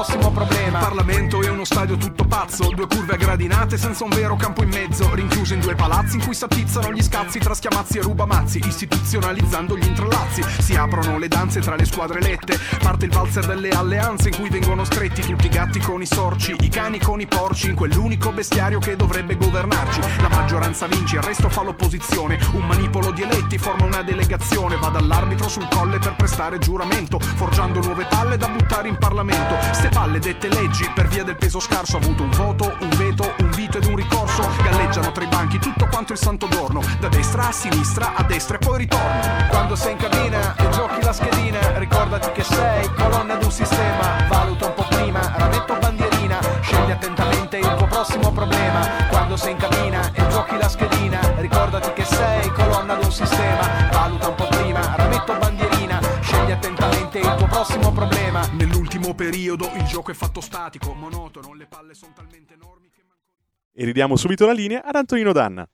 prossimo 0.03 0.29
problema. 0.29 0.77
Parlamento 0.77 1.41
è 1.41 1.49
uno 1.49 1.65
stadio 1.65 1.97
tutto 1.97 2.25
pazzo, 2.25 2.69
due 2.69 2.86
curve 2.86 3.13
a 3.13 3.17
gradinate 3.17 3.77
senza 3.77 4.03
un 4.03 4.12
vero 4.12 4.36
campo 4.36 4.62
in 4.62 4.69
mezzo, 4.69 5.12
rinchiuso 5.15 5.55
in 5.55 5.60
due 5.60 5.73
palazzi 5.73 6.17
in 6.17 6.23
cui 6.23 6.36
s'attizzano 6.36 6.93
gli 6.93 7.01
scazzi 7.01 7.39
tra 7.39 7.55
schiamazzi 7.55 7.97
e 7.97 8.01
rubamazzi, 8.01 8.62
istituzionalizzando 8.63 9.75
gli 9.75 9.86
intrallazzi. 9.86 10.43
Si 10.60 10.75
aprono 10.75 11.17
le 11.17 11.27
danze 11.27 11.62
tra 11.62 11.75
le 11.75 11.86
squadre 11.86 12.19
elette, 12.19 12.60
parte 12.79 13.05
il 13.05 13.12
valzer 13.12 13.47
delle 13.47 13.69
alleanze 13.69 14.29
in 14.29 14.36
cui 14.36 14.49
vengono 14.49 14.83
stretti 14.83 15.23
tutti 15.23 15.47
i 15.47 15.49
gatti 15.49 15.79
con 15.79 15.99
i 15.99 16.05
sorci, 16.05 16.55
i 16.60 16.69
cani 16.69 16.99
con 16.99 17.19
i 17.19 17.25
porci, 17.25 17.69
in 17.69 17.75
quell'unico 17.75 18.31
bestiario 18.31 18.77
che 18.77 18.95
dovrebbe 18.95 19.36
governarci. 19.36 19.99
La 20.21 20.29
maggioranza 20.29 20.86
vince, 20.86 21.15
il 21.15 21.23
resto 21.23 21.49
fa 21.49 21.63
l'opposizione, 21.63 22.38
un 22.51 22.67
manipolo 22.67 23.10
di 23.10 23.23
eletti 23.23 23.57
forma 23.57 23.86
una 23.86 24.03
delegazione, 24.03 24.77
va 24.77 24.89
dall'arbitro 24.89 25.49
sul 25.49 25.67
colle 25.71 25.97
per 25.97 26.15
prestare 26.15 26.60
giuramento, 26.60 27.17
forgiando 27.19 27.81
nuove 27.81 28.05
palle 28.07 28.38
da 28.38 28.47
buttare 28.47 28.89
in 28.89 28.97
Parlamento. 28.97 29.55
Ste 29.88 29.95
palle 29.95 30.19
dette 30.19 30.50
leggi 30.50 30.91
per 30.93 31.08
via 31.08 31.23
del 31.23 31.38
peso 31.38 31.62
scarso 31.62 31.95
ha 31.95 32.00
avuto 32.02 32.23
un 32.23 32.30
voto, 32.32 32.76
un 32.82 32.89
veto, 32.97 33.34
un 33.39 33.52
vito 33.52 33.78
ed 33.78 33.86
un 33.86 33.95
ricorso. 33.95 34.45
Galleggiano 34.62 35.13
tra 35.13 35.23
i 35.23 35.28
banchi 35.28 35.60
tutto 35.60 35.88
quanto 35.88 36.12
il 36.12 36.19
santo 36.19 36.50
giorno, 36.50 36.82
da 37.00 37.08
destra 37.08 37.47
a 37.47 37.52
sinistra, 37.54 38.12
a 38.13 38.23
destra 38.23 38.58
e 38.58 38.60
poi 38.60 38.80
ritorno. 38.80 39.21
Quando 39.50 39.78
sei 39.78 39.93
in 39.93 39.97
cabina 39.97 40.56
e 40.58 40.69
giochi 40.71 41.02
la 41.02 41.13
schedina, 41.13 41.78
ricordati 41.78 42.32
che 42.34 42.43
sei 42.43 42.93
colonna 42.95 43.36
di 43.36 43.45
un 43.45 43.52
sistema. 43.52 44.26
Valuta 44.28 44.65
un 44.65 44.73
po' 44.73 44.86
prima, 44.89 45.34
rametto 45.38 45.78
bandierina, 45.80 46.39
scegli 46.60 46.91
attentamente 46.91 47.58
il 47.58 47.73
tuo 47.78 47.88
prossimo 47.88 48.30
problema. 48.34 48.89
Quando 49.08 49.38
sei 49.38 49.52
in 49.52 49.58
cabina 49.58 50.12
e 50.12 50.28
giochi 50.28 50.58
la 50.58 50.67
schedina, 50.67 51.19
ricordati 51.38 51.93
che 51.93 52.04
sei 52.04 52.52
colonna 52.52 52.95
di 52.95 53.06
un 53.06 53.12
sistema. 53.13 53.88
Valuta 53.89 54.28
un 54.28 54.36
po' 54.36 54.47
prima, 54.47 54.82
rametto 54.97 55.34
bandierina, 55.34 55.66
attentamente 57.17 57.27
il 57.27 57.36
tuo 57.38 57.47
prossimo 57.47 57.91
problema. 57.91 58.47
Nell'ultimo 58.53 59.13
periodo 59.13 59.69
il 59.75 59.84
gioco 59.84 60.12
è 60.12 60.13
fatto 60.13 60.41
statico, 60.41 60.93
monotono, 60.93 61.53
le 61.53 61.65
palle 61.65 61.93
sono 61.93 62.13
talmente 62.13 62.53
enormi 62.53 62.89
che... 62.89 63.01
E 63.73 63.86
ridiamo 63.86 64.15
subito 64.15 64.45
la 64.45 64.53
linea 64.53 64.84
ad 64.84 64.95
Antonino 64.95 65.32
Danna. 65.32 65.67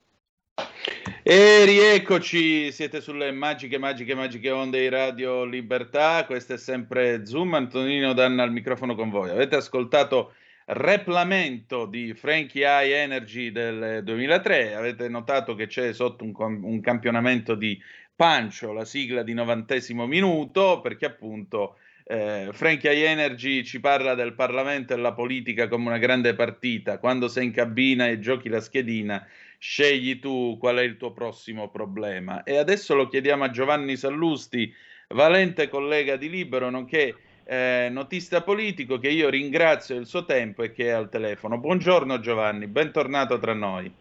E 1.24 1.66
rieccoci, 1.66 2.72
siete 2.72 3.02
sulle 3.02 3.32
magiche, 3.32 3.78
magiche, 3.78 4.14
magiche 4.14 4.52
onde 4.52 4.80
di 4.80 4.90
Radio 4.90 5.46
Libertà. 5.46 6.26
Questo 6.26 6.54
è 6.54 6.58
sempre 6.58 7.26
Zoom. 7.26 7.54
Antonino 7.54 8.14
Danna 8.14 8.44
al 8.44 8.52
microfono 8.52 8.94
con 8.96 9.10
voi. 9.10 9.30
Avete 9.30 9.56
ascoltato 9.56 10.34
Replamento 10.66 11.86
di 11.86 12.14
Frankie 12.14 12.66
High 12.66 12.92
Energy 12.92 13.52
del 13.52 14.02
2003. 14.04 14.76
Avete 14.76 15.10
notato 15.10 15.56
che 15.56 15.68
c'è 15.68 15.94
sotto 15.94 16.24
un, 16.24 16.32
com- 16.32 16.64
un 16.64 16.80
campionamento 16.80 17.56
di 17.56 17.78
Pancio, 18.16 18.74
la 18.74 18.86
sigla 18.86 19.24
di 19.24 19.34
novantesimo 19.34 20.06
minuto, 20.06 20.82
perché 20.82 21.06
appunto 21.06 21.78
eh, 22.06 22.50
Frankie 22.52 22.94
High 22.94 23.06
Energy 23.06 23.64
ci 23.64 23.80
parla 23.80 24.14
del 24.14 24.34
Parlamento 24.34 24.94
e 24.94 24.98
della 24.98 25.14
politica 25.14 25.68
come 25.68 25.88
una 25.88 25.98
grande 25.98 26.36
partita. 26.36 27.00
Quando 27.00 27.28
sei 27.28 27.46
in 27.46 27.52
cabina 27.52 28.08
e 28.08 28.20
giochi 28.20 28.50
la 28.50 28.60
schedina, 28.60 29.26
scegli 29.58 30.20
tu 30.20 30.58
qual 30.60 30.78
è 30.78 30.84
il 30.84 30.98
tuo 30.98 31.12
prossimo 31.12 31.70
problema. 31.70 32.44
E 32.44 32.58
adesso 32.58 32.94
lo 32.96 33.08
chiediamo 33.08 33.46
a 33.46 33.50
Giovanni 33.50 33.96
Sallusti, 33.96 34.74
valente 35.10 35.70
collega 35.70 36.16
di 36.16 36.30
Libero, 36.30 36.70
nonché 36.70 37.16
eh, 37.46 37.88
notista 37.92 38.44
politico, 38.44 39.00
che 39.00 39.10
io 39.10 39.30
ringrazio 39.30 39.96
il 39.96 40.06
suo 40.06 40.26
tempo 40.26 40.64
e 40.64 40.72
che 40.72 40.88
è 40.88 40.92
al 40.92 41.10
telefono. 41.10 41.58
Buongiorno 41.58 42.20
Giovanni, 42.20 42.68
bentornato 42.68 43.40
tra 43.40 43.54
noi. 43.54 43.92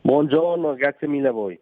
Buongiorno, 0.00 0.74
grazie 0.74 1.08
mille 1.08 1.28
a 1.28 1.32
voi. 1.32 1.58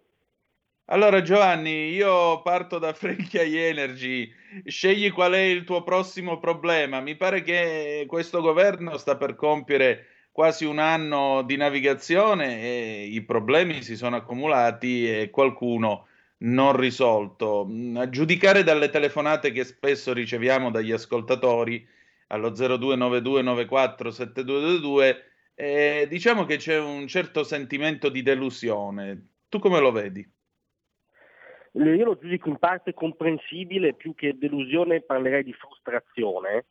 Allora 0.86 1.22
Giovanni, 1.22 1.90
io 1.90 2.42
parto 2.42 2.78
da 2.78 2.92
Frankie 2.94 3.68
Energy, 3.68 4.30
scegli 4.64 5.10
qual 5.10 5.32
è 5.32 5.38
il 5.38 5.64
tuo 5.64 5.82
prossimo 5.82 6.38
problema. 6.38 7.00
Mi 7.00 7.16
pare 7.16 7.42
che 7.42 8.04
questo 8.06 8.40
governo 8.40 8.96
sta 8.98 9.16
per 9.16 9.34
compiere 9.34 10.06
quasi 10.32 10.64
un 10.64 10.78
anno 10.78 11.42
di 11.42 11.56
navigazione 11.56 12.60
e 12.62 13.06
i 13.10 13.22
problemi 13.22 13.82
si 13.82 13.96
sono 13.96 14.16
accumulati 14.16 15.08
e 15.08 15.30
qualcuno 15.30 16.06
non 16.38 16.76
risolto. 16.76 17.66
Mm, 17.68 17.96
A 17.96 18.08
giudicare 18.08 18.62
dalle 18.62 18.90
telefonate 18.90 19.52
che 19.52 19.64
spesso 19.64 20.12
riceviamo 20.12 20.70
dagli 20.70 20.92
ascoltatori 20.92 21.86
allo 22.28 22.50
0292947222, 22.50 25.16
eh, 25.54 26.06
diciamo 26.08 26.44
che 26.44 26.56
c'è 26.56 26.78
un 26.78 27.06
certo 27.06 27.44
sentimento 27.44 28.08
di 28.08 28.22
delusione. 28.22 29.28
Tu 29.48 29.58
come 29.58 29.80
lo 29.80 29.92
vedi? 29.92 30.26
Io 31.72 32.04
lo 32.04 32.18
giudico 32.18 32.48
in 32.48 32.58
parte 32.58 32.92
comprensibile, 32.92 33.94
più 33.94 34.14
che 34.14 34.36
delusione 34.36 35.00
parlerei 35.00 35.42
di 35.42 35.52
frustrazione. 35.52 36.66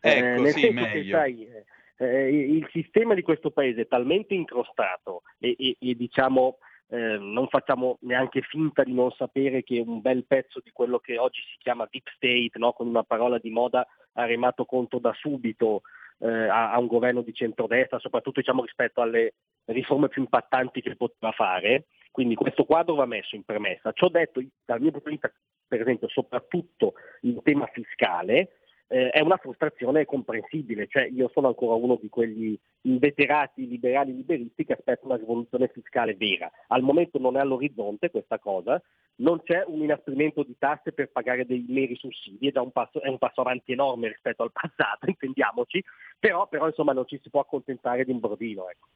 Ecco, 0.00 0.42
nel 0.42 0.52
sì, 0.52 0.60
senso 0.60 0.84
che, 0.84 0.94
meglio. 0.94 1.16
sai, 1.16 1.46
eh, 1.46 1.64
eh, 1.98 2.28
il 2.28 2.68
sistema 2.70 3.14
di 3.14 3.22
questo 3.22 3.50
paese 3.50 3.82
è 3.82 3.86
talmente 3.88 4.34
incrostato 4.34 5.22
e, 5.38 5.54
e- 5.58 5.76
e, 5.78 5.94
diciamo 5.94 6.58
eh, 6.90 7.18
non 7.18 7.48
facciamo 7.48 7.98
neanche 8.02 8.40
finta 8.40 8.82
di 8.82 8.94
non 8.94 9.10
sapere 9.10 9.62
che 9.62 9.82
un 9.84 10.00
bel 10.00 10.24
pezzo 10.24 10.60
di 10.62 10.70
quello 10.72 10.98
che 10.98 11.18
oggi 11.18 11.40
si 11.50 11.58
chiama 11.58 11.86
deep 11.90 12.08
state, 12.14 12.52
no? 12.54 12.72
con 12.72 12.86
una 12.86 13.02
parola 13.02 13.38
di 13.38 13.50
moda, 13.50 13.86
ha 14.14 14.24
remato 14.24 14.64
conto 14.64 14.98
da 14.98 15.12
subito 15.12 15.82
eh, 16.20 16.28
a, 16.28 16.72
a 16.72 16.78
un 16.78 16.86
governo 16.86 17.20
di 17.20 17.34
centrodestra, 17.34 17.98
soprattutto 17.98 18.40
diciamo, 18.40 18.62
rispetto 18.62 19.02
alle 19.02 19.34
riforme 19.66 20.08
più 20.08 20.22
impattanti 20.22 20.80
che 20.80 20.96
poteva 20.96 21.32
fare. 21.32 21.86
Quindi 22.18 22.34
questo 22.34 22.64
quadro 22.64 22.96
va 22.96 23.06
messo 23.06 23.36
in 23.36 23.44
premessa. 23.44 23.92
Ciò 23.92 24.08
detto, 24.08 24.42
dal 24.64 24.80
mio 24.80 24.90
punto 24.90 25.08
di 25.08 25.14
vista, 25.14 25.32
per 25.68 25.82
esempio, 25.82 26.08
soprattutto 26.08 26.94
in 27.20 27.40
tema 27.44 27.66
fiscale, 27.66 28.58
eh, 28.88 29.10
è 29.10 29.20
una 29.20 29.36
frustrazione 29.36 30.04
comprensibile, 30.04 30.88
cioè 30.88 31.04
io 31.04 31.30
sono 31.32 31.46
ancora 31.46 31.74
uno 31.74 31.94
di 31.94 32.08
quegli 32.08 32.58
inveterati 32.80 33.68
liberali 33.68 34.16
liberisti 34.16 34.64
che 34.64 34.72
aspettano 34.72 35.12
una 35.12 35.20
rivoluzione 35.20 35.68
fiscale 35.68 36.16
vera. 36.16 36.50
Al 36.66 36.82
momento 36.82 37.20
non 37.20 37.36
è 37.36 37.40
all'orizzonte 37.40 38.10
questa 38.10 38.40
cosa, 38.40 38.82
non 39.18 39.40
c'è 39.44 39.62
un 39.68 39.80
inasprimento 39.80 40.42
di 40.42 40.56
tasse 40.58 40.90
per 40.90 41.12
pagare 41.12 41.46
dei 41.46 41.66
meri 41.68 41.94
sussidi, 41.94 42.48
è 42.48 42.58
un 42.58 42.72
passo, 42.72 43.00
è 43.00 43.06
un 43.06 43.18
passo 43.18 43.42
avanti 43.42 43.70
enorme 43.70 44.08
rispetto 44.08 44.42
al 44.42 44.50
passato, 44.50 45.06
intendiamoci, 45.06 45.84
però, 46.18 46.48
però 46.48 46.66
insomma 46.66 46.92
non 46.92 47.06
ci 47.06 47.20
si 47.22 47.30
può 47.30 47.38
accontentare 47.38 48.04
di 48.04 48.10
un 48.10 48.18
brodino. 48.18 48.68
Ecco. 48.68 48.88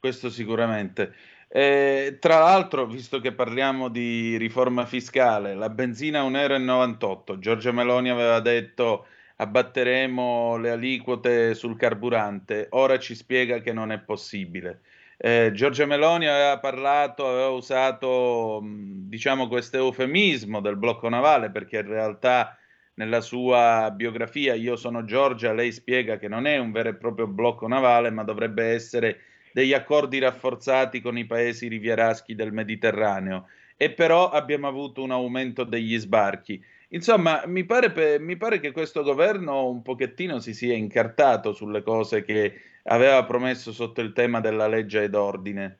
Questo 0.00 0.30
sicuramente. 0.30 1.14
Eh, 1.46 2.16
tra 2.18 2.38
l'altro, 2.38 2.86
visto 2.86 3.20
che 3.20 3.32
parliamo 3.34 3.88
di 3.88 4.38
riforma 4.38 4.86
fiscale, 4.86 5.54
la 5.54 5.68
benzina 5.68 6.20
a 6.20 6.24
1,98 6.24 7.32
euro. 7.34 7.38
Giorgia 7.38 7.70
Meloni 7.70 8.08
aveva 8.08 8.40
detto 8.40 9.06
abbatteremo 9.36 10.56
le 10.56 10.70
aliquote 10.70 11.54
sul 11.54 11.76
carburante, 11.76 12.68
ora 12.70 12.98
ci 12.98 13.14
spiega 13.14 13.60
che 13.60 13.74
non 13.74 13.92
è 13.92 13.98
possibile. 14.00 14.80
Eh, 15.18 15.50
Giorgia 15.52 15.84
Meloni 15.84 16.26
aveva 16.26 16.58
parlato, 16.58 17.28
aveva 17.28 17.48
usato 17.48 18.60
mh, 18.62 19.08
diciamo 19.08 19.48
questo 19.48 19.76
eufemismo 19.76 20.60
del 20.62 20.76
blocco 20.76 21.10
navale 21.10 21.50
perché 21.50 21.78
in 21.80 21.88
realtà 21.88 22.56
nella 22.94 23.20
sua 23.20 23.90
biografia 23.94 24.54
Io 24.54 24.76
sono 24.76 25.04
Giorgia, 25.04 25.52
lei 25.52 25.72
spiega 25.72 26.16
che 26.18 26.28
non 26.28 26.46
è 26.46 26.56
un 26.58 26.72
vero 26.72 26.88
e 26.90 26.94
proprio 26.96 27.26
blocco 27.26 27.66
navale, 27.68 28.10
ma 28.10 28.24
dovrebbe 28.24 28.64
essere 28.64 29.20
degli 29.52 29.72
accordi 29.72 30.18
rafforzati 30.18 31.00
con 31.00 31.18
i 31.18 31.26
paesi 31.26 31.68
rivieraschi 31.68 32.34
del 32.34 32.52
Mediterraneo. 32.52 33.46
E 33.76 33.92
però 33.92 34.30
abbiamo 34.30 34.68
avuto 34.68 35.02
un 35.02 35.10
aumento 35.10 35.64
degli 35.64 35.96
sbarchi. 35.98 36.62
Insomma, 36.88 37.42
mi 37.46 37.64
pare, 37.64 37.92
pe- 37.92 38.18
mi 38.18 38.36
pare 38.36 38.60
che 38.60 38.72
questo 38.72 39.02
governo 39.02 39.68
un 39.68 39.82
pochettino 39.82 40.38
si 40.40 40.54
sia 40.54 40.74
incartato 40.74 41.52
sulle 41.52 41.82
cose 41.82 42.22
che 42.24 42.60
aveva 42.84 43.24
promesso 43.24 43.72
sotto 43.72 44.00
il 44.00 44.12
tema 44.12 44.40
della 44.40 44.66
legge 44.66 45.02
ed 45.04 45.14
ordine. 45.14 45.78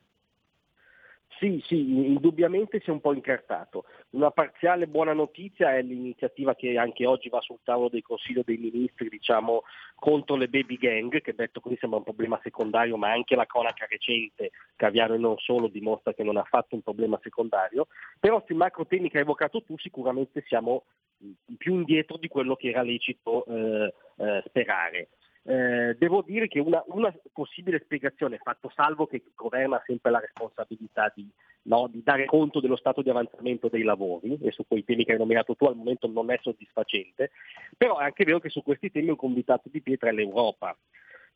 Sì, 1.41 1.59
sì, 1.67 1.79
indubbiamente 1.79 2.81
si 2.81 2.91
è 2.91 2.93
un 2.93 3.01
po' 3.01 3.15
incartato. 3.15 3.85
Una 4.11 4.31
parziale 4.31 4.87
buona 4.87 5.15
notizia 5.15 5.75
è 5.75 5.81
l'iniziativa 5.81 6.55
che 6.55 6.77
anche 6.77 7.07
oggi 7.07 7.31
va 7.31 7.41
sul 7.41 7.61
tavolo 7.65 7.89
del 7.89 8.03
Consiglio 8.03 8.43
dei 8.45 8.59
Ministri, 8.59 9.09
diciamo, 9.09 9.63
contro 9.95 10.37
le 10.37 10.49
baby 10.49 10.77
gang, 10.77 11.23
che 11.23 11.35
detto 11.35 11.61
così 11.61 11.79
sembra 11.81 11.97
un 11.97 12.05
problema 12.05 12.39
secondario, 12.43 12.99
ma 12.99 13.11
anche 13.11 13.37
la 13.37 13.47
cronaca 13.47 13.87
recente, 13.89 14.51
Caviano 14.77 15.15
e 15.15 15.19
non 15.19 15.39
solo, 15.39 15.69
dimostra 15.69 16.13
che 16.13 16.25
non 16.25 16.37
ha 16.37 16.45
fatto 16.45 16.75
un 16.75 16.83
problema 16.83 17.19
secondario. 17.23 17.87
Però 18.19 18.43
sui 18.45 18.55
macro 18.55 18.85
temi 18.85 19.09
che 19.09 19.17
hai 19.17 19.23
evocato 19.23 19.63
tu 19.63 19.79
sicuramente 19.79 20.45
siamo 20.47 20.85
più 21.57 21.73
indietro 21.75 22.19
di 22.19 22.29
quello 22.29 22.55
che 22.55 22.69
era 22.69 22.83
lecito 22.83 23.47
eh, 23.47 23.95
eh, 24.17 24.43
sperare. 24.45 25.09
Eh, 25.43 25.97
devo 25.99 26.23
dire 26.23 26.49
che 26.49 26.61
una, 26.61 26.83
una, 26.89 27.15
possibile 27.33 27.81
spiegazione, 27.81 28.39
fatto 28.43 28.71
salvo 28.75 29.07
che 29.07 29.17
il 29.17 29.33
governo 29.35 29.77
ha 29.77 29.83
sempre 29.87 30.11
la 30.11 30.21
responsabilità 30.21 31.11
di, 31.15 31.27
no, 31.63 31.89
di, 31.91 32.03
dare 32.03 32.27
conto 32.27 32.61
dello 32.61 32.77
stato 32.77 33.01
di 33.01 33.09
avanzamento 33.09 33.69
dei 33.69 33.83
lavori, 33.83 34.39
e 34.43 34.51
su 34.51 34.67
quei 34.67 34.85
temi 34.85 35.05
che 35.05 35.13
hai 35.13 35.19
nominato 35.19 35.55
tu 35.55 35.65
al 35.65 35.77
momento 35.77 36.07
non 36.09 36.31
è 36.31 36.39
soddisfacente, 36.43 37.31
però 37.77 37.99
è 37.99 38.05
anche 38.05 38.25
vero 38.25 38.39
che 38.39 38.51
su 38.51 38.63
questi 38.63 38.91
temi 38.91 39.09
un 39.09 39.17
convitato 39.17 39.69
di 39.71 39.81
pietra 39.81 40.11
è 40.11 40.13
l'Europa. 40.13 40.77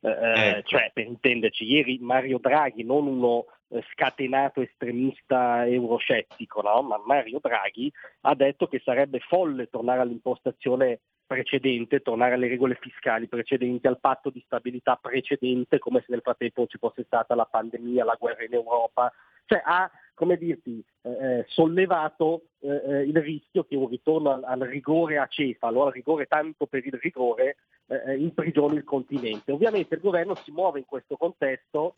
Eh, 0.01 0.11
eh, 0.11 0.49
ecco. 0.49 0.69
Cioè, 0.69 0.91
per 0.93 1.07
intenderci, 1.07 1.65
ieri 1.65 1.99
Mario 1.99 2.39
Draghi, 2.39 2.85
non 2.85 3.07
uno 3.07 3.47
eh, 3.69 3.83
scatenato 3.91 4.61
estremista 4.61 5.67
euroscettico, 5.67 6.61
no? 6.61 6.83
ma 6.83 7.01
Mario 7.07 7.39
Draghi 7.41 7.91
ha 8.23 8.35
detto 8.35 8.67
che 8.67 8.83
sarebbe 8.85 9.21
folle 9.21 9.71
tornare 9.71 10.01
all'impostazione 10.01 11.01
precedente, 11.27 12.01
tornare 12.01 12.35
alle 12.35 12.49
regole 12.49 12.77
fiscali 12.81 13.29
precedenti, 13.29 13.87
al 13.87 14.01
patto 14.01 14.31
di 14.31 14.43
stabilità 14.45 14.97
precedente, 14.97 15.79
come 15.79 16.01
se 16.01 16.07
nel 16.09 16.23
frattempo 16.23 16.67
ci 16.67 16.79
fosse 16.79 17.05
stata 17.05 17.35
la 17.35 17.47
pandemia, 17.47 18.05
la 18.05 18.17
guerra 18.19 18.45
in 18.45 18.55
Europa, 18.55 19.13
cioè 19.47 19.63
ha 19.65 19.91
come 20.15 20.37
dirti, 20.37 20.83
eh, 21.03 21.11
eh 21.11 21.45
sollevato 21.49 22.45
eh, 22.61 22.69
eh, 22.69 23.03
il 23.03 23.17
rischio 23.21 23.65
che 23.65 23.75
un 23.77 23.89
ritorno 23.89 24.31
al, 24.31 24.45
al, 24.45 24.61
rigore 24.61 25.19
acefalo, 25.19 25.87
al 25.87 25.93
rigore 25.93 26.27
tanto 26.27 26.67
per 26.67 26.87
il 26.87 26.99
rigore, 27.01 27.57
eh, 27.87 28.03
eh, 28.07 28.17
imprigioni 28.17 28.77
il 28.77 28.85
continente. 28.85 29.53
Ovviamente 29.53 29.97
il 29.97 30.01
governo 30.01 30.35
si 30.37 30.53
muove 30.53 30.79
in 30.79 30.87
questo 30.87 31.17
contesto 31.17 31.95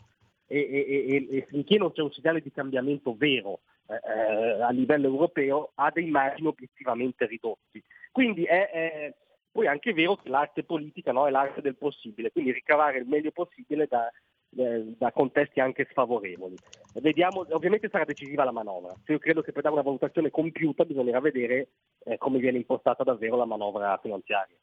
e, 0.46 0.58
e, 0.58 1.28
e, 1.30 1.36
e 1.38 1.46
finché 1.48 1.76
non 1.76 1.92
c'è 1.92 2.02
un 2.02 2.12
segnale 2.12 2.40
di 2.40 2.50
cambiamento 2.50 3.14
vero 3.16 3.60
a 3.86 4.70
livello 4.70 5.06
europeo 5.06 5.72
ha 5.74 5.90
dei 5.90 6.10
margini 6.10 6.48
obiettivamente 6.48 7.26
ridotti. 7.26 7.82
Quindi 8.10 8.44
è, 8.44 8.70
è 8.70 9.14
poi 9.52 9.66
anche 9.66 9.92
vero 9.92 10.16
che 10.16 10.28
l'arte 10.28 10.64
politica 10.64 11.12
no, 11.12 11.26
è 11.26 11.30
l'arte 11.30 11.62
del 11.62 11.76
possibile, 11.76 12.30
quindi 12.30 12.52
ricavare 12.52 12.98
il 12.98 13.06
meglio 13.06 13.30
possibile 13.30 13.86
da, 13.88 14.10
da 14.50 15.12
contesti 15.12 15.60
anche 15.60 15.86
sfavorevoli. 15.90 16.56
Vediamo, 16.94 17.46
ovviamente 17.50 17.88
sarà 17.88 18.04
decisiva 18.04 18.44
la 18.44 18.52
manovra. 18.52 18.94
Io 19.06 19.18
credo 19.18 19.42
che 19.42 19.52
per 19.52 19.62
dare 19.62 19.74
una 19.74 19.82
valutazione 19.82 20.30
compiuta 20.30 20.84
bisognerà 20.84 21.20
vedere 21.20 21.68
eh, 22.04 22.18
come 22.18 22.38
viene 22.38 22.58
impostata 22.58 23.02
davvero 23.02 23.36
la 23.36 23.44
manovra 23.44 23.98
finanziaria. 24.02 24.56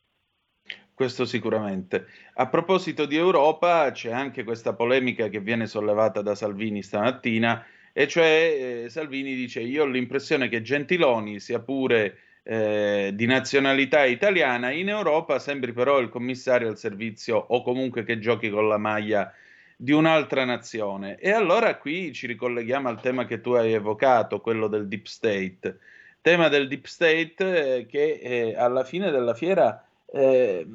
Questo 0.93 1.25
sicuramente. 1.25 2.05
A 2.35 2.47
proposito 2.47 3.05
di 3.05 3.17
Europa, 3.17 3.89
c'è 3.91 4.11
anche 4.11 4.43
questa 4.43 4.75
polemica 4.75 5.27
che 5.27 5.39
viene 5.39 5.65
sollevata 5.65 6.21
da 6.21 6.35
Salvini 6.35 6.83
stamattina, 6.83 7.65
e 7.93 8.07
cioè 8.07 8.83
eh, 8.85 8.89
Salvini 8.89 9.35
dice: 9.35 9.61
Io 9.61 9.83
ho 9.83 9.85
l'impressione 9.85 10.49
che 10.49 10.61
Gentiloni, 10.61 11.39
sia 11.39 11.59
pure 11.59 12.17
eh, 12.43 13.11
di 13.13 13.25
nazionalità 13.27 14.03
italiana, 14.03 14.71
in 14.71 14.89
Europa 14.89 15.39
sembri 15.39 15.71
però 15.71 15.99
il 15.99 16.09
commissario 16.09 16.67
al 16.67 16.77
servizio 16.77 17.37
o 17.37 17.61
comunque 17.61 18.03
che 18.03 18.19
giochi 18.19 18.49
con 18.49 18.67
la 18.67 18.77
maglia 18.77 19.31
di 19.77 19.91
un'altra 19.91 20.43
nazione. 20.43 21.17
E 21.19 21.31
allora 21.31 21.77
qui 21.77 22.11
ci 22.13 22.25
ricolleghiamo 22.27 22.89
al 22.89 22.99
tema 22.99 23.25
che 23.25 23.41
tu 23.41 23.51
hai 23.51 23.73
evocato, 23.73 24.41
quello 24.41 24.67
del 24.67 24.87
deep 24.87 25.05
state. 25.05 25.77
Tema 26.21 26.47
del 26.47 26.67
deep 26.67 26.85
state 26.85 27.35
eh, 27.77 27.85
che 27.85 28.19
eh, 28.21 28.55
alla 28.55 28.83
fine 28.83 29.11
della 29.11 29.33
fiera 29.35 29.85
eh, 30.11 30.65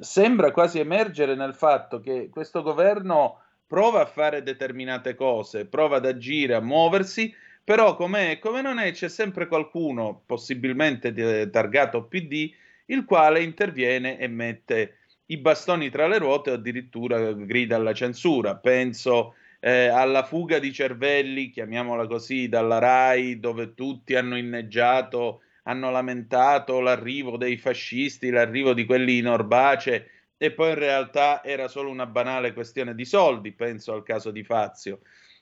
sembra 0.00 0.50
quasi 0.50 0.78
emergere 0.78 1.34
nel 1.34 1.54
fatto 1.54 2.00
che 2.00 2.28
questo 2.30 2.62
governo 2.62 3.40
prova 3.66 4.02
a 4.02 4.06
fare 4.06 4.42
determinate 4.42 5.14
cose, 5.14 5.66
prova 5.66 5.96
ad 5.96 6.06
agire, 6.06 6.54
a 6.54 6.60
muoversi, 6.60 7.34
però 7.64 7.96
come, 7.96 8.38
non 8.62 8.78
è, 8.78 8.92
c'è 8.92 9.08
sempre 9.08 9.48
qualcuno, 9.48 10.22
possibilmente 10.24 11.50
targato 11.50 12.04
PD, 12.04 12.52
il 12.86 13.04
quale 13.04 13.42
interviene 13.42 14.18
e 14.18 14.28
mette 14.28 14.98
i 15.26 15.38
bastoni 15.38 15.90
tra 15.90 16.06
le 16.06 16.18
ruote 16.18 16.50
o 16.50 16.54
addirittura 16.54 17.32
grida 17.32 17.74
alla 17.74 17.92
censura. 17.92 18.54
Penso 18.54 19.34
eh, 19.58 19.86
alla 19.88 20.22
fuga 20.22 20.60
di 20.60 20.72
cervelli, 20.72 21.50
chiamiamola 21.50 22.06
così, 22.06 22.48
dalla 22.48 22.78
RAI, 22.78 23.40
dove 23.40 23.74
tutti 23.74 24.14
hanno 24.14 24.36
inneggiato, 24.36 25.40
hanno 25.64 25.90
lamentato 25.90 26.78
l'arrivo 26.78 27.36
dei 27.36 27.56
fascisti, 27.56 28.30
l'arrivo 28.30 28.72
di 28.72 28.84
quelli 28.84 29.18
in 29.18 29.26
Orbace, 29.26 30.10
e 30.38 30.52
poi 30.52 30.70
in 30.70 30.78
realtà 30.78 31.42
era 31.42 31.68
solo 31.68 31.90
una 31.90 32.06
banale 32.06 32.52
questione 32.52 32.94
di 32.94 33.04
soldi, 33.04 33.52
penso 33.52 33.92
al 33.92 34.02
caso 34.02 34.30
di 34.30 34.44
Fazio. 34.44 35.00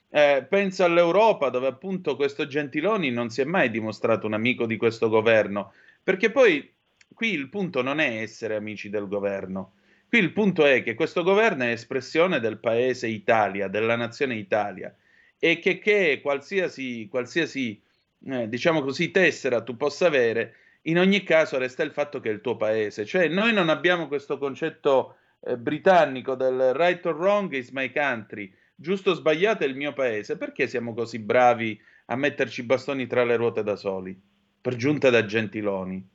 Eh, 0.09 0.45
penso 0.47 0.83
all'Europa, 0.83 1.49
dove 1.49 1.67
appunto 1.67 2.15
questo 2.15 2.47
Gentiloni 2.47 3.11
non 3.11 3.29
si 3.29 3.41
è 3.41 3.45
mai 3.45 3.69
dimostrato 3.69 4.25
un 4.25 4.33
amico 4.33 4.65
di 4.65 4.77
questo 4.77 5.09
governo, 5.09 5.73
perché 6.01 6.31
poi 6.31 6.71
qui 7.13 7.31
il 7.33 7.49
punto 7.49 7.81
non 7.81 7.99
è 7.99 8.21
essere 8.21 8.55
amici 8.55 8.89
del 8.89 9.07
governo, 9.07 9.73
qui 10.07 10.19
il 10.19 10.31
punto 10.31 10.65
è 10.65 10.83
che 10.83 10.93
questo 10.93 11.23
governo 11.23 11.63
è 11.63 11.71
espressione 11.71 12.39
del 12.39 12.59
paese 12.59 13.07
Italia, 13.07 13.67
della 13.67 13.95
nazione 13.95 14.35
Italia, 14.35 14.95
e 15.37 15.59
che, 15.59 15.79
che 15.79 16.19
qualsiasi, 16.21 17.07
qualsiasi 17.09 17.81
eh, 18.27 18.47
diciamo 18.47 18.81
così, 18.81 19.11
tessera 19.11 19.61
tu 19.61 19.75
possa 19.75 20.07
avere, 20.07 20.55
in 20.87 20.99
ogni 20.99 21.23
caso 21.23 21.57
resta 21.57 21.83
il 21.83 21.91
fatto 21.91 22.19
che 22.19 22.29
è 22.29 22.33
il 22.33 22.41
tuo 22.41 22.57
paese. 22.57 23.05
Cioè 23.05 23.27
noi 23.27 23.53
non 23.53 23.69
abbiamo 23.69 24.07
questo 24.07 24.37
concetto 24.37 25.17
eh, 25.39 25.57
britannico 25.57 26.35
del 26.35 26.73
right 26.73 27.05
or 27.05 27.15
wrong 27.15 27.51
is 27.53 27.69
my 27.69 27.91
country, 27.91 28.53
giusto 28.75 29.11
o 29.11 29.13
sbagliato 29.13 29.63
è 29.63 29.67
il 29.67 29.75
mio 29.75 29.93
paese. 29.93 30.37
Perché 30.37 30.67
siamo 30.67 30.93
così 30.93 31.19
bravi 31.19 31.79
a 32.07 32.15
metterci 32.15 32.61
i 32.61 32.65
bastoni 32.65 33.07
tra 33.07 33.23
le 33.23 33.35
ruote 33.35 33.63
da 33.63 33.75
soli? 33.75 34.19
Per 34.61 34.75
giunta 34.75 35.09
da 35.09 35.25
Gentiloni. 35.25 36.13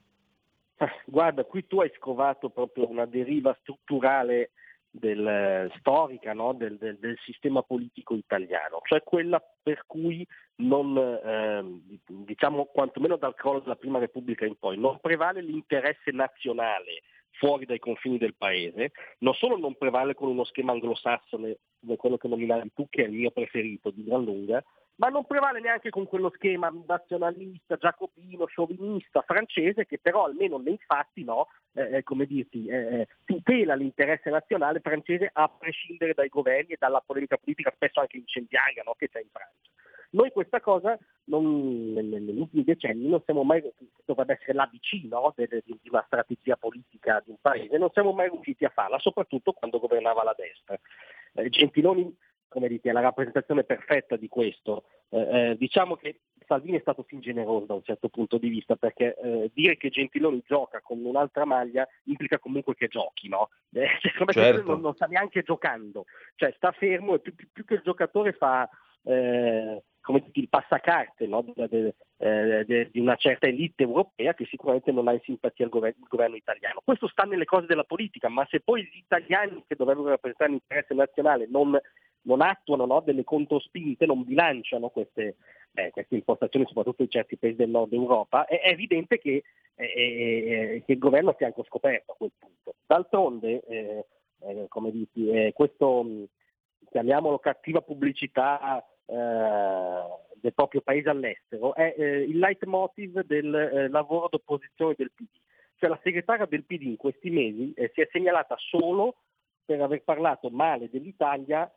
Guarda, 1.04 1.44
qui 1.44 1.66
tu 1.66 1.80
hai 1.80 1.92
scovato 1.94 2.48
proprio 2.48 2.88
una 2.88 3.04
deriva 3.06 3.56
strutturale 3.60 4.52
del, 4.90 5.70
storica 5.78 6.32
no? 6.32 6.52
del, 6.52 6.76
del, 6.76 6.98
del, 6.98 7.16
sistema 7.24 7.62
politico 7.62 8.14
italiano, 8.14 8.80
cioè 8.84 9.02
quella 9.02 9.42
per 9.62 9.84
cui 9.86 10.26
non, 10.56 10.96
eh, 10.96 12.02
diciamo 12.06 12.66
quantomeno 12.66 13.16
dal 13.16 13.34
crollo 13.34 13.60
della 13.60 13.76
Prima 13.76 13.98
Repubblica 13.98 14.44
in 14.44 14.56
poi, 14.56 14.78
non 14.78 14.98
prevale 15.00 15.42
l'interesse 15.42 16.10
nazionale 16.10 17.02
fuori 17.30 17.64
dai 17.64 17.78
confini 17.78 18.18
del 18.18 18.34
paese, 18.34 18.92
non 19.18 19.32
solo 19.34 19.56
non 19.56 19.76
prevale 19.76 20.14
con 20.14 20.28
uno 20.28 20.44
schema 20.44 20.72
anglosassone 20.72 21.58
come 21.80 21.96
quello 21.96 22.16
che 22.18 22.28
nominavi 22.28 22.72
tu, 22.74 22.86
che 22.90 23.04
è 23.04 23.06
il 23.06 23.12
mio 23.12 23.30
preferito 23.30 23.90
di 23.90 24.04
gran 24.04 24.24
lunga, 24.24 24.62
ma 25.00 25.08
non 25.08 25.24
prevale 25.24 25.60
neanche 25.60 25.88
con 25.88 26.06
quello 26.06 26.30
schema 26.34 26.70
nazionalista, 26.86 27.76
giacobino, 27.76 28.44
sciovinista, 28.44 29.22
francese, 29.22 29.86
che 29.86 29.98
però 29.98 30.26
almeno 30.26 30.58
nei 30.58 30.78
fatti 30.86 31.24
no, 31.24 31.48
eh, 31.72 31.96
eh 31.96 32.02
come 32.02 32.26
dirti, 32.26 32.66
eh, 32.66 33.00
eh, 33.00 33.08
tutela 33.24 33.74
l'interesse 33.74 34.28
nazionale 34.28 34.80
francese 34.80 35.30
a 35.32 35.48
prescindere 35.48 36.12
dai 36.12 36.28
governi 36.28 36.72
e 36.72 36.76
dalla 36.78 37.02
polemica 37.04 37.38
politica 37.38 37.72
spesso 37.74 38.00
anche 38.00 38.18
incendiaria 38.18 38.82
no, 38.84 38.94
che 38.94 39.08
c'è 39.08 39.20
in 39.20 39.30
Francia. 39.32 39.70
Noi 40.10 40.30
questa 40.32 40.60
cosa 40.60 40.98
non, 41.24 41.92
negli 41.92 42.38
ultimi 42.38 42.64
decenni 42.64 43.08
non 43.08 43.22
siamo 43.24 43.42
mai, 43.42 43.62
dovrebbe 44.04 44.34
essere 44.34 44.52
l'ABC 44.52 45.04
no, 45.08 45.32
di, 45.34 45.80
una 45.88 46.02
strategia 46.04 46.56
politica 46.56 47.22
di 47.24 47.30
un 47.30 47.36
paese, 47.40 47.78
non 47.78 47.90
siamo 47.92 48.12
mai 48.12 48.28
riusciti 48.28 48.66
a 48.66 48.70
farla, 48.70 48.98
soprattutto 48.98 49.52
quando 49.52 49.78
governava 49.78 50.24
la 50.24 50.34
destra. 50.36 50.78
Eh, 51.34 51.48
Gentiloni 51.48 52.14
come 52.50 52.68
dite, 52.68 52.90
è 52.90 52.92
la 52.92 53.00
rappresentazione 53.00 53.64
perfetta 53.64 54.16
di 54.16 54.28
questo. 54.28 54.84
Eh, 55.08 55.50
eh, 55.50 55.56
diciamo 55.56 55.96
che 55.96 56.20
Salvini 56.46 56.78
è 56.78 56.80
stato 56.80 57.04
fin 57.04 57.20
generoso 57.20 57.66
da 57.66 57.74
un 57.74 57.84
certo 57.84 58.08
punto 58.08 58.36
di 58.36 58.48
vista, 58.48 58.74
perché 58.74 59.14
eh, 59.14 59.50
dire 59.54 59.76
che 59.76 59.88
Gentiloni 59.88 60.42
gioca 60.44 60.80
con 60.80 61.02
un'altra 61.02 61.44
maglia 61.44 61.86
implica 62.04 62.38
comunque 62.40 62.74
che 62.74 62.88
giochi, 62.88 63.28
no? 63.28 63.48
Eh, 63.72 63.86
cioè, 64.00 64.32
certo. 64.32 64.72
non, 64.72 64.80
non, 64.80 64.94
sta 64.94 65.06
neanche 65.06 65.42
giocando, 65.42 66.04
cioè 66.34 66.52
sta 66.56 66.72
fermo 66.72 67.14
e 67.14 67.20
più, 67.20 67.34
più, 67.36 67.48
più 67.52 67.64
che 67.64 67.74
il 67.74 67.82
giocatore 67.84 68.32
fa 68.32 68.68
eh, 69.04 69.82
come 70.00 70.20
dire, 70.20 70.40
il 70.40 70.48
passacarte 70.48 71.26
no? 71.26 71.44
eh, 71.56 72.88
di 72.90 73.00
una 73.00 73.16
certa 73.16 73.46
elite 73.46 73.82
europea 73.82 74.34
che 74.34 74.46
sicuramente 74.46 74.90
non 74.92 75.08
ha 75.08 75.12
in 75.12 75.20
simpatia 75.22 75.66
il 75.66 75.70
governo, 75.70 76.02
il 76.02 76.08
governo, 76.08 76.36
italiano. 76.36 76.82
Questo 76.84 77.06
sta 77.08 77.22
nelle 77.24 77.44
cose 77.44 77.66
della 77.66 77.84
politica, 77.84 78.28
ma 78.28 78.46
se 78.50 78.60
poi 78.60 78.82
gli 78.82 78.98
italiani 78.98 79.62
che 79.66 79.76
dovrebbero 79.76 80.08
rappresentare 80.08 80.50
l'interesse 80.50 80.94
nazionale 80.94 81.46
non 81.48 81.78
non 82.22 82.40
attuano 82.42 82.86
no, 82.86 83.00
delle 83.00 83.24
controspinte, 83.24 84.06
non 84.06 84.24
bilanciano 84.24 84.88
queste, 84.88 85.36
eh, 85.74 85.90
queste, 85.90 86.16
impostazioni, 86.16 86.66
soprattutto 86.66 87.02
in 87.02 87.10
certi 87.10 87.36
paesi 87.36 87.56
del 87.56 87.70
nord 87.70 87.92
Europa, 87.92 88.44
è, 88.46 88.60
è 88.60 88.70
evidente 88.70 89.18
che, 89.18 89.42
eh, 89.74 89.84
eh, 89.84 90.82
che, 90.84 90.92
il 90.92 90.98
governo 90.98 91.34
sia 91.36 91.46
anche 91.46 91.64
scoperto 91.64 92.12
a 92.12 92.16
quel 92.16 92.32
punto. 92.38 92.74
D'altronde, 92.86 93.62
eh, 93.66 94.04
eh, 94.40 94.66
come 94.68 94.90
dici, 94.90 95.28
eh, 95.28 95.52
questo 95.54 96.06
chiamiamolo 96.90 97.38
cattiva 97.38 97.80
pubblicità 97.80 98.84
eh, 99.06 99.14
del 100.40 100.54
proprio 100.54 100.80
paese 100.80 101.08
all'estero 101.08 101.74
è 101.74 101.94
eh, 101.96 102.22
il 102.22 102.38
leitmotiv 102.38 103.22
del 103.24 103.54
eh, 103.54 103.88
lavoro 103.88 104.28
d'opposizione 104.30 104.94
del 104.96 105.12
PD. 105.14 105.28
Cioè 105.76 105.88
la 105.88 106.00
segretaria 106.02 106.46
del 106.46 106.64
PD 106.64 106.82
in 106.82 106.96
questi 106.96 107.30
mesi 107.30 107.72
eh, 107.74 107.90
si 107.94 108.00
è 108.00 108.08
segnalata 108.10 108.56
solo 108.58 109.16
per 109.64 109.80
aver 109.80 110.02
parlato 110.02 110.50
male 110.50 110.90
dell'Italia 110.90 111.70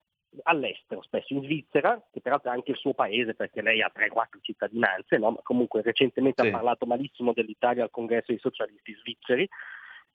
all'estero, 0.44 1.02
spesso 1.04 1.34
in 1.34 1.44
Svizzera, 1.44 2.02
che 2.12 2.22
peraltro 2.22 2.52
è 2.52 2.54
anche 2.54 2.72
il 2.72 2.78
suo 2.78 2.94
paese 2.94 3.36
perché 3.36 3.62
lei 3.62 3.82
ha 3.82 3.92
3-4 3.94 4.40
cittadinanze, 4.42 5.18
no? 5.18 5.32
ma 5.32 5.40
comunque 5.44 5.82
recentemente 5.82 6.42
sì. 6.42 6.50
ha 6.50 6.52
parlato 6.52 6.86
malissimo 6.86 7.34
dell'Italia 7.34 7.84
al 7.84 7.92
congresso 7.92 8.26
dei 8.28 8.40
socialisti 8.40 8.94
svizzeri, 8.96 9.48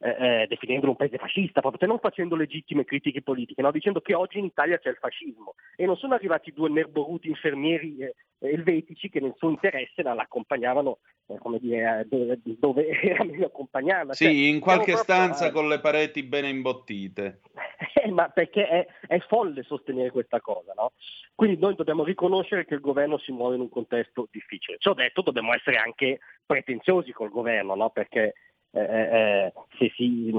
eh, 0.01 0.42
eh, 0.42 0.46
definendolo 0.49 0.92
un 0.92 0.96
paese 0.96 1.18
fascista, 1.18 1.61
proprio 1.61 1.88
non 1.88 1.99
facendo 1.99 2.36
legittime 2.36 2.84
critiche 2.84 3.22
politiche, 3.22 3.62
no? 3.62 3.72
dicendo 3.72 4.01
che 4.01 4.14
oggi 4.14 4.38
in 4.38 4.44
Italia 4.44 4.78
c'è 4.78 4.90
il 4.90 4.99
fascismo 5.01 5.55
e 5.76 5.86
non 5.86 5.96
sono 5.96 6.14
arrivati 6.14 6.53
due 6.53 6.68
nerboruti 6.68 7.28
infermieri 7.28 7.99
eh, 7.99 8.14
elvetici 8.38 9.09
che 9.09 9.20
nel 9.20 9.34
suo 9.36 9.51
interesse 9.51 10.03
l'accompagnavano 10.03 10.99
eh, 11.26 11.38
come 11.38 11.59
dire, 11.59 12.07
dove, 12.09 12.38
dove, 12.42 12.88
era 13.03 13.24
meglio 13.24 13.46
accompagnarla. 13.46 14.14
Sì, 14.14 14.24
cioè, 14.24 14.32
in 14.32 14.61
qualche 14.61 14.96
stanza 14.96 15.51
proprio, 15.51 15.62
con 15.62 15.70
le 15.70 15.80
pareti 15.80 16.22
bene 16.22 16.49
imbottite. 16.49 17.40
Eh, 18.01 18.11
ma 18.11 18.28
perché 18.28 18.66
è, 18.66 18.86
è, 19.07 19.18
folle 19.20 19.64
sostenere 19.64 20.11
questa 20.11 20.40
cosa, 20.40 20.72
no? 20.76 20.92
Quindi 21.34 21.59
noi 21.59 21.74
dobbiamo 21.74 22.05
riconoscere 22.05 22.64
che 22.64 22.74
il 22.74 22.80
governo 22.80 23.18
si 23.18 23.32
muove 23.32 23.57
in 23.57 23.61
un 23.61 23.68
contesto 23.68 24.28
difficile. 24.30 24.76
Ciò 24.78 24.94
detto, 24.94 25.22
dobbiamo 25.22 25.53
essere 25.53 25.78
anche 25.78 26.20
pretenziosi 26.46 27.12
col 27.12 27.30
governo, 27.30 27.74
no? 27.74 27.90
Perché 27.90 28.34
eh, 28.70 28.80
eh, 28.80 28.84
eh, 28.84 29.52
se, 29.78 29.92
si, 29.96 30.30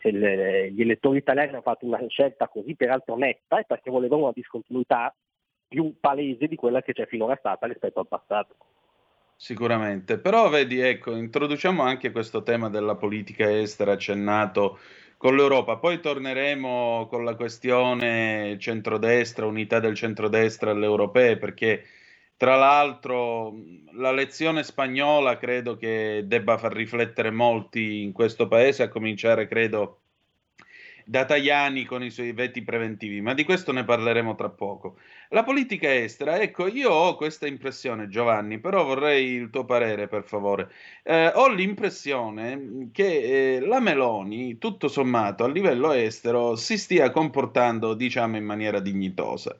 se 0.00 0.10
le, 0.10 0.70
gli 0.70 0.80
elettori 0.80 1.18
italiani 1.18 1.50
hanno 1.50 1.60
fatto 1.60 1.84
una 1.84 2.00
scelta 2.08 2.48
così 2.48 2.74
peraltro 2.74 3.16
netta 3.16 3.58
è 3.58 3.64
perché 3.66 3.90
volevano 3.90 4.22
una 4.22 4.32
discontinuità 4.34 5.14
più 5.68 5.94
palese 6.00 6.46
di 6.46 6.56
quella 6.56 6.80
che 6.80 6.92
c'è 6.92 7.06
finora 7.06 7.36
stata 7.36 7.66
rispetto 7.66 8.00
al 8.00 8.08
passato. 8.08 8.56
Sicuramente, 9.38 10.18
però 10.18 10.48
vedi, 10.48 10.80
ecco, 10.80 11.14
introduciamo 11.14 11.82
anche 11.82 12.10
questo 12.10 12.42
tema 12.42 12.70
della 12.70 12.94
politica 12.94 13.50
estera 13.54 13.92
accennato 13.92 14.78
con 15.18 15.36
l'Europa, 15.36 15.76
poi 15.76 16.00
torneremo 16.00 17.06
con 17.10 17.24
la 17.24 17.34
questione 17.34 18.56
centrodestra, 18.58 19.44
unità 19.44 19.80
del 19.80 19.94
centrodestra 19.94 20.70
alle 20.70 20.86
europee, 20.86 21.36
perché 21.36 21.84
tra 22.36 22.56
l'altro, 22.56 23.54
la 23.92 24.12
lezione 24.12 24.62
spagnola 24.62 25.38
credo 25.38 25.76
che 25.76 26.24
debba 26.26 26.58
far 26.58 26.72
riflettere 26.72 27.30
molti 27.30 28.02
in 28.02 28.12
questo 28.12 28.46
paese, 28.46 28.82
a 28.82 28.88
cominciare, 28.88 29.46
credo, 29.48 30.00
da 31.08 31.24
Tajani 31.24 31.84
con 31.84 32.02
i 32.02 32.10
suoi 32.10 32.32
veti 32.32 32.62
preventivi, 32.62 33.20
ma 33.22 33.32
di 33.32 33.44
questo 33.44 33.72
ne 33.72 33.84
parleremo 33.84 34.34
tra 34.34 34.50
poco. 34.50 34.98
La 35.30 35.44
politica 35.44 35.94
estera, 35.94 36.38
ecco, 36.38 36.66
io 36.66 36.90
ho 36.90 37.16
questa 37.16 37.46
impressione, 37.46 38.08
Giovanni, 38.08 38.58
però 38.58 38.84
vorrei 38.84 39.28
il 39.28 39.48
tuo 39.48 39.64
parere, 39.64 40.08
per 40.08 40.24
favore. 40.24 40.70
Eh, 41.04 41.32
ho 41.34 41.48
l'impressione 41.48 42.90
che 42.92 43.56
eh, 43.56 43.60
la 43.60 43.80
Meloni, 43.80 44.58
tutto 44.58 44.88
sommato, 44.88 45.44
a 45.44 45.48
livello 45.48 45.92
estero, 45.92 46.54
si 46.56 46.76
stia 46.76 47.10
comportando, 47.10 47.94
diciamo, 47.94 48.36
in 48.36 48.44
maniera 48.44 48.80
dignitosa 48.80 49.58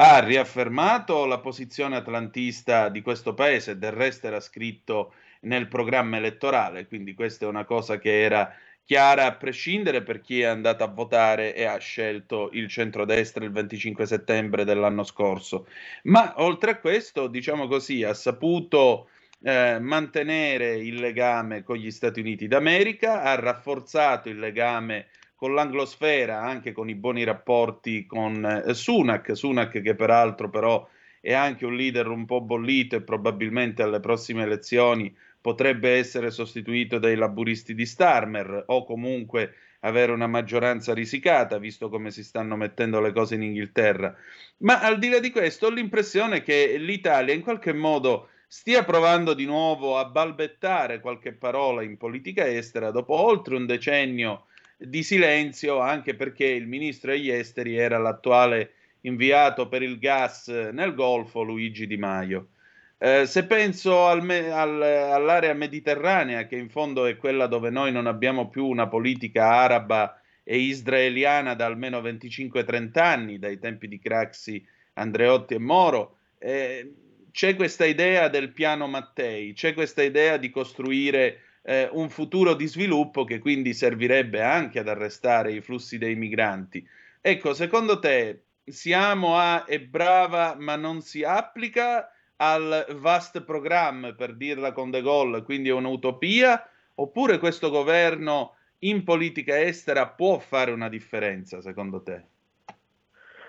ha 0.00 0.20
riaffermato 0.20 1.24
la 1.26 1.40
posizione 1.40 1.96
atlantista 1.96 2.88
di 2.88 3.02
questo 3.02 3.34
paese, 3.34 3.78
del 3.78 3.90
resto 3.90 4.28
era 4.28 4.38
scritto 4.38 5.12
nel 5.40 5.66
programma 5.66 6.18
elettorale, 6.18 6.86
quindi 6.86 7.14
questa 7.14 7.46
è 7.46 7.48
una 7.48 7.64
cosa 7.64 7.98
che 7.98 8.22
era 8.22 8.54
chiara 8.84 9.26
a 9.26 9.34
prescindere 9.34 10.02
per 10.02 10.20
chi 10.20 10.40
è 10.40 10.44
andato 10.44 10.84
a 10.84 10.86
votare 10.88 11.52
e 11.52 11.64
ha 11.64 11.76
scelto 11.78 12.48
il 12.52 12.68
centrodestra 12.68 13.44
il 13.44 13.50
25 13.50 14.06
settembre 14.06 14.64
dell'anno 14.64 15.02
scorso. 15.02 15.66
Ma 16.04 16.34
oltre 16.36 16.70
a 16.70 16.78
questo, 16.78 17.26
diciamo 17.26 17.66
così, 17.66 18.04
ha 18.04 18.14
saputo 18.14 19.08
eh, 19.42 19.78
mantenere 19.80 20.76
il 20.76 20.94
legame 20.94 21.64
con 21.64 21.76
gli 21.76 21.90
Stati 21.90 22.20
Uniti 22.20 22.46
d'America, 22.46 23.22
ha 23.22 23.34
rafforzato 23.34 24.28
il 24.28 24.38
legame 24.38 25.08
con 25.38 25.54
l'anglosfera, 25.54 26.42
anche 26.42 26.72
con 26.72 26.88
i 26.88 26.96
buoni 26.96 27.22
rapporti 27.22 28.06
con 28.06 28.44
eh, 28.44 28.74
Sunak, 28.74 29.36
Sunak 29.36 29.80
che 29.80 29.94
peraltro 29.94 30.50
però 30.50 30.84
è 31.20 31.32
anche 31.32 31.64
un 31.64 31.76
leader 31.76 32.08
un 32.08 32.24
po' 32.24 32.40
bollito 32.40 32.96
e 32.96 33.02
probabilmente 33.02 33.84
alle 33.84 34.00
prossime 34.00 34.42
elezioni 34.42 35.16
potrebbe 35.40 35.90
essere 35.90 36.32
sostituito 36.32 36.98
dai 36.98 37.14
laburisti 37.14 37.72
di 37.76 37.86
Starmer 37.86 38.64
o 38.66 38.84
comunque 38.84 39.54
avere 39.82 40.10
una 40.10 40.26
maggioranza 40.26 40.92
risicata, 40.92 41.58
visto 41.58 41.88
come 41.88 42.10
si 42.10 42.24
stanno 42.24 42.56
mettendo 42.56 43.00
le 43.00 43.12
cose 43.12 43.36
in 43.36 43.44
Inghilterra. 43.44 44.12
Ma 44.58 44.80
al 44.80 44.98
di 44.98 45.08
là 45.08 45.20
di 45.20 45.30
questo 45.30 45.66
ho 45.66 45.70
l'impressione 45.70 46.42
che 46.42 46.76
l'Italia 46.78 47.32
in 47.32 47.42
qualche 47.42 47.72
modo 47.72 48.30
stia 48.48 48.82
provando 48.82 49.34
di 49.34 49.44
nuovo 49.44 49.98
a 49.98 50.04
balbettare 50.06 50.98
qualche 50.98 51.32
parola 51.32 51.84
in 51.84 51.96
politica 51.96 52.44
estera 52.44 52.90
dopo 52.90 53.14
oltre 53.14 53.54
un 53.54 53.66
decennio 53.66 54.46
di 54.78 55.02
silenzio, 55.02 55.80
anche 55.80 56.14
perché 56.14 56.46
il 56.46 56.68
ministro 56.68 57.10
degli 57.10 57.30
esteri 57.30 57.76
era 57.76 57.98
l'attuale 57.98 58.74
inviato 59.02 59.68
per 59.68 59.82
il 59.82 59.98
gas 59.98 60.48
nel 60.48 60.94
Golfo, 60.94 61.42
Luigi 61.42 61.86
Di 61.86 61.96
Maio. 61.96 62.50
Eh, 62.98 63.26
se 63.26 63.44
penso 63.44 64.06
al 64.06 64.22
me- 64.24 64.50
al, 64.50 64.80
all'area 64.82 65.52
mediterranea, 65.54 66.46
che 66.46 66.56
in 66.56 66.68
fondo 66.68 67.06
è 67.06 67.16
quella 67.16 67.46
dove 67.46 67.70
noi 67.70 67.92
non 67.92 68.06
abbiamo 68.06 68.48
più 68.48 68.66
una 68.66 68.88
politica 68.88 69.46
araba 69.46 70.20
e 70.42 70.58
israeliana 70.58 71.54
da 71.54 71.66
almeno 71.66 72.00
25-30 72.00 72.98
anni, 72.98 73.38
dai 73.38 73.58
tempi 73.58 73.86
di 73.86 73.98
Craxi, 73.98 74.64
Andreotti 74.94 75.54
e 75.54 75.58
Moro, 75.58 76.18
eh, 76.38 76.92
c'è 77.30 77.54
questa 77.54 77.84
idea 77.84 78.28
del 78.28 78.50
piano 78.50 78.88
Mattei, 78.88 79.52
c'è 79.52 79.74
questa 79.74 80.02
idea 80.02 80.36
di 80.38 80.50
costruire 80.50 81.42
eh, 81.62 81.88
un 81.92 82.08
futuro 82.08 82.54
di 82.54 82.66
sviluppo 82.66 83.24
che 83.24 83.38
quindi 83.38 83.74
servirebbe 83.74 84.42
anche 84.42 84.78
ad 84.78 84.88
arrestare 84.88 85.52
i 85.52 85.60
flussi 85.60 85.98
dei 85.98 86.14
migranti. 86.14 86.86
Ecco, 87.20 87.54
secondo 87.54 87.98
te 87.98 88.44
siamo 88.64 89.36
a 89.36 89.64
è 89.64 89.80
brava 89.80 90.54
ma 90.58 90.76
non 90.76 91.00
si 91.00 91.22
applica 91.24 92.10
al 92.36 92.86
vast 92.96 93.42
programma, 93.42 94.12
per 94.12 94.34
dirla 94.36 94.72
con 94.72 94.90
De 94.90 95.02
Gaulle, 95.02 95.42
quindi 95.42 95.70
è 95.70 95.72
un'utopia, 95.72 96.68
oppure 96.94 97.38
questo 97.38 97.68
governo 97.70 98.54
in 98.80 99.02
politica 99.02 99.60
estera 99.60 100.06
può 100.06 100.38
fare 100.38 100.70
una 100.70 100.88
differenza, 100.88 101.60
secondo 101.60 102.02
te? 102.02 102.24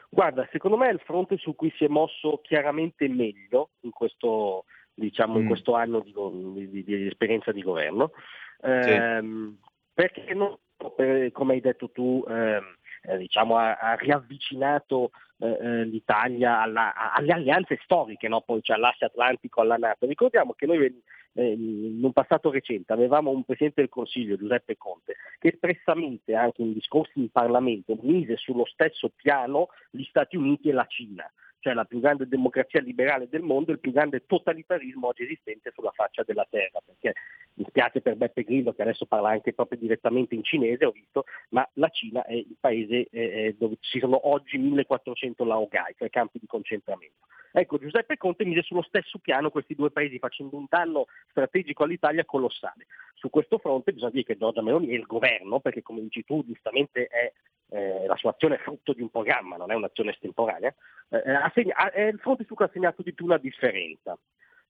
Guarda, 0.09 0.47
secondo 0.51 0.75
me 0.75 0.89
è 0.89 0.93
il 0.93 1.01
fronte 1.05 1.37
su 1.37 1.53
cui 1.53 1.71
si 1.77 1.85
è 1.85 1.87
mosso 1.87 2.39
chiaramente 2.41 3.07
meglio 3.07 3.69
in 3.81 3.91
questo, 3.91 4.65
diciamo, 4.99 5.37
mm. 5.37 5.41
in 5.41 5.47
questo 5.47 5.73
anno 5.73 5.99
di, 6.01 6.13
di, 6.69 6.83
di, 6.83 7.07
esperienza 7.07 7.51
di 7.51 7.61
governo, 7.61 8.11
ehm, 8.61 9.57
sì. 9.57 9.69
perché 9.93 10.33
non, 10.33 10.55
come 11.31 11.53
hai 11.53 11.61
detto 11.61 11.89
tu, 11.89 12.23
ehm, 12.27 12.63
eh, 13.03 13.17
diciamo, 13.17 13.57
ha, 13.57 13.77
ha, 13.77 13.95
riavvicinato 13.95 15.11
eh, 15.39 15.47
eh 15.49 15.85
l'Italia 15.85 16.61
alla, 16.61 16.93
alle 17.13 17.33
alleanze 17.33 17.79
storiche, 17.83 18.27
no? 18.27 18.41
poi 18.41 18.61
c'è 18.61 18.75
l'asse 18.75 19.05
atlantico 19.05 19.61
alla 19.61 19.77
Nato. 19.77 20.05
Ricordiamo 20.05 20.53
che 20.53 20.65
noi 20.65 21.01
eh, 21.33 21.51
in 21.51 22.03
un 22.03 22.13
passato 22.13 22.51
recente 22.51 22.93
avevamo 22.93 23.31
un 23.31 23.43
Presidente 23.43 23.81
del 23.81 23.89
Consiglio, 23.89 24.37
Giuseppe 24.37 24.77
Conte, 24.77 25.15
che 25.39 25.49
espressamente 25.49 26.35
anche 26.35 26.61
in 26.61 26.73
discorsi 26.73 27.19
in 27.19 27.29
Parlamento 27.29 27.97
mise 28.01 28.35
sullo 28.37 28.65
stesso 28.65 29.11
piano 29.15 29.69
gli 29.89 30.03
Stati 30.03 30.35
Uniti 30.35 30.69
e 30.69 30.73
la 30.73 30.85
Cina 30.87 31.31
cioè 31.59 31.73
la 31.73 31.85
più 31.85 31.99
grande 31.99 32.27
democrazia 32.27 32.81
liberale 32.81 33.27
del 33.29 33.41
mondo, 33.41 33.71
il 33.71 33.79
più 33.79 33.91
grande 33.91 34.25
totalitarismo 34.25 35.07
oggi 35.07 35.23
esistente 35.23 35.71
sulla 35.73 35.91
faccia 35.91 36.23
della 36.23 36.47
terra, 36.49 36.79
perché 36.85 37.13
mi 37.55 37.65
spiace 37.67 38.01
per 38.01 38.15
Beppe 38.15 38.43
Grillo 38.43 38.73
che 38.73 38.81
adesso 38.81 39.05
parla 39.05 39.29
anche 39.29 39.53
proprio 39.53 39.77
direttamente 39.77 40.35
in 40.35 40.43
cinese, 40.43 40.85
ho 40.85 40.91
visto, 40.91 41.25
ma 41.49 41.67
la 41.73 41.89
Cina 41.89 42.23
è 42.23 42.33
il 42.33 42.55
paese 42.59 43.07
eh, 43.11 43.55
dove 43.57 43.77
ci 43.81 43.99
sono 43.99 44.29
oggi 44.29 44.57
1400 44.57 45.43
laogai, 45.43 45.95
cioè 45.97 46.09
campi 46.09 46.39
di 46.39 46.47
concentramento. 46.47 47.27
Ecco, 47.51 47.79
Giuseppe 47.79 48.15
Conte 48.17 48.45
mise 48.45 48.61
sullo 48.61 48.83
stesso 48.83 49.17
piano 49.17 49.49
questi 49.49 49.73
due 49.73 49.89
paesi 49.89 50.19
facendo 50.19 50.55
un 50.55 50.65
danno 50.69 51.07
strategico 51.29 51.83
all'Italia 51.83 52.23
colossale. 52.23 52.85
Su 53.15 53.29
questo 53.29 53.57
fronte 53.57 53.91
bisogna 53.91 54.11
dire 54.11 54.23
che 54.23 54.37
Giorgia 54.37 54.61
Meloni 54.61 54.89
e 54.89 54.95
il 54.95 55.05
governo, 55.07 55.59
perché 55.59 55.81
come 55.81 56.01
dici 56.01 56.23
tu 56.23 56.45
giustamente 56.45 57.07
è 57.07 57.33
eh, 57.69 58.05
la 58.07 58.15
sua 58.15 58.31
azione 58.31 58.55
è 58.55 58.59
frutto 58.59 58.93
di 58.93 59.01
un 59.01 59.09
programma, 59.09 59.55
non 59.55 59.71
è 59.71 59.75
un'azione 59.75 60.11
estemporanea, 60.11 60.73
eh, 61.09 61.21
assegna, 61.49 61.91
è 61.91 62.01
il 62.01 62.19
fronte 62.19 62.45
su 62.45 62.55
cui 62.55 62.65
ha 62.65 62.69
segnato 62.71 63.01
di 63.01 63.13
più 63.13 63.27
la 63.27 63.37
differenza. 63.37 64.17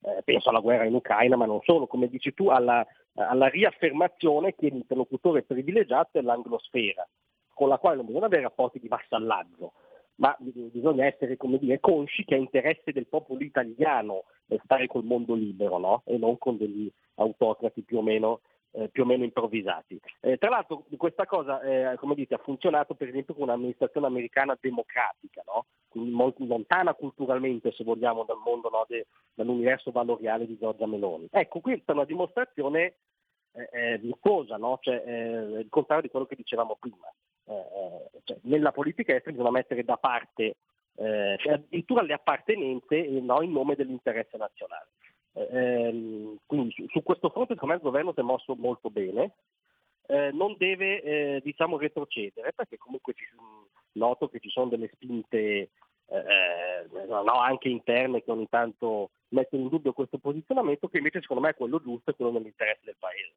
Eh, 0.02 0.22
penso 0.24 0.50
alla 0.50 0.60
guerra 0.60 0.86
in 0.86 0.94
Ucraina, 0.94 1.36
ma 1.36 1.46
non 1.46 1.62
solo, 1.64 1.86
come 1.86 2.08
dici 2.08 2.34
tu, 2.34 2.48
alla, 2.48 2.86
alla 3.16 3.48
riaffermazione 3.48 4.56
che 4.56 4.70
l'interlocutore 4.70 5.44
privilegiato 5.44 6.18
è 6.18 6.22
l'anglosfera, 6.22 7.08
con 7.54 7.68
la 7.68 7.78
quale 7.78 7.98
non 7.98 8.06
bisogna 8.06 8.28
avere 8.28 8.44
rapporti 8.44 8.80
di 8.80 8.88
vassallaggio, 8.88 9.74
ma 10.16 10.36
bisogna 10.40 11.06
essere 11.06 11.38
come 11.38 11.58
dire, 11.58 11.80
consci 11.80 12.24
che 12.26 12.36
è 12.36 12.40
interesse 12.40 12.92
del 12.92 13.08
popolo 13.08 13.44
italiano 13.44 14.24
stare 14.64 14.88
col 14.88 15.04
mondo 15.04 15.34
libero 15.34 15.78
no? 15.78 16.02
e 16.06 16.18
non 16.18 16.38
con 16.38 16.58
degli 16.58 16.92
autocrati 17.16 17.84
più 17.84 17.98
o 17.98 18.02
meno 18.02 18.42
eh, 18.72 18.90
più 18.90 19.04
o 19.04 19.06
meno 19.06 19.24
improvvisati. 19.24 20.00
Eh, 20.22 20.38
tra 20.38 20.50
l'altro 20.50 20.86
questa 20.96 21.26
cosa 21.26 21.62
eh, 21.62 21.96
come 21.98 22.16
dite, 22.16 22.36
ha 22.36 22.40
funzionato 22.40 22.94
per 22.94 23.08
esempio 23.08 23.34
con 23.34 23.44
un'amministrazione 23.44 24.08
americana 24.08 24.58
democratica, 24.60 25.42
no? 25.46 25.66
quindi 25.88 26.12
molto 26.12 26.46
lontana 26.46 26.94
culturalmente 26.94 27.72
se 27.72 27.84
vogliamo 27.84 28.24
dal 28.26 28.38
mondo, 28.44 28.70
no? 28.70 28.86
De, 28.88 29.08
dall'universo 29.34 29.92
valoriale 29.92 30.46
di 30.46 30.58
Giorgia 30.60 30.86
Meloni. 30.86 31.28
Ecco, 31.32 31.62
questa 31.62 31.92
è 31.92 31.96
una 31.96 32.06
dimostrazione 32.06 32.98
eh, 33.72 33.98
virtuosa, 33.98 34.58
no? 34.58 34.78
cioè, 34.82 34.96
il 34.96 35.68
contrario 35.70 36.04
di 36.04 36.10
quello 36.10 36.26
che 36.26 36.36
dicevamo 36.36 36.78
prima. 36.80 37.12
Cioè, 38.24 38.38
nella 38.42 38.72
politica 38.72 39.16
estera 39.16 39.32
bisogna 39.32 39.50
mettere 39.50 39.84
da 39.84 39.98
parte 39.98 40.58
cioè, 40.94 41.54
addirittura 41.54 42.04
le 42.04 42.14
appartenenze 42.14 42.96
in 42.96 43.26
nome 43.26 43.74
dell'interesse 43.74 44.38
nazionale. 44.38 44.90
Eh, 45.34 46.38
quindi 46.46 46.72
su, 46.72 46.86
su, 46.88 47.04
questo 47.04 47.30
fronte 47.30 47.54
secondo 47.54 47.74
me 47.74 47.80
il 47.80 47.86
governo 47.86 48.14
si 48.14 48.20
è 48.20 48.24
mosso 48.24 48.56
molto 48.56 48.90
bene, 48.90 49.34
eh, 50.08 50.32
non 50.32 50.56
deve 50.58 51.02
eh, 51.02 51.42
diciamo 51.44 51.78
retrocedere 51.78 52.52
perché 52.54 52.78
comunque 52.78 53.14
ci, 53.14 53.26
noto 53.94 54.28
che 54.30 54.40
ci 54.40 54.50
sono 54.50 54.70
delle 54.70 54.90
spinte 54.94 55.70
eh, 56.10 57.06
no, 57.08 57.40
anche 57.40 57.70
interne 57.70 58.24
che 58.24 58.32
ogni 58.32 58.50
tanto 58.50 59.12
mettono 59.30 59.64
in 59.64 59.70
dubbio 59.70 59.94
questo 59.94 60.18
posizionamento 60.18 60.88
che 60.88 60.98
invece 60.98 61.22
secondo 61.22 61.44
me 61.44 61.50
è 61.52 61.56
quello 61.56 61.80
giusto 61.80 62.10
e 62.10 62.16
quello 62.16 62.32
nell'interesse 62.32 62.82
del 62.84 62.96
paese. 62.98 63.34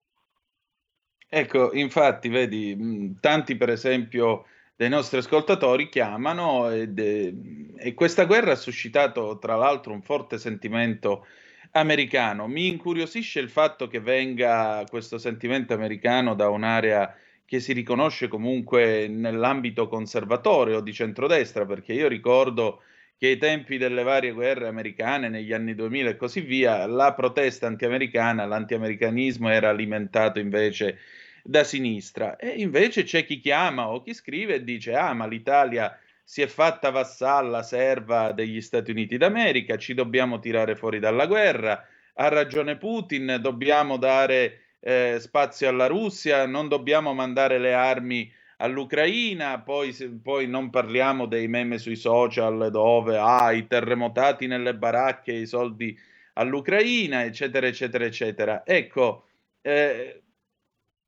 Ecco, 1.29 1.73
infatti, 1.73 2.29
vedi, 2.29 3.17
tanti 3.21 3.57
per 3.57 3.71
esempio 3.71 4.45
dei 4.77 4.89
nostri 4.89 5.19
ascoltatori 5.19 5.89
chiamano 5.89 6.71
ed, 6.71 6.99
e 6.99 7.95
questa 7.95 8.25
guerra 8.25 8.53
ha 8.53 8.57
suscitato 8.57 9.39
tra 9.39 9.57
l'altro 9.57 9.93
un 9.93 10.03
forte 10.03 10.39
sentimento 10.39 11.27
americano. 11.73 12.47
Mi 12.49 12.69
incuriosisce 12.69 13.41
il 13.41 13.49
fatto 13.49 13.87
che 13.89 14.01
venga 14.01 14.85
questo 14.89 15.19
sentimento 15.19 15.75
americano 15.75 16.35
da 16.35 16.49
un'area 16.49 17.15
che 17.45 17.61
si 17.61 17.73
riconosce 17.73 18.29
comunque 18.29 19.09
nell'ambito 19.09 19.89
conservatore 19.89 20.75
o 20.75 20.81
di 20.81 20.93
centrodestra, 20.93 21.67
perché 21.67 21.93
io 21.93 22.09
ricordo 22.09 22.83
che 23.19 23.29
ai 23.29 23.37
tempi 23.37 23.77
delle 23.77 24.03
varie 24.03 24.33
guerre 24.33 24.69
americane, 24.69 25.29
negli 25.29 25.53
anni 25.53 25.75
2000 25.75 26.11
e 26.11 26.17
così 26.17 26.41
via, 26.41 26.87
la 26.87 27.13
protesta 27.15 27.67
antiamericana, 27.67 28.47
l'antiamericanismo 28.47 29.49
era 29.51 29.69
alimentato 29.69 30.39
invece 30.41 30.99
da 31.43 31.63
sinistra. 31.63 32.37
E 32.37 32.49
invece 32.49 33.05
c'è 33.05 33.25
chi 33.25 33.39
chiama 33.39 33.89
o 33.89 34.03
chi 34.03 34.15
scrive 34.15 34.55
e 34.57 34.65
dice: 34.65 34.95
Ah, 34.95 35.13
ma 35.13 35.27
l'Italia 35.27 35.97
si 36.25 36.43
è 36.43 36.47
fatta 36.47 36.91
vassalla 36.91 37.63
serva 37.63 38.33
degli 38.33 38.61
Stati 38.61 38.91
Uniti 38.91 39.17
d'America, 39.17 39.77
ci 39.77 39.95
dobbiamo 39.95 40.39
tirare 40.39 40.77
fuori 40.77 40.99
dalla 40.99 41.27
guerra, 41.27 41.85
ha 42.15 42.29
ragione 42.29 42.77
Putin, 42.77 43.39
dobbiamo 43.41 43.97
dare 43.97 44.61
eh, 44.81 45.19
spazio 45.21 45.69
alla 45.69 45.87
Russia, 45.87 46.47
non 46.47 46.69
dobbiamo 46.69 47.15
mandare 47.15 47.59
le 47.59 47.75
armi 47.75 48.33
all'Ucraina, 48.59 49.61
poi, 49.61 49.93
poi, 50.23 50.47
non 50.47 50.71
parliamo 50.71 51.27
dei 51.27 51.49
meme 51.49 51.79
sui 51.79 51.97
social 51.97 52.71
dove 52.71 53.19
ah, 53.19 53.53
i 53.53 53.67
terremotati 53.67 54.47
nelle 54.47 54.75
baracche, 54.75 55.33
i 55.33 55.47
soldi 55.47 55.99
all'Ucraina, 56.35 57.25
eccetera, 57.25 57.67
eccetera, 57.67 58.05
eccetera. 58.05 58.63
Ecco, 58.65 59.27
eh, 59.63 60.22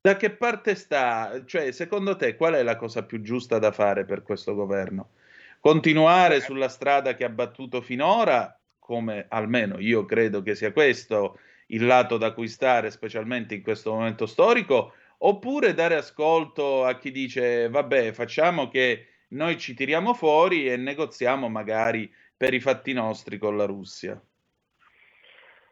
da 0.05 0.19
che 0.19 0.29
parte 0.29 0.75
sta? 0.75 1.45
Cioè, 1.47 1.73
secondo 1.73 2.15
te, 2.15 2.37
qual 2.37 2.53
è 2.53 2.63
la 2.63 2.77
cosa 2.77 3.07
più 3.07 3.23
giusta 3.23 3.59
da 3.59 3.73
fare 3.73 4.05
per 4.05 4.23
questo 4.23 4.55
governo? 4.55 5.13
Continuare 5.61 6.43
sulla 6.43 6.69
strada 6.69 7.15
che 7.15 7.25
ha 7.25 7.31
battuto 7.31 7.81
finora, 7.81 8.55
come 8.79 9.25
almeno 9.31 9.79
io 9.79 10.05
credo 10.05 10.43
che 10.43 10.55
sia 10.57 10.73
questo 10.73 11.39
il 11.69 11.87
lato 11.87 12.19
da 12.19 12.35
cui 12.35 12.49
stare, 12.49 12.91
specialmente 12.91 13.55
in 13.55 13.63
questo 13.63 13.95
momento 13.95 14.27
storico, 14.27 14.93
oppure 15.17 15.73
dare 15.73 15.95
ascolto 15.95 16.85
a 16.85 16.99
chi 16.99 17.11
dice 17.11 17.71
vabbè, 17.71 18.13
facciamo 18.13 18.69
che 18.69 19.07
noi 19.29 19.57
ci 19.57 19.73
tiriamo 19.73 20.13
fuori 20.13 20.69
e 20.69 20.77
negoziamo 20.77 21.49
magari 21.49 22.13
per 22.37 22.53
i 22.53 22.61
fatti 22.61 22.93
nostri 22.93 23.39
con 23.39 23.57
la 23.57 23.65
Russia? 23.65 24.23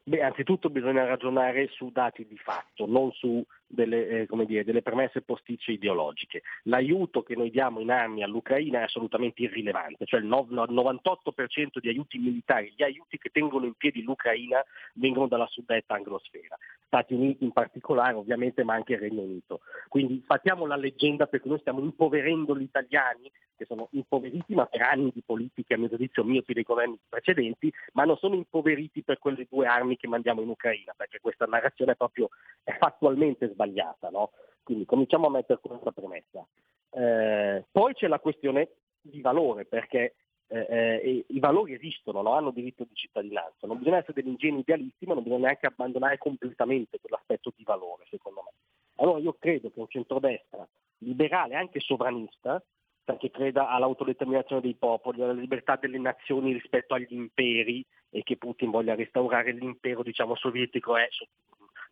Beh, 0.04 0.22
anzitutto 0.22 0.68
bisogna 0.70 1.04
ragionare 1.04 1.68
su 1.68 1.90
dati 1.90 2.26
di 2.26 2.36
fatto, 2.36 2.86
non 2.86 3.12
su 3.12 3.44
delle, 3.72 4.26
eh, 4.28 4.28
dire, 4.46 4.64
delle, 4.64 4.82
premesse 4.82 5.22
posticce 5.22 5.72
ideologiche. 5.72 6.42
L'aiuto 6.64 7.22
che 7.22 7.34
noi 7.34 7.50
diamo 7.50 7.80
in 7.80 7.90
armi 7.90 8.22
all'Ucraina 8.22 8.80
è 8.80 8.82
assolutamente 8.84 9.42
irrilevante, 9.42 10.04
cioè 10.04 10.20
il 10.20 10.26
98% 10.26 11.78
di 11.80 11.88
aiuti 11.88 12.18
militari, 12.18 12.72
gli 12.76 12.82
aiuti 12.82 13.18
che 13.18 13.30
tengono 13.30 13.64
in 13.64 13.74
piedi 13.74 14.02
l'Ucraina 14.02 14.62
vengono 14.94 15.26
dalla 15.26 15.46
suddetta 15.46 15.94
anglosfera. 15.94 16.56
Stati 16.86 17.14
Uniti 17.14 17.44
in 17.44 17.52
particolare 17.52 18.14
ovviamente, 18.14 18.62
ma 18.62 18.74
anche 18.74 18.92
il 18.92 18.98
Regno 18.98 19.22
Unito. 19.22 19.60
Quindi 19.88 20.22
fattiamo 20.26 20.66
la 20.66 20.76
leggenda 20.76 21.26
perché 21.26 21.48
noi 21.48 21.58
stiamo 21.60 21.80
impoverendo 21.80 22.56
gli 22.56 22.62
italiani, 22.62 23.30
che 23.56 23.64
sono 23.64 23.88
impoveriti 23.92 24.54
ma 24.54 24.66
per 24.66 24.82
anni 24.82 25.10
di 25.14 25.22
politiche, 25.24 25.74
a 25.74 25.78
mio 25.78 25.88
giudizio 25.88 26.24
miopi 26.24 26.52
dei 26.52 26.62
governi 26.62 26.98
precedenti, 27.08 27.72
ma 27.92 28.04
non 28.04 28.16
sono 28.16 28.34
impoveriti 28.34 29.02
per 29.02 29.18
quelle 29.18 29.46
due 29.48 29.66
armi 29.66 29.96
che 29.96 30.08
mandiamo 30.08 30.42
in 30.42 30.48
Ucraina, 30.48 30.92
perché 30.96 31.20
questa 31.20 31.46
narrazione 31.46 31.92
è 31.92 31.96
proprio 31.96 32.28
è 32.62 32.76
fattualmente 32.78 33.48
sbagliata 33.48 33.61
sbagliata. 33.62 34.08
No? 34.10 34.30
Quindi 34.62 34.84
cominciamo 34.84 35.26
a 35.26 35.30
mettere 35.30 35.60
questa 35.60 35.92
premessa. 35.92 36.46
Eh, 36.90 37.64
poi 37.70 37.94
c'è 37.94 38.08
la 38.08 38.20
questione 38.20 38.70
di 39.00 39.20
valore, 39.20 39.64
perché 39.64 40.14
eh, 40.48 40.66
eh, 40.68 41.24
i 41.28 41.38
valori 41.40 41.74
esistono, 41.74 42.22
no? 42.22 42.34
hanno 42.34 42.50
diritto 42.50 42.84
di 42.84 42.94
cittadinanza. 42.94 43.66
Non 43.66 43.78
bisogna 43.78 43.98
essere 43.98 44.20
degli 44.20 44.30
ingenui 44.30 44.60
idealisti, 44.60 45.06
ma 45.06 45.14
non 45.14 45.22
bisogna 45.22 45.46
neanche 45.46 45.66
abbandonare 45.66 46.18
completamente 46.18 46.98
quell'aspetto 47.00 47.52
di 47.56 47.64
valore, 47.64 48.04
secondo 48.10 48.42
me. 48.44 48.50
Allora 48.96 49.18
io 49.18 49.34
credo 49.38 49.70
che 49.70 49.80
un 49.80 49.88
centrodestra 49.88 50.68
liberale, 50.98 51.54
anche 51.54 51.80
sovranista, 51.80 52.62
perché 53.04 53.30
creda 53.30 53.68
all'autodeterminazione 53.68 54.60
dei 54.60 54.74
popoli, 54.74 55.22
alla 55.22 55.32
libertà 55.32 55.76
delle 55.76 55.98
nazioni 55.98 56.52
rispetto 56.52 56.94
agli 56.94 57.12
imperi 57.12 57.84
e 58.10 58.22
che 58.22 58.36
Putin 58.36 58.70
voglia 58.70 58.94
restaurare 58.94 59.50
l'impero 59.50 60.04
diciamo, 60.04 60.36
sovietico 60.36 60.96
è 60.96 61.08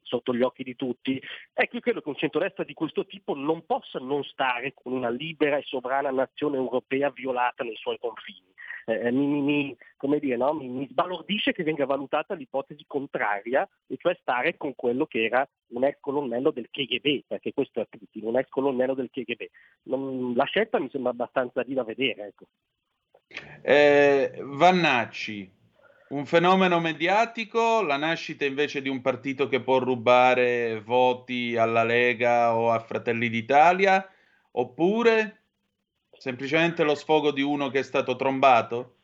sotto 0.03 0.35
gli 0.35 0.43
occhi 0.43 0.63
di 0.63 0.77
tutti. 0.77 1.21
Ecco, 1.53 1.77
io 1.77 1.83
credo 1.83 2.01
che 2.01 2.09
un 2.09 2.17
centrodestra 2.17 2.65
di 2.65 2.75
questo 2.75 3.07
tipo 3.07 3.35
non 3.35 3.65
possa 3.67 3.99
non 3.99 4.23
stare 4.25 4.75
con 4.75 4.93
una 4.93 5.11
libera 5.11 5.57
e 5.57 5.63
sovrana 5.63 6.11
nazione 6.11 6.57
europea 6.57 7.11
violata 7.11 7.65
nei 7.65 7.77
suoi 7.77 7.99
confini. 7.99 8.49
Eh, 8.87 9.07
eh 9.07 9.11
mi, 9.13 9.27
mi, 9.41 10.19
dire, 10.19 10.37
no? 10.37 10.53
mi, 10.55 10.69
mi, 10.69 10.89
sbalordisce 10.91 11.53
che 11.53 11.63
venga 11.63 11.87
valutata 11.87 12.35
l'ipotesi 12.35 12.85
contraria, 12.87 13.69
e 13.87 13.97
cioè 13.99 14.17
stare 14.21 14.57
con 14.57 14.75
quello 14.75 15.07
che 15.07 15.25
era 15.25 15.49
un 15.69 15.85
ex 15.85 15.99
colonnello 16.01 16.51
del 16.51 16.69
KGB, 16.71 17.25
perché 17.27 17.53
questo 17.53 17.81
è 17.81 17.87
Putin, 17.87 18.27
un 18.27 18.39
ex 18.39 18.49
colonnello 18.49 18.95
del 18.95 19.11
KGB. 19.11 19.49
Non, 19.85 20.35
la 20.35 20.45
scelta 20.45 20.81
mi 20.81 20.91
sembra 20.91 21.13
abbastanza 21.13 21.63
di 21.63 21.75
da 21.75 21.85
vedere. 21.85 22.27
Ecco. 22.29 22.47
Eh, 23.63 24.33
Vannacci, 24.41 25.51
un 26.11 26.27
fenomeno 26.27 26.81
mediatico, 26.81 27.83
la 27.83 27.97
nascita 27.97 28.45
invece 28.45 28.83
di 28.83 28.89
un 28.89 29.01
partito 29.01 29.47
che 29.47 29.61
può 29.61 29.79
rubare 29.79 30.81
voti 30.81 31.57
alla 31.57 31.85
Lega 31.85 32.57
o 32.57 32.73
a 32.73 32.81
Fratelli 32.81 33.29
d'Italia, 33.29 34.09
oppure 34.53 35.43
semplicemente 36.11 36.83
lo 36.83 36.95
sfogo 36.95 37.31
di 37.31 37.43
uno 37.43 37.69
che 37.69 37.81
è 37.81 37.83
stato 37.83 38.17
trombato? 38.17 38.95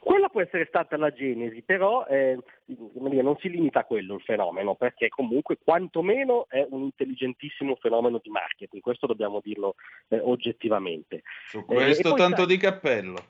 Quella 0.00 0.28
può 0.28 0.40
essere 0.40 0.64
stata 0.66 0.96
la 0.96 1.12
genesi, 1.12 1.62
però 1.62 2.06
eh, 2.06 2.36
non 2.64 3.36
si 3.38 3.50
limita 3.50 3.80
a 3.80 3.84
quello 3.84 4.14
il 4.14 4.22
fenomeno, 4.22 4.74
perché 4.74 5.08
comunque 5.08 5.58
quantomeno 5.62 6.46
è 6.48 6.66
un 6.70 6.82
intelligentissimo 6.84 7.76
fenomeno 7.76 8.18
di 8.20 8.30
marketing, 8.30 8.82
questo 8.82 9.06
dobbiamo 9.06 9.40
dirlo 9.44 9.74
eh, 10.08 10.18
oggettivamente. 10.18 11.22
Su 11.46 11.64
questo 11.64 12.14
eh, 12.14 12.18
tanto 12.18 12.38
sai, 12.38 12.46
di 12.46 12.56
cappello. 12.56 13.24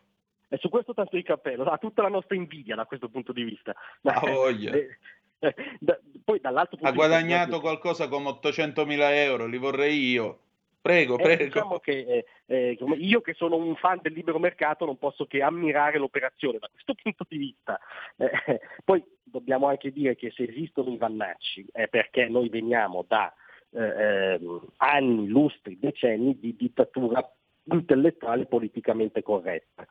E 0.53 0.59
su 0.59 0.69
questo 0.69 0.93
tanto 0.93 1.17
di 1.17 1.23
cappello, 1.23 1.65
ha 1.65 1.79
tutta 1.79 2.03
la 2.03 2.11
nostra 2.11 2.37
invidia 2.37 2.75
da 2.75 2.85
questo 2.85 3.09
punto 3.09 3.33
di 3.33 3.43
vista. 3.43 3.75
Ah, 4.05 4.21
voglia. 4.21 4.73
Eh, 4.75 4.99
eh, 5.39 5.55
da, 5.81 5.99
poi 6.23 6.41
dall'altro 6.41 6.77
punto 6.77 6.93
ha 6.93 6.95
guadagnato 6.95 7.53
vista, 7.53 7.61
qualcosa 7.61 8.09
come 8.09 8.29
800 8.29 8.85
mila 8.85 9.15
euro, 9.15 9.47
li 9.47 9.57
vorrei 9.57 10.11
io. 10.11 10.41
Prego, 10.83 11.17
eh, 11.17 11.23
prego. 11.23 11.45
Diciamo 11.45 11.79
che 11.79 12.25
eh, 12.47 12.77
eh, 12.77 12.79
io 12.99 13.23
che 13.23 13.33
sono 13.33 13.57
un 13.57 13.75
fan 13.77 14.01
del 14.03 14.13
libero 14.13 14.39
mercato 14.39 14.85
non 14.85 14.99
posso 14.99 15.25
che 15.25 15.41
ammirare 15.41 15.97
l'operazione 15.97 16.59
da 16.59 16.69
questo 16.71 16.93
punto 17.01 17.25
di 17.27 17.39
vista. 17.39 17.81
Eh, 18.17 18.61
poi 18.85 19.03
dobbiamo 19.23 19.69
anche 19.69 19.91
dire 19.91 20.17
che 20.17 20.31
se 20.33 20.43
esistono 20.43 20.93
i 20.93 20.99
vannacci 20.99 21.67
è 21.73 21.89
perché 21.89 22.29
noi 22.29 22.51
veniamo 22.51 23.07
da 23.09 23.33
ehm, 23.71 24.61
anni, 24.77 25.29
lustri, 25.29 25.79
decenni 25.79 26.39
di 26.39 26.55
dittatura 26.55 27.27
intellettuale 27.65 28.45
politicamente 28.47 29.23
corretta 29.23 29.87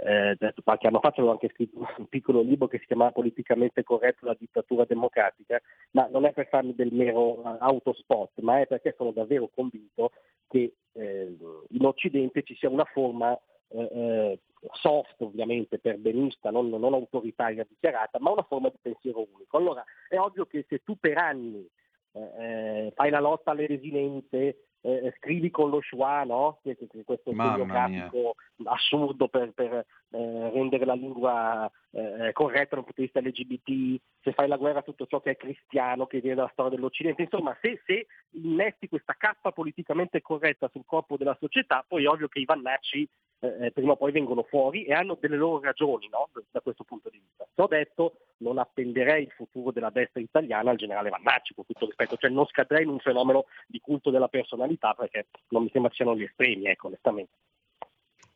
eh, 0.00 0.54
qualche 0.64 0.86
anno 0.86 1.00
fa 1.00 1.08
avevo 1.08 1.32
anche 1.32 1.50
scritto 1.52 1.78
un 1.98 2.06
piccolo 2.08 2.40
libro 2.40 2.66
che 2.66 2.78
si 2.78 2.86
chiamava 2.86 3.12
Politicamente 3.12 3.82
corretto 3.82 4.26
la 4.26 4.36
dittatura 4.38 4.84
democratica, 4.84 5.60
ma 5.92 6.08
non 6.10 6.24
è 6.24 6.32
per 6.32 6.48
farmi 6.48 6.74
del 6.74 6.92
mero 6.92 7.42
eh, 7.44 7.56
autospot, 7.60 8.40
ma 8.40 8.60
è 8.60 8.66
perché 8.66 8.94
sono 8.96 9.12
davvero 9.12 9.48
convinto 9.54 10.12
che 10.48 10.74
eh, 10.92 11.36
in 11.68 11.84
Occidente 11.84 12.42
ci 12.42 12.54
sia 12.56 12.68
una 12.68 12.84
forma 12.84 13.38
eh, 13.68 13.88
eh 13.92 14.38
soft 14.74 15.20
ovviamente 15.22 15.80
per 15.80 15.98
benista, 15.98 16.50
non, 16.50 16.68
non, 16.68 16.94
autoritaria 16.94 17.66
dichiarata, 17.68 18.20
ma 18.20 18.30
una 18.30 18.44
forma 18.44 18.68
di 18.68 18.76
pensiero 18.80 19.26
unico. 19.34 19.56
Allora 19.56 19.84
è 20.08 20.16
ovvio 20.18 20.46
che 20.46 20.64
se 20.68 20.82
tu 20.84 20.96
per 21.00 21.18
anni 21.18 21.68
eh, 22.12 22.92
fai 22.94 23.10
la 23.10 23.18
lotta 23.20 23.50
alle 23.50 23.66
desinenze, 23.66 24.68
eh, 24.82 25.14
scrivi 25.18 25.50
con 25.50 25.70
lo 25.70 25.80
schwa, 25.80 26.24
no? 26.24 26.58
Che, 26.62 26.76
che, 26.76 26.86
che 26.88 27.04
questo 27.04 27.30
segno 27.30 27.64
grafico 27.64 28.34
assurdo 28.64 29.28
per, 29.28 29.52
per 29.52 29.72
eh, 29.74 30.50
rendere 30.50 30.84
la 30.84 30.94
lingua 30.94 31.70
eh, 31.90 32.30
corretta 32.32 32.76
dal 32.76 32.84
punto 32.84 33.00
di 33.00 33.02
vista 33.02 33.20
LGBT, 33.20 34.00
se 34.22 34.32
fai 34.32 34.48
la 34.48 34.56
guerra 34.56 34.80
a 34.80 34.82
tutto 34.82 35.06
ciò 35.06 35.20
che 35.20 35.30
è 35.30 35.36
cristiano, 35.36 36.06
che 36.06 36.20
viene 36.20 36.36
dalla 36.36 36.50
storia 36.52 36.76
dell'Occidente, 36.76 37.22
insomma 37.22 37.56
se, 37.60 37.80
se 37.86 38.06
innesti 38.30 38.88
questa 38.88 39.14
cappa 39.16 39.52
politicamente 39.52 40.20
corretta 40.20 40.68
sul 40.72 40.84
corpo 40.84 41.16
della 41.16 41.36
società, 41.38 41.84
poi 41.86 42.04
è 42.04 42.08
ovvio 42.08 42.28
che 42.28 42.40
i 42.40 42.44
vannacci 42.44 43.08
eh, 43.42 43.72
prima 43.72 43.92
o 43.92 43.96
poi 43.96 44.12
vengono 44.12 44.44
fuori 44.44 44.84
e 44.84 44.92
hanno 44.92 45.18
delle 45.20 45.36
loro 45.36 45.60
ragioni 45.60 46.08
no? 46.08 46.28
da 46.50 46.60
questo 46.60 46.84
punto 46.84 47.08
di 47.10 47.18
vista. 47.18 47.46
Ciò 47.54 47.66
detto, 47.66 48.18
non 48.38 48.58
appenderei 48.58 49.24
il 49.24 49.32
futuro 49.32 49.72
della 49.72 49.90
destra 49.90 50.20
italiana 50.20 50.70
al 50.70 50.76
generale 50.76 51.10
Vannacci, 51.10 51.54
con 51.54 51.66
tutto 51.66 51.86
rispetto, 51.86 52.16
cioè 52.16 52.30
non 52.30 52.46
scadrei 52.46 52.84
in 52.84 52.88
un 52.88 53.00
fenomeno 53.00 53.46
di 53.66 53.80
culto 53.80 54.10
della 54.10 54.28
personalità 54.28 54.71
perché 54.78 55.26
non 55.48 55.64
mi 55.64 55.70
sembra 55.70 55.90
che 55.90 55.96
siano 55.96 56.16
gli 56.16 56.22
estremi, 56.22 56.66
ecco, 56.66 56.86
onestamente. 56.88 57.32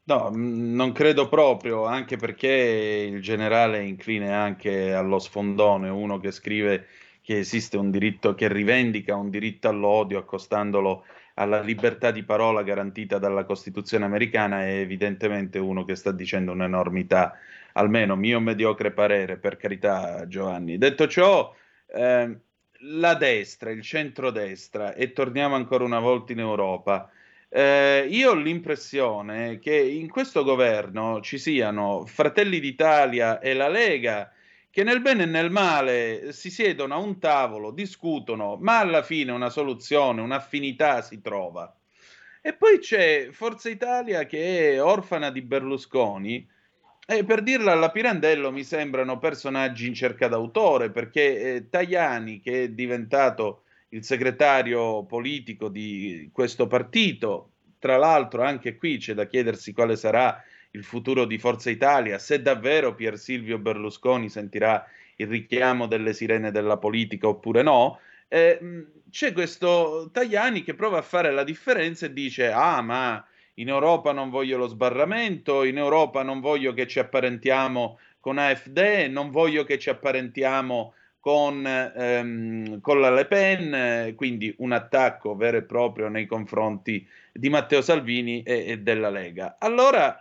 No, 0.05 0.30
non 0.32 0.93
credo 0.93 1.28
proprio, 1.28 1.84
anche 1.84 2.16
perché 2.16 3.09
il 3.11 3.20
generale 3.20 3.84
incline 3.84 4.32
anche 4.32 4.93
allo 4.93 5.18
sfondone, 5.18 5.89
uno 5.89 6.20
che 6.20 6.30
scrive 6.30 6.87
che 7.20 7.39
esiste 7.39 7.76
un 7.76 7.91
diritto, 7.91 8.37
che 8.37 8.47
rivendica 8.47 9.16
un 9.16 9.30
diritto 9.30 9.68
all'odio 9.68 10.18
accostandolo 10.18 11.05
alla 11.34 11.61
libertà 11.61 12.12
di 12.12 12.22
parola 12.22 12.62
garantita 12.62 13.18
dalla 13.18 13.45
Costituzione 13.45 14.05
americana 14.05 14.62
è 14.64 14.78
evidentemente 14.78 15.59
uno 15.59 15.84
che 15.84 15.97
sta 15.97 16.12
dicendo 16.12 16.53
un'enormità, 16.53 17.37
almeno 17.72 18.16
mio 18.16 18.41
mediocre 18.41 18.93
parere, 18.93 19.39
per 19.39 19.57
carità 19.57 20.26
Giovanni. 20.28 20.78
Detto 20.78 21.09
ciò, 21.09 21.53
eh, 21.89 22.39
la 22.81 23.14
destra, 23.14 23.70
il 23.70 23.83
centrodestra, 23.83 24.95
e 24.95 25.12
torniamo 25.12 25.55
ancora 25.55 25.85
una 25.85 26.01
volta 26.01 26.33
in 26.33 26.41
Europa, 26.41 27.11
eh, 27.49 28.07
io 28.11 28.31
ho 28.31 28.35
l'impressione 28.35 29.59
che 29.59 29.77
in 29.77 30.09
questo 30.09 30.43
governo 30.43 31.20
ci 31.20 31.39
siano 31.39 32.05
Fratelli 32.05 32.61
d'Italia 32.61 33.39
e 33.39 33.55
la 33.55 33.68
Lega 33.68 34.31
che 34.70 34.83
nel 34.83 35.01
bene 35.01 35.22
e 35.22 35.27
nel 35.27 35.51
male 35.51 36.33
si 36.33 36.51
siedono 36.51 36.95
a 36.95 36.99
un 36.99 37.18
tavolo, 37.18 37.70
discutono, 37.70 38.59
ma 38.61 38.81
alla 38.81 39.03
fine 39.03 39.33
una 39.33 39.49
soluzione, 39.49 40.20
un'affinità 40.20 41.01
si 41.01 41.22
trova. 41.22 41.74
E 42.43 42.53
poi 42.53 42.79
c'è 42.79 43.29
Forza 43.31 43.70
Italia 43.70 44.27
che 44.27 44.74
è 44.74 44.83
orfana 44.83 45.31
di 45.31 45.41
Berlusconi, 45.41 46.47
e 47.09 47.24
per 47.24 47.42
dirla 47.42 47.70
alla 47.70 47.90
Pirandello 47.92 48.50
mi 48.50 48.64
sembrano 48.64 49.18
personaggi 49.18 49.86
in 49.86 49.94
cerca 49.94 50.26
d'autore, 50.26 50.90
perché 50.90 51.54
eh, 51.54 51.68
Tajani, 51.70 52.40
che 52.40 52.64
è 52.64 52.68
diventato 52.70 53.62
il 53.90 54.02
segretario 54.02 55.04
politico 55.04 55.68
di 55.68 56.28
questo 56.32 56.66
partito, 56.66 57.52
tra 57.78 57.96
l'altro 57.96 58.42
anche 58.42 58.74
qui 58.74 58.98
c'è 58.98 59.14
da 59.14 59.26
chiedersi 59.26 59.72
quale 59.72 59.94
sarà 59.94 60.42
il 60.72 60.82
futuro 60.82 61.24
di 61.24 61.38
Forza 61.38 61.70
Italia, 61.70 62.18
se 62.18 62.42
davvero 62.42 62.96
Pier 62.96 63.16
Silvio 63.16 63.59
Berlusconi 63.59 64.28
sentirà 64.28 64.84
il 65.16 65.28
richiamo 65.28 65.86
delle 65.86 66.12
sirene 66.12 66.50
della 66.50 66.76
politica 66.76 67.28
oppure 67.28 67.62
no, 67.62 68.00
eh, 68.26 68.59
c'è 69.11 69.32
questo 69.32 70.11
Tajani 70.12 70.64
che 70.64 70.74
prova 70.74 70.98
a 70.98 71.02
fare 71.02 71.30
la 71.30 71.44
differenza 71.44 72.07
e 72.07 72.12
dice 72.12 72.50
ah 72.50 72.82
ma 72.82 73.24
in 73.59 73.68
Europa 73.68 74.12
non 74.12 74.30
voglio 74.30 74.57
lo 74.57 74.66
sbarramento, 74.66 75.64
in 75.64 75.78
Europa 75.78 76.22
non 76.22 76.40
voglio 76.40 76.72
che 76.72 76.86
ci 76.86 76.98
apparentiamo 76.98 77.98
con 78.20 78.38
AFD, 78.38 79.09
non 79.11 79.30
voglio 79.30 79.64
che 79.64 79.78
ci 79.78 79.90
apparentiamo 79.90 80.94
con, 81.20 81.66
ehm, 81.66 82.80
con, 82.80 83.00
la 83.00 83.11
Le 83.11 83.26
Pen, 83.26 84.14
quindi 84.16 84.54
un 84.59 84.72
attacco 84.72 85.34
vero 85.36 85.57
e 85.59 85.62
proprio 85.62 86.09
nei 86.09 86.26
confronti 86.26 87.07
di 87.32 87.48
Matteo 87.48 87.82
Salvini 87.82 88.42
e, 88.42 88.64
e 88.66 88.78
della 88.78 89.11
Lega. 89.11 89.57
Allora, 89.59 90.20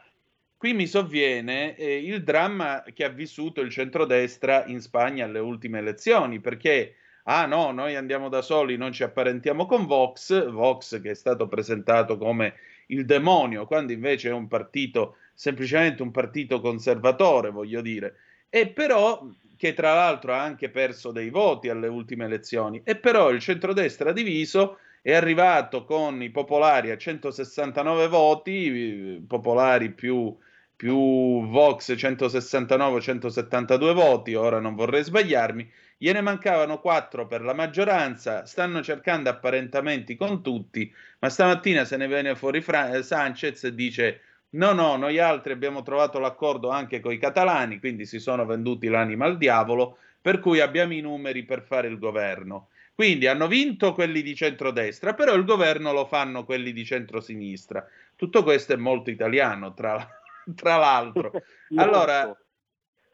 Qui 0.57 0.73
mi 0.73 0.87
sovviene 0.87 1.75
eh, 1.75 1.97
il 1.97 2.23
dramma 2.23 2.83
che 2.93 3.03
ha 3.03 3.09
vissuto 3.09 3.61
il 3.61 3.69
centrodestra 3.69 4.65
in 4.65 4.79
Spagna 4.79 5.25
alle 5.25 5.37
ultime 5.39 5.77
elezioni, 5.79 6.39
perché 6.39 6.95
ah 7.25 7.45
no, 7.45 7.71
noi 7.71 7.95
andiamo 7.95 8.29
da 8.29 8.41
soli, 8.41 8.77
non 8.77 8.91
ci 8.91 9.03
apparentiamo 9.03 9.65
con 9.65 9.85
Vox, 9.85 10.49
Vox 10.49 11.01
che 11.01 11.11
è 11.11 11.13
stato 11.13 11.47
presentato 11.47 12.17
come 12.17 12.55
il 12.87 13.05
demonio, 13.05 13.65
quando 13.65 13.91
invece 13.91 14.29
è 14.29 14.33
un 14.33 14.47
partito, 14.47 15.17
semplicemente 15.33 16.01
un 16.01 16.11
partito 16.11 16.59
conservatore, 16.59 17.51
voglio 17.51 17.81
dire, 17.81 18.15
e 18.49 18.67
però 18.67 19.27
che 19.57 19.73
tra 19.73 19.93
l'altro 19.93 20.33
ha 20.33 20.41
anche 20.41 20.69
perso 20.69 21.11
dei 21.11 21.29
voti 21.29 21.69
alle 21.69 21.87
ultime 21.87 22.25
elezioni, 22.25 22.81
e 22.83 22.95
però 22.95 23.31
il 23.31 23.39
centrodestra 23.39 24.11
diviso 24.11 24.79
è 25.01 25.13
arrivato 25.13 25.85
con 25.85 26.21
i 26.21 26.29
popolari 26.29 26.91
a 26.91 26.97
169 26.97 28.07
voti, 28.07 29.23
popolari 29.27 29.91
più 29.91 30.35
più 30.75 31.47
Vox 31.47 31.93
169-172 31.93 33.93
voti, 33.93 34.35
ora 34.35 34.59
non 34.59 34.75
vorrei 34.75 35.03
sbagliarmi, 35.03 35.71
gliene 35.97 36.21
mancavano 36.21 36.79
4 36.79 37.27
per 37.27 37.41
la 37.41 37.53
maggioranza, 37.53 38.45
stanno 38.45 38.81
cercando 38.81 39.29
apparentamenti 39.29 40.15
con 40.15 40.41
tutti, 40.41 40.93
ma 41.19 41.29
stamattina 41.29 41.85
se 41.85 41.97
ne 41.97 42.07
viene 42.07 42.35
fuori 42.35 42.61
Fra- 42.61 42.93
eh, 42.93 43.03
Sanchez 43.03 43.63
e 43.63 43.73
dice 43.73 44.21
no, 44.51 44.73
no, 44.73 44.95
noi 44.95 45.19
altri 45.19 45.53
abbiamo 45.53 45.83
trovato 45.83 46.19
l'accordo 46.19 46.69
anche 46.69 46.99
con 46.99 47.13
i 47.13 47.17
catalani, 47.17 47.79
quindi 47.79 48.05
si 48.05 48.19
sono 48.19 48.45
venduti 48.45 48.87
l'anima 48.87 49.25
al 49.25 49.37
diavolo, 49.37 49.97
per 50.21 50.39
cui 50.39 50.59
abbiamo 50.59 50.93
i 50.93 51.01
numeri 51.01 51.43
per 51.43 51.61
fare 51.61 51.87
il 51.87 51.99
governo. 51.99 52.69
Quindi 52.93 53.27
hanno 53.27 53.47
vinto 53.47 53.93
quelli 53.93 54.21
di 54.21 54.35
centrodestra, 54.35 55.13
però 55.13 55.33
il 55.33 55.43
governo 55.43 55.91
lo 55.91 56.05
fanno 56.05 56.45
quelli 56.45 56.71
di 56.71 56.85
centrosinistra. 56.85 57.85
Tutto 58.15 58.41
questo 58.43 58.71
è 58.71 58.77
molto 58.77 59.09
italiano, 59.09 59.73
tra 59.73 60.07
tra 60.53 60.77
l'altro. 60.77 61.31
Allora, 61.75 62.35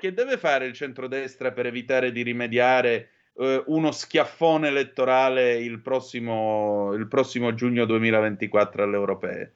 che 0.01 0.15
deve 0.15 0.39
fare 0.39 0.65
il 0.65 0.73
centrodestra 0.73 1.51
per 1.51 1.67
evitare 1.67 2.11
di 2.11 2.23
rimediare 2.23 3.09
eh, 3.37 3.63
uno 3.67 3.91
schiaffone 3.91 4.69
elettorale 4.69 5.57
il 5.57 5.79
prossimo, 5.79 6.91
il 6.93 7.07
prossimo 7.07 7.53
giugno 7.53 7.85
2024 7.85 8.81
alle 8.81 8.95
europee? 8.95 9.53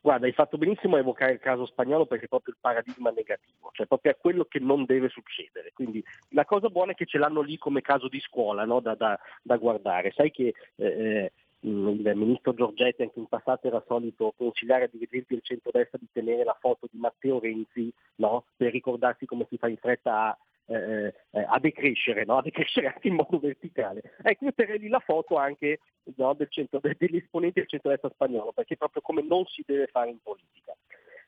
Guarda, 0.00 0.24
hai 0.24 0.32
fatto 0.32 0.56
benissimo 0.56 0.96
a 0.96 1.00
evocare 1.00 1.32
il 1.32 1.38
caso 1.38 1.66
spagnolo 1.66 2.06
perché 2.06 2.24
è 2.24 2.28
proprio 2.28 2.54
il 2.54 2.60
paradigma 2.62 3.10
negativo, 3.10 3.68
cioè 3.72 3.84
proprio 3.86 4.12
è 4.12 4.16
quello 4.18 4.46
che 4.46 4.58
non 4.58 4.86
deve 4.86 5.10
succedere. 5.10 5.72
Quindi 5.74 6.02
la 6.30 6.46
cosa 6.46 6.70
buona 6.70 6.92
è 6.92 6.94
che 6.94 7.04
ce 7.04 7.18
l'hanno 7.18 7.42
lì 7.42 7.58
come 7.58 7.82
caso 7.82 8.08
di 8.08 8.20
scuola 8.20 8.64
no? 8.64 8.80
da, 8.80 8.94
da, 8.94 9.18
da, 9.42 9.56
guardare. 9.58 10.12
Sai 10.14 10.30
che 10.30 10.54
eh, 10.76 10.86
eh 10.86 11.32
il 11.60 12.12
ministro 12.14 12.54
Giorgetti 12.54 13.02
anche 13.02 13.18
in 13.18 13.26
passato 13.26 13.66
era 13.66 13.82
solito 13.86 14.32
consigliare 14.36 14.84
a 14.84 14.88
dirigenti 14.90 15.34
del 15.34 15.42
centro-destra 15.42 15.98
di 15.98 16.08
tenere 16.12 16.44
la 16.44 16.56
foto 16.60 16.88
di 16.90 16.98
Matteo 16.98 17.40
Renzi 17.40 17.92
no? 18.16 18.44
per 18.56 18.72
ricordarsi 18.72 19.26
come 19.26 19.46
si 19.48 19.56
fa 19.56 19.68
in 19.68 19.76
fretta 19.76 20.28
a, 20.28 20.38
eh, 20.66 21.14
eh, 21.30 21.46
a 21.48 21.58
decrescere, 21.58 22.24
no? 22.24 22.38
a 22.38 22.42
decrescere 22.42 22.88
anche 22.88 23.08
in 23.08 23.14
modo 23.14 23.38
verticale. 23.38 24.02
Ecco, 24.22 24.44
io 24.44 24.52
terrei 24.54 24.78
lì 24.78 24.88
la 24.88 25.00
foto 25.00 25.36
anche 25.36 25.80
no, 26.16 26.34
del 26.34 26.50
centro, 26.50 26.80
degli 26.80 27.16
esponenti 27.16 27.60
del 27.60 27.68
centro-destra 27.68 28.10
spagnolo, 28.10 28.52
perché 28.52 28.76
proprio 28.76 29.02
come 29.02 29.22
non 29.22 29.44
si 29.46 29.62
deve 29.66 29.86
fare 29.86 30.10
in 30.10 30.18
politica. 30.22 30.74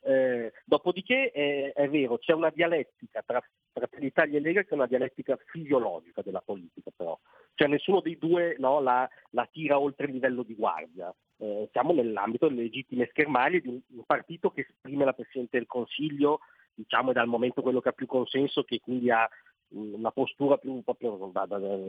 Eh, 0.01 0.53
dopodiché 0.65 1.31
è, 1.31 1.73
è, 1.73 1.89
vero, 1.89 2.19
c'è 2.19 2.33
una 2.33 2.51
dialettica 2.51 3.23
tra 3.27 3.43
Fratelli 3.73 4.07
Italia 4.07 4.39
e 4.39 4.41
Lega 4.41 4.63
che 4.63 4.71
è 4.71 4.75
una 4.75 4.87
dialettica 4.87 5.37
fisiologica 5.47 6.23
della 6.23 6.41
politica 6.41 6.91
però, 6.95 7.19
cioè 7.55 7.69
nessuno 7.69 8.01
dei 8.01 8.17
due 8.17 8.57
no, 8.59 8.81
la, 8.81 9.09
la, 9.31 9.49
tira 9.51 9.79
oltre 9.79 10.07
il 10.07 10.13
livello 10.13 10.43
di 10.43 10.55
guardia. 10.55 11.15
Eh, 11.39 11.69
siamo 11.73 11.93
nell'ambito 11.93 12.49
delle 12.49 12.63
legittime 12.63 13.07
schermaglie 13.11 13.61
di 13.61 13.69
un, 13.69 13.81
un, 13.89 14.05
partito 14.05 14.51
che 14.51 14.67
esprime 14.69 15.05
la 15.05 15.13
Presidente 15.13 15.59
del 15.59 15.67
Consiglio, 15.67 16.41
diciamo 16.75 17.11
è 17.11 17.15
dal 17.15 17.29
momento 17.29 17.63
quello 17.63 17.81
che 17.81 17.91
ha 17.91 17.93
più 17.93 18.07
consenso, 18.07 18.65
che 18.65 18.81
quindi 18.81 19.11
ha 19.11 19.29
una 19.71 20.11
postura 20.11 20.57
più 20.57 20.83
proprio 20.83 21.31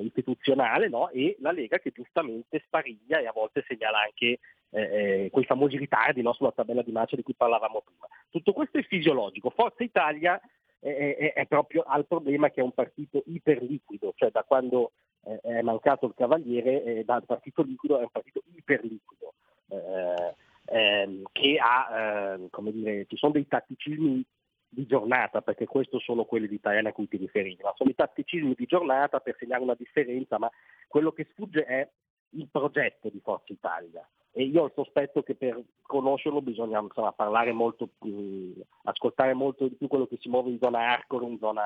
istituzionale 0.02 0.90
no? 0.90 1.10
e 1.10 1.38
la 1.40 1.52
Lega 1.52 1.80
che 1.80 1.92
giustamente 1.92 2.62
spariglia 2.66 3.20
e 3.20 3.28
a 3.28 3.32
volte 3.32 3.64
segnala 3.68 4.02
anche 4.02 4.40
eh, 4.72 4.82
eh, 4.82 5.30
quei 5.32 5.46
famosi 5.46 5.78
ritardi 5.78 6.22
no? 6.22 6.34
sulla 6.34 6.52
tabella 6.52 6.82
di 6.82 6.92
marcia 6.92 7.16
di 7.16 7.24
cui 7.24 7.36
parlavamo 7.36 7.82
prima. 7.82 8.08
Tutto 8.30 8.54
questo 8.54 8.78
è 8.78 8.84
fisiologico. 8.84 9.50
Forza 9.50 9.84
Italia 9.84 10.40
è, 10.80 11.16
è, 11.18 11.34
è 11.34 11.46
proprio 11.46 11.84
al 11.84 12.06
problema 12.06 12.50
che 12.50 12.62
è 12.62 12.64
un 12.64 12.74
partito 12.74 13.24
iperliquido, 13.26 14.14
cioè 14.16 14.32
da 14.32 14.44
quando 14.44 14.92
eh, 15.24 15.40
è 15.42 15.62
mancato 15.62 16.06
il 16.06 16.14
Cavaliere 16.16 16.84
eh, 16.84 17.04
dal 17.04 17.26
partito 17.26 17.64
liquido 17.64 18.00
è 18.00 18.02
un 18.02 18.12
partito 18.12 18.42
iperliquido. 18.54 19.34
Eh, 19.68 20.34
ehm, 20.66 21.24
che 21.32 21.58
ha, 21.58 22.34
ehm, 22.34 22.50
come 22.50 22.72
dire, 22.72 23.06
ci 23.08 23.18
sono 23.18 23.34
dei 23.34 23.48
tatticismi 23.48 24.24
di 24.70 24.86
giornata, 24.86 25.42
perché 25.42 25.66
questi 25.66 26.00
sono 26.00 26.26
quelli 26.26 26.48
di 26.48 26.56
Italiana 26.56 26.90
a 26.90 26.94
cui 26.94 27.08
ti 27.08 27.18
riferivi, 27.18 27.64
ma 27.64 27.74
sono 27.76 27.90
i 27.90 27.96
tatticismi 27.96 28.54
di 28.56 28.66
giornata 28.66 29.20
per 29.20 29.36
segnare 29.38 29.64
una 29.64 29.76
differenza, 29.76 30.38
ma 30.38 30.50
quello 30.88 31.12
che 31.12 31.28
sfugge 31.32 31.66
è 31.66 31.90
il 32.32 32.48
progetto 32.52 33.10
di 33.10 33.20
Forza 33.20 33.52
Italia. 33.52 34.08
E 34.32 34.44
io 34.44 34.62
ho 34.62 34.66
il 34.66 34.72
sospetto 34.76 35.24
che 35.24 35.34
per 35.34 35.60
conoscerlo 35.82 36.42
bisogna 36.42 36.80
insomma, 36.80 37.12
parlare 37.12 37.52
molto 37.52 37.90
più, 38.00 38.54
ascoltare 38.84 39.34
molto 39.34 39.68
di 39.68 39.76
più 39.76 39.88
quello 39.88 40.06
che 40.06 40.18
si 40.22 40.30
muove 40.30 40.52
in 40.52 40.60
zona 40.60 40.92
Arcore, 40.92 41.26
in 41.26 41.40
zona 41.40 41.64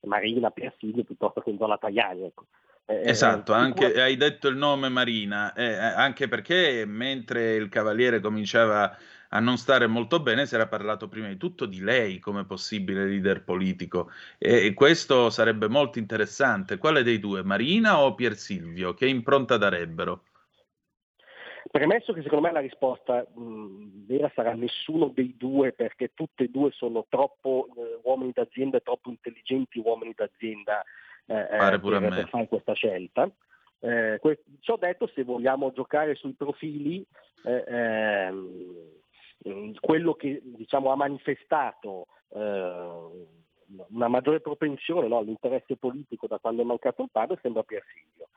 Marina, 0.00 0.50
Persiglio, 0.50 1.04
piuttosto 1.04 1.42
che 1.42 1.50
in 1.50 1.58
zona 1.58 1.76
Tajani. 1.76 2.22
Ecco. 2.22 2.46
Eh, 2.90 3.10
Esatto, 3.10 3.52
eh, 3.52 3.56
anche, 3.56 4.00
hai 4.00 4.16
detto 4.16 4.48
il 4.48 4.56
nome 4.56 4.88
Marina, 4.88 5.52
eh, 5.52 5.72
eh, 5.72 5.76
anche 5.76 6.26
perché 6.26 6.86
mentre 6.86 7.54
il 7.54 7.68
Cavaliere 7.68 8.18
cominciava 8.18 8.96
a 9.28 9.40
non 9.40 9.58
stare 9.58 9.86
molto 9.86 10.20
bene, 10.20 10.46
si 10.46 10.54
era 10.54 10.68
parlato 10.68 11.06
prima 11.06 11.28
di 11.28 11.36
tutto 11.36 11.66
di 11.66 11.80
lei 11.80 12.18
come 12.18 12.46
possibile 12.46 13.04
leader 13.04 13.44
politico 13.44 14.10
e, 14.38 14.64
e 14.64 14.72
questo 14.72 15.28
sarebbe 15.28 15.68
molto 15.68 15.98
interessante. 15.98 16.78
Quale 16.78 17.02
dei 17.02 17.18
due, 17.18 17.42
Marina 17.42 18.00
o 18.00 18.14
Pier 18.14 18.34
Silvio? 18.34 18.94
Che 18.94 19.06
impronta 19.06 19.58
darebbero? 19.58 20.22
Premesso 21.70 22.14
che 22.14 22.22
secondo 22.22 22.46
me 22.46 22.52
la 22.52 22.60
risposta 22.60 23.20
mh, 23.20 24.06
vera 24.06 24.32
sarà 24.34 24.54
nessuno 24.54 25.12
dei 25.14 25.34
due 25.36 25.72
perché 25.72 26.12
tutte 26.14 26.44
e 26.44 26.48
due 26.48 26.70
sono 26.70 27.04
troppo 27.10 27.68
eh, 27.76 28.00
uomini 28.04 28.32
d'azienda, 28.34 28.80
troppo 28.80 29.10
intelligenti 29.10 29.78
uomini 29.78 30.14
d'azienda 30.16 30.82
eh, 31.28 31.56
a 31.56 31.78
per, 31.78 32.28
fare 32.28 32.48
questa 32.48 32.72
scelta. 32.72 33.30
Eh, 33.80 34.18
que- 34.20 34.42
ciò 34.60 34.76
detto, 34.76 35.06
se 35.14 35.22
vogliamo 35.22 35.72
giocare 35.72 36.14
sui 36.14 36.32
profili, 36.32 37.04
eh, 37.44 37.64
ehm, 37.66 39.74
quello 39.80 40.14
che 40.14 40.40
diciamo, 40.42 40.90
ha 40.90 40.96
manifestato 40.96 42.06
eh, 42.30 43.26
una 43.90 44.08
maggiore 44.08 44.40
propensione 44.40 45.08
no, 45.08 45.18
all'interesse 45.18 45.76
politico 45.76 46.26
da 46.26 46.38
quando 46.38 46.62
è 46.62 46.64
mancato 46.64 47.02
il 47.02 47.10
padre 47.12 47.38
sembra 47.42 47.62
Pier 47.62 47.84
Silvio. 47.92 48.28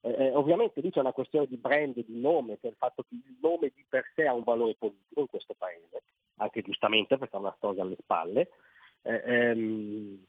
Eh, 0.00 0.30
ovviamente 0.34 0.80
lì 0.80 0.90
c'è 0.90 1.00
una 1.00 1.12
questione 1.12 1.46
di 1.46 1.56
brand, 1.56 1.94
di 1.94 2.20
nome, 2.20 2.56
per 2.56 2.70
il 2.70 2.76
fatto 2.76 3.02
che 3.02 3.16
il 3.16 3.36
nome 3.40 3.72
di 3.74 3.84
per 3.88 4.04
sé 4.14 4.26
ha 4.26 4.34
un 4.34 4.44
valore 4.44 4.76
politico 4.78 5.20
in 5.20 5.26
questo 5.26 5.54
paese, 5.58 6.02
anche 6.36 6.62
giustamente 6.62 7.18
perché 7.18 7.34
ha 7.34 7.40
una 7.40 7.54
storia 7.56 7.82
alle 7.82 7.96
spalle. 7.98 8.50
Eh, 9.02 9.22
ehm, 9.24 10.24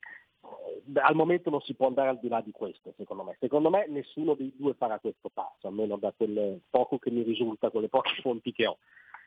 al 0.93 1.15
momento 1.15 1.49
non 1.49 1.61
si 1.61 1.74
può 1.74 1.88
andare 1.88 2.09
al 2.09 2.20
di 2.20 2.28
là 2.28 2.41
di 2.41 2.51
questo, 2.51 2.93
secondo 2.97 3.24
me. 3.24 3.36
Secondo 3.39 3.70
me 3.70 3.86
nessuno 3.88 4.34
dei 4.34 4.53
due 4.55 4.74
farà 4.74 4.99
questo 4.99 5.30
passo, 5.34 5.68
almeno 5.68 5.97
da 5.97 6.13
quel 6.15 6.61
poco 6.70 6.97
che 6.97 7.11
mi 7.11 7.24
risulta, 7.24 7.70
con 7.70 7.82
le 7.82 7.89
poche 7.89 8.15
fonti 8.22 8.51
che 8.51 8.68
ho. 8.68 8.78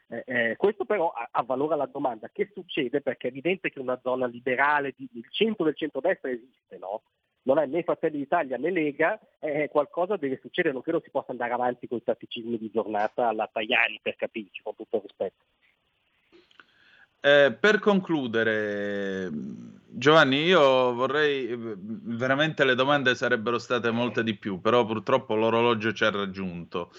Eh, 0.08 0.24
eh, 0.26 0.56
questo 0.56 0.84
però 0.84 1.12
avvalora 1.30 1.76
la 1.76 1.86
domanda 1.86 2.28
che 2.32 2.50
succede 2.52 3.00
perché 3.00 3.28
è 3.28 3.30
evidente 3.30 3.70
che 3.70 3.78
una 3.78 4.00
zona 4.02 4.26
liberale, 4.26 4.92
di, 4.96 5.08
il 5.12 5.26
centro 5.30 5.64
del 5.64 5.76
centrodestra 5.76 6.30
esiste, 6.30 6.78
no? 6.78 7.02
non 7.42 7.58
è 7.58 7.66
né 7.66 7.82
Fratelli 7.82 8.18
d'Italia 8.18 8.56
né 8.56 8.70
Lega, 8.70 9.18
eh, 9.38 9.68
qualcosa 9.70 10.16
deve 10.16 10.38
succedere, 10.42 10.74
non 10.74 10.82
credo 10.82 11.00
si 11.02 11.10
possa 11.10 11.30
andare 11.30 11.52
avanti 11.52 11.88
con 11.88 11.98
i 11.98 12.02
tatticismi 12.02 12.58
di 12.58 12.70
giornata 12.70 13.28
alla 13.28 13.48
Tajani 13.50 14.00
per 14.02 14.16
capirci, 14.16 14.62
con 14.62 14.74
tutto 14.74 14.96
il 14.96 15.02
rispetto. 15.02 15.44
Eh, 17.22 17.52
per 17.58 17.78
concludere, 17.78 19.30
Giovanni, 19.92 20.44
io 20.44 20.94
vorrei 20.94 21.54
veramente 21.56 22.64
le 22.64 22.74
domande 22.74 23.14
sarebbero 23.14 23.58
state 23.58 23.90
molte 23.90 24.22
di 24.22 24.36
più, 24.36 24.60
però 24.60 24.84
purtroppo 24.84 25.34
l'orologio 25.34 25.92
ci 25.92 26.04
ha 26.04 26.10
raggiunto. 26.10 26.92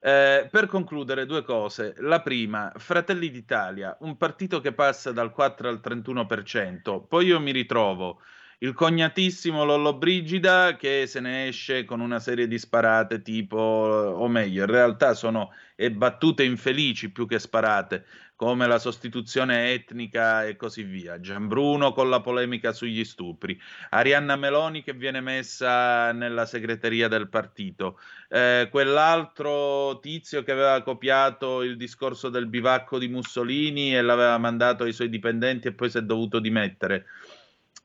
Eh, 0.00 0.46
per 0.50 0.66
concludere, 0.66 1.24
due 1.24 1.42
cose. 1.42 1.94
La 1.98 2.20
prima, 2.20 2.70
Fratelli 2.76 3.30
d'Italia, 3.30 3.96
un 4.00 4.18
partito 4.18 4.60
che 4.60 4.72
passa 4.72 5.12
dal 5.12 5.32
4 5.32 5.68
al 5.68 5.80
31%, 5.82 7.06
poi 7.08 7.26
io 7.26 7.40
mi 7.40 7.52
ritrovo 7.52 8.20
il 8.58 8.72
cognatissimo 8.72 9.64
Lollobrigida 9.64 10.76
che 10.76 11.06
se 11.06 11.20
ne 11.20 11.48
esce 11.48 11.84
con 11.84 12.00
una 12.00 12.18
serie 12.18 12.46
di 12.46 12.58
sparate 12.58 13.20
tipo, 13.20 13.56
o 13.56 14.28
meglio, 14.28 14.62
in 14.62 14.70
realtà 14.70 15.14
sono 15.14 15.52
e 15.74 15.90
battute 15.90 16.44
infelici 16.44 17.10
più 17.10 17.26
che 17.26 17.38
sparate, 17.38 18.06
come 18.36 18.66
la 18.66 18.78
sostituzione 18.78 19.72
etnica 19.72 20.44
e 20.44 20.56
così 20.56 20.82
via. 20.82 21.20
Gianbruno 21.20 21.92
con 21.92 22.08
la 22.08 22.20
polemica 22.20 22.72
sugli 22.72 23.04
stupri, 23.04 23.58
Arianna 23.90 24.36
Meloni 24.36 24.82
che 24.82 24.92
viene 24.92 25.20
messa 25.20 26.12
nella 26.12 26.46
segreteria 26.46 27.08
del 27.08 27.28
partito, 27.28 28.00
eh, 28.28 28.68
quell'altro 28.70 29.98
tizio 30.00 30.42
che 30.42 30.52
aveva 30.52 30.82
copiato 30.82 31.62
il 31.62 31.76
discorso 31.76 32.28
del 32.28 32.46
bivacco 32.46 32.98
di 32.98 33.08
Mussolini 33.08 33.96
e 33.96 34.02
l'aveva 34.02 34.36
mandato 34.38 34.84
ai 34.84 34.92
suoi 34.92 35.08
dipendenti 35.08 35.68
e 35.68 35.72
poi 35.72 35.90
si 35.90 35.98
è 35.98 36.02
dovuto 36.02 36.40
dimettere. 36.40 37.06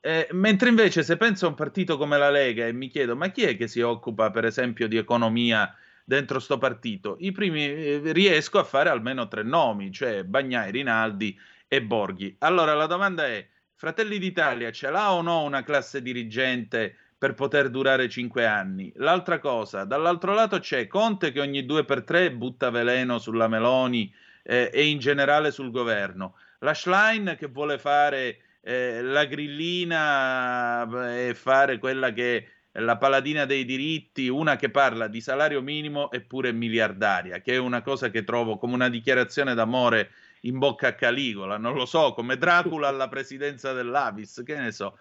Eh, 0.02 0.30
mentre 0.32 0.70
invece 0.70 1.04
se 1.04 1.18
penso 1.18 1.46
a 1.46 1.50
un 1.50 1.56
partito 1.56 1.98
come 1.98 2.18
la 2.18 2.30
Lega 2.30 2.66
e 2.66 2.72
mi 2.72 2.88
chiedo 2.88 3.18
ma 3.18 3.28
chi 3.28 3.44
è 3.44 3.58
che 3.58 3.68
si 3.68 3.82
occupa 3.82 4.32
per 4.32 4.46
esempio 4.46 4.88
di 4.88 4.96
economia 4.96 5.76
dentro 6.10 6.40
sto 6.40 6.58
partito, 6.58 7.18
i 7.20 7.32
primi 7.32 7.64
eh, 7.66 8.02
riesco 8.06 8.58
a 8.58 8.64
fare 8.64 8.90
almeno 8.90 9.28
tre 9.28 9.44
nomi, 9.44 9.92
cioè 9.92 10.24
Bagnai, 10.24 10.72
Rinaldi 10.72 11.40
e 11.68 11.84
Borghi. 11.84 12.36
Allora 12.40 12.74
la 12.74 12.88
domanda 12.88 13.28
è, 13.28 13.48
Fratelli 13.76 14.18
d'Italia 14.18 14.72
ce 14.72 14.90
l'ha 14.90 15.14
o 15.14 15.22
no 15.22 15.44
una 15.44 15.62
classe 15.62 16.02
dirigente 16.02 16.96
per 17.16 17.36
poter 17.36 17.70
durare 17.70 18.10
cinque 18.10 18.48
anni? 18.48 18.92
L'altra 18.96 19.38
cosa, 19.38 19.84
dall'altro 19.84 20.34
lato 20.34 20.58
c'è 20.58 20.88
Conte 20.88 21.32
che 21.32 21.42
ogni 21.42 21.64
due 21.64 21.86
per 21.86 22.04
tre 22.04 22.32
butta 22.32 22.72
veleno 22.72 23.20
sulla 23.20 23.48
Meloni 23.48 24.12
eh, 24.42 24.72
e 24.74 24.88
in 24.88 24.98
generale 24.98 25.52
sul 25.52 25.70
governo. 25.70 26.38
La 26.62 26.74
Schlein 26.74 27.36
che 27.38 27.46
vuole 27.46 27.78
fare 27.78 28.40
eh, 28.62 29.04
la 29.04 29.26
grillina 29.26 30.88
e 31.16 31.36
fare 31.36 31.78
quella 31.78 32.12
che 32.14 32.48
la 32.80 32.98
paladina 32.98 33.46
dei 33.46 33.66
diritti, 33.66 34.28
una 34.28 34.56
che 34.56 34.70
parla 34.70 35.08
di 35.08 35.22
salario 35.22 35.62
minimo 35.62 36.12
eppure 36.12 36.52
miliardaria, 36.52 37.40
che 37.40 37.54
è 37.54 37.58
una 37.58 37.82
cosa 37.82 38.10
che 38.10 38.24
trovo 38.24 38.58
come 38.58 38.74
una 38.74 38.90
dichiarazione 38.90 39.54
d'amore 39.54 40.12
in 40.42 40.58
bocca 40.58 40.88
a 40.88 40.94
Caligola, 40.94 41.58
non 41.58 41.76
lo 41.76 41.86
so, 41.86 42.14
come 42.14 42.38
Dracula 42.38 42.88
alla 42.88 43.10
presidenza 43.10 43.74
dell'Avis, 43.74 44.42
che 44.46 44.56
ne 44.56 44.72
so. 44.72 44.98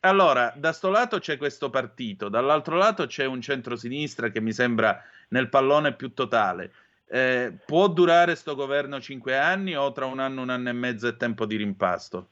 Allora, 0.00 0.52
da 0.56 0.72
sto 0.72 0.90
lato 0.90 1.18
c'è 1.18 1.36
questo 1.36 1.70
partito, 1.70 2.28
dall'altro 2.28 2.76
lato 2.76 3.06
c'è 3.06 3.24
un 3.24 3.40
centrosinistra 3.40 4.30
che 4.30 4.40
mi 4.40 4.52
sembra 4.52 5.00
nel 5.28 5.48
pallone 5.48 5.94
più 5.94 6.12
totale. 6.12 6.72
Eh, 7.06 7.52
può 7.64 7.88
durare 7.88 8.34
sto 8.34 8.54
governo 8.54 9.00
cinque 9.00 9.36
anni 9.36 9.76
o 9.76 9.92
tra 9.92 10.06
un 10.06 10.18
anno, 10.18 10.42
un 10.42 10.50
anno 10.50 10.70
e 10.70 10.72
mezzo 10.72 11.06
è 11.06 11.16
tempo 11.16 11.46
di 11.46 11.56
rimpasto? 11.56 12.31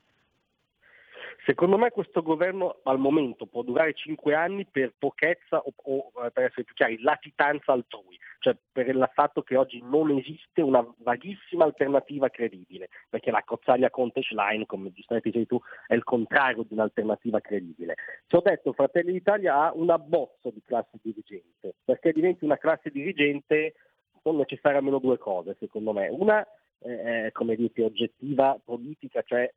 Secondo 1.50 1.78
me 1.78 1.90
questo 1.90 2.22
governo 2.22 2.78
al 2.84 3.00
momento 3.00 3.44
può 3.44 3.62
durare 3.62 3.92
cinque 3.92 4.36
anni 4.36 4.66
per 4.66 4.94
pochezza 4.96 5.58
o, 5.58 5.72
o 5.74 6.12
per 6.32 6.44
essere 6.44 6.62
più 6.62 6.74
chiari, 6.74 7.02
latitanza 7.02 7.72
altrui, 7.72 8.16
cioè 8.38 8.56
per 8.70 8.86
il 8.86 9.10
fatto 9.12 9.42
che 9.42 9.56
oggi 9.56 9.82
non 9.82 10.16
esiste 10.16 10.62
una 10.62 10.86
vaghissima 10.98 11.64
alternativa 11.64 12.28
credibile, 12.28 12.88
perché 13.08 13.32
la 13.32 13.42
cozzaglia 13.44 13.90
Conte 13.90 14.22
Schlein, 14.22 14.64
come 14.64 14.92
giustamente 14.92 15.28
dicevi 15.30 15.48
tu, 15.48 15.58
è 15.88 15.94
il 15.94 16.04
contrario 16.04 16.62
di 16.62 16.72
un'alternativa 16.72 17.40
credibile. 17.40 17.96
Ci 18.28 18.36
ho 18.36 18.42
detto, 18.42 18.72
Fratelli 18.72 19.10
d'Italia 19.10 19.56
ha 19.56 19.72
un 19.74 19.90
abbozzo 19.90 20.50
di 20.50 20.62
classe 20.64 21.00
dirigente, 21.02 21.74
perché 21.84 22.12
diventi 22.12 22.44
una 22.44 22.58
classe 22.58 22.90
dirigente 22.90 23.74
sono 24.22 24.38
necessarie 24.38 24.78
almeno 24.78 25.00
due 25.00 25.18
cose, 25.18 25.56
secondo 25.58 25.92
me. 25.92 26.06
Una 26.10 26.46
è, 26.78 27.30
come 27.32 27.56
dite, 27.56 27.82
oggettiva 27.82 28.56
politica, 28.64 29.22
cioè 29.22 29.52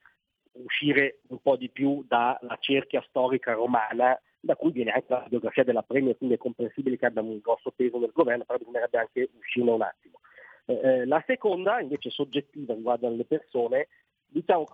uscire 0.53 1.19
un 1.27 1.39
po' 1.39 1.55
di 1.55 1.69
più 1.69 2.03
dalla 2.07 2.57
cerchia 2.59 3.03
storica 3.07 3.53
romana 3.53 4.19
da 4.39 4.55
cui 4.55 4.71
viene 4.71 4.91
anche 4.91 5.07
la 5.07 5.25
biografia 5.29 5.63
della 5.63 5.83
Premier, 5.83 6.17
quindi 6.17 6.35
è 6.35 6.39
comprensibile 6.39 6.97
che 6.97 7.05
abbia 7.05 7.21
un 7.21 7.39
grosso 7.39 7.71
peso 7.71 7.97
nel 7.97 8.11
governo, 8.13 8.43
però 8.43 8.59
bisognerebbe 8.59 8.97
anche 8.97 9.29
uscirne 9.37 9.71
un 9.71 9.81
attimo. 9.81 10.19
Eh, 10.65 10.73
eh 10.73 11.05
la 11.05 11.23
seconda, 11.25 11.79
invece 11.79 12.09
soggettiva, 12.09 12.73
riguarda 12.73 13.07
le 13.09 13.25
persone, 13.25 13.87
diciamo 14.33 14.67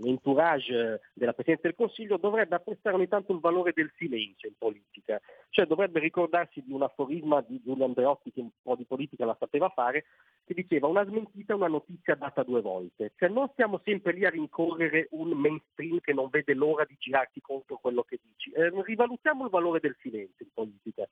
l'entourage 0.00 1.00
della 1.12 1.32
Presidenza 1.32 1.68
del 1.68 1.76
Consiglio 1.76 2.16
dovrebbe 2.16 2.54
apprezzare 2.54 2.96
ogni 2.96 3.08
tanto 3.08 3.32
il 3.32 3.40
valore 3.40 3.72
del 3.74 3.92
silenzio 3.96 4.48
in 4.48 4.54
politica, 4.56 5.20
cioè 5.50 5.66
dovrebbe 5.66 6.00
ricordarsi 6.00 6.62
di 6.64 6.72
un 6.72 6.82
aforisma 6.82 7.44
di 7.46 7.60
Giulio 7.62 7.84
Andreotti 7.84 8.32
che 8.32 8.40
un 8.40 8.50
po' 8.62 8.74
di 8.74 8.84
politica 8.84 9.24
la 9.24 9.36
sapeva 9.38 9.68
fare, 9.68 10.04
che 10.44 10.54
diceva 10.54 10.86
una 10.86 11.04
smentita 11.04 11.52
è 11.52 11.56
una 11.56 11.68
notizia 11.68 12.14
data 12.14 12.42
due 12.42 12.62
volte, 12.62 13.12
cioè 13.16 13.28
non 13.28 13.48
stiamo 13.52 13.80
sempre 13.84 14.12
lì 14.12 14.24
a 14.24 14.30
rincorrere 14.30 15.08
un 15.10 15.30
mainstream 15.30 16.00
che 16.00 16.12
non 16.12 16.28
vede 16.30 16.54
l'ora 16.54 16.84
di 16.84 16.96
girarti 16.98 17.40
contro 17.40 17.76
quello 17.76 18.02
che 18.02 18.18
dici, 18.22 18.50
eh, 18.52 18.72
rivalutiamo 18.82 19.44
il 19.44 19.50
valore 19.50 19.80
del 19.80 19.96
silenzio 20.00 20.44
in 20.44 20.50
politica. 20.52 21.06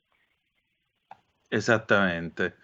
Esattamente. 1.48 2.56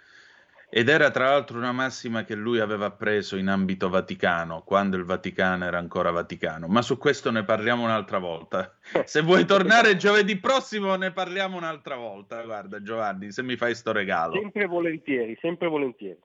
Ed 0.77 0.91
era 0.91 1.11
tra 1.11 1.31
l'altro 1.31 1.57
una 1.57 1.73
massima 1.73 2.25
che 2.25 2.35
lui 2.35 2.61
aveva 2.61 2.91
preso 2.91 3.37
in 3.37 3.49
ambito 3.49 3.89
Vaticano, 3.89 4.61
quando 4.61 4.99
il 4.99 5.05
Vaticano 5.05 5.65
era 5.65 5.79
ancora 5.79 6.11
Vaticano. 6.11 6.67
Ma 6.69 6.83
su 6.83 6.99
questo 6.99 7.31
ne 7.31 7.45
parliamo 7.45 7.85
un'altra 7.85 8.19
volta. 8.19 8.77
Se 9.07 9.23
vuoi 9.23 9.47
tornare 9.47 9.97
giovedì 9.97 10.37
prossimo 10.37 10.95
ne 10.97 11.13
parliamo 11.13 11.57
un'altra 11.57 11.97
volta. 11.97 12.43
Guarda 12.43 12.83
Giovanni, 12.83 13.33
se 13.33 13.43
mi 13.43 13.57
fai 13.57 13.75
sto 13.75 13.93
regalo. 13.93 14.35
Sempre 14.35 14.67
volentieri, 14.67 15.35
sempre 15.41 15.67
volentieri. 15.67 16.19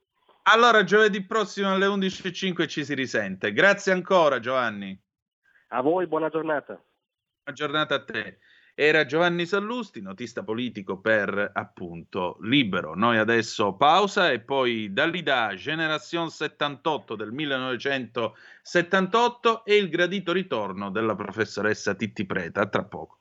Allora 0.43 0.83
giovedì 0.83 1.23
prossimo 1.23 1.71
alle 1.71 1.85
11.05 1.85 2.67
ci 2.67 2.83
si 2.83 2.93
risente. 2.93 3.53
Grazie 3.53 3.93
ancora 3.93 4.41
Giovanni. 4.41 5.01
A 5.69 5.81
voi, 5.81 6.07
buona 6.07 6.27
giornata. 6.27 6.73
Buona 6.73 7.53
giornata 7.53 7.95
a 7.95 8.03
te. 8.03 8.39
Era 8.73 9.05
Giovanni 9.05 9.45
Sallusti, 9.45 10.01
notista 10.01 10.43
politico 10.43 10.99
per 10.99 11.51
appunto 11.53 12.37
Libero. 12.41 12.95
Noi 12.95 13.17
adesso 13.17 13.75
pausa 13.75 14.31
e 14.31 14.39
poi 14.39 14.93
Dalida 14.93 15.53
Generation 15.55 16.29
78 16.29 17.15
del 17.15 17.31
1978 17.31 19.65
e 19.65 19.75
il 19.75 19.89
gradito 19.89 20.31
ritorno 20.31 20.89
della 20.89 21.15
professoressa 21.15 21.95
Titti 21.95 22.25
Preta. 22.25 22.65
Tra 22.67 22.83
poco. 22.83 23.20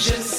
Je 0.00 0.29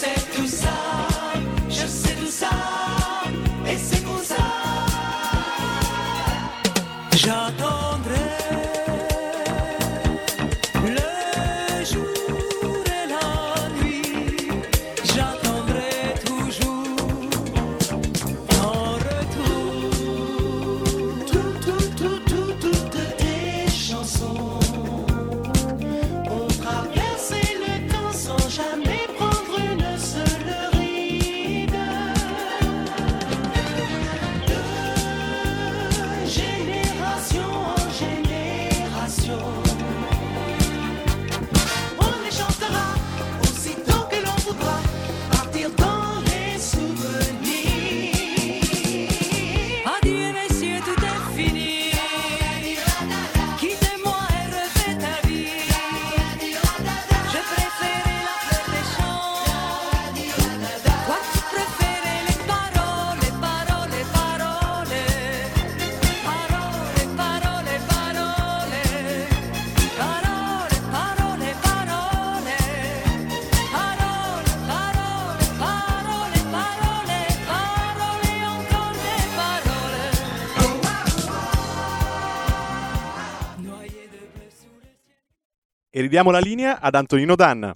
ridiamo 86.11 86.31
la 86.31 86.39
linea 86.39 86.81
ad 86.81 86.93
Antonino 86.95 87.37
Danna. 87.37 87.73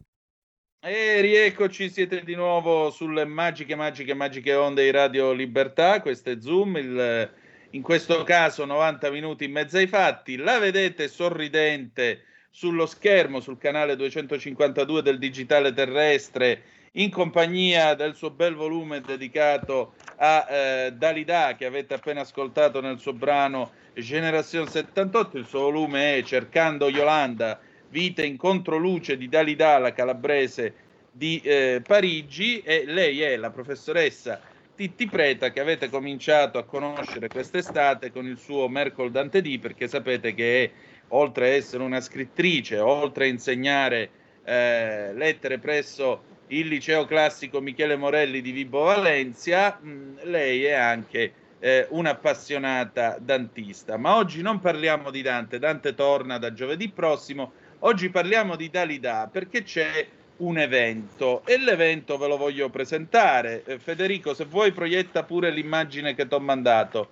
E 0.82 1.22
rieccoci, 1.22 1.90
siete 1.90 2.22
di 2.26 2.36
nuovo 2.36 2.92
sulle 2.92 3.24
magiche, 3.24 3.76
magiche, 3.76 4.14
magiche 4.14 4.54
onde 4.54 4.84
di 4.84 4.92
Radio 4.92 5.32
Libertà. 5.32 6.02
Questo 6.02 6.32
è 6.32 6.38
Zoom, 6.42 6.76
il- 6.76 7.32
in 7.70 7.82
questo 7.82 8.24
caso 8.24 8.66
90 8.66 9.10
minuti 9.10 9.46
in 9.46 9.54
mezzo 9.54 9.78
ai 9.78 9.88
fatti. 9.88 10.36
La 10.36 10.60
vedete 10.60 11.08
sorridente 11.08 12.26
sullo 12.50 12.86
schermo 12.86 13.40
sul 13.40 13.58
canale 13.58 13.96
252 13.96 15.02
del 15.02 15.18
digitale 15.18 15.72
terrestre 15.72 16.64
in 16.98 17.10
compagnia 17.10 17.94
del 17.94 18.16
suo 18.16 18.32
bel 18.32 18.56
volume 18.56 19.00
dedicato 19.00 19.94
a 20.18 20.46
eh, 20.50 20.92
Dalida 20.94 21.56
che 21.56 21.66
avete 21.66 21.94
appena 21.94 22.20
ascoltato 22.22 22.82
nel 22.82 23.00
suo 23.00 23.14
brano 23.14 23.72
Generazione 23.94 24.70
78. 24.70 25.38
Il 25.38 25.46
suo 25.46 25.62
volume 25.62 26.18
è 26.18 26.24
Cercando 26.24 26.90
Yolanda, 26.90 27.60
vita 27.90 28.24
in 28.24 28.38
controluce 28.38 29.18
di 29.18 29.30
Dalida, 29.30 29.78
la 29.78 29.94
calabrese 29.94 30.74
di 31.12 31.40
eh, 31.44 31.82
Parigi 31.86 32.60
e 32.60 32.84
lei 32.86 33.22
è 33.22 33.36
la 33.38 33.50
professoressa 33.50 34.42
Titti 34.76 35.08
Preta 35.08 35.52
che 35.52 35.62
avete 35.62 35.90
cominciato 35.90 36.58
a 36.58 36.66
conoscere 36.66 37.30
quest'estate 37.30 38.12
con 38.12 38.26
il 38.26 38.38
suo 38.38 38.68
Mercol 38.68 39.12
Dante 39.12 39.42
D 39.42 39.58
perché 39.60 39.88
sapete 39.88 40.34
che 40.34 40.64
è, 40.64 40.72
oltre 41.10 41.46
a 41.46 41.54
essere 41.54 41.84
una 41.84 42.02
scrittrice, 42.02 42.80
oltre 42.80 43.26
a 43.26 43.28
insegnare 43.30 44.10
eh, 44.44 45.14
lettere 45.14 45.60
presso 45.60 46.34
il 46.48 46.68
liceo 46.68 47.06
classico 47.06 47.62
Michele 47.62 47.96
Morelli 47.96 48.42
di 48.42 48.52
Vibo 48.52 48.84
Valencia, 48.84 49.80
mh, 49.82 50.24
lei 50.24 50.66
è 50.66 50.74
anche 50.74 51.34
eh, 51.60 51.88
un'appassionata 51.90 53.18
dantista. 53.20 53.98
Ma 53.98 54.18
oggi 54.18 54.42
non 54.42 54.60
parliamo 54.60 55.10
di 55.10 55.22
Dante, 55.22 55.58
Dante 55.58 55.96
torna 55.96 56.38
da 56.38 56.54
giovedì 56.54 56.90
prossimo, 56.90 57.54
oggi 57.86 58.10
parliamo 58.10 58.56
di 58.56 58.70
Dalida 58.70 59.30
perché 59.32 59.64
c'è 59.64 60.08
un 60.38 60.58
evento 60.58 61.46
e 61.46 61.58
l'evento 61.58 62.18
ve 62.18 62.28
lo 62.28 62.38
voglio 62.38 62.70
presentare. 62.70 63.64
Eh, 63.64 63.80
Federico, 63.80 64.34
se 64.34 64.46
vuoi 64.46 64.72
proietta 64.72 65.24
pure 65.24 65.52
l'immagine 65.52 66.14
che 66.14 66.28
ti 66.28 66.34
ho 66.34 66.40
mandato. 66.40 67.10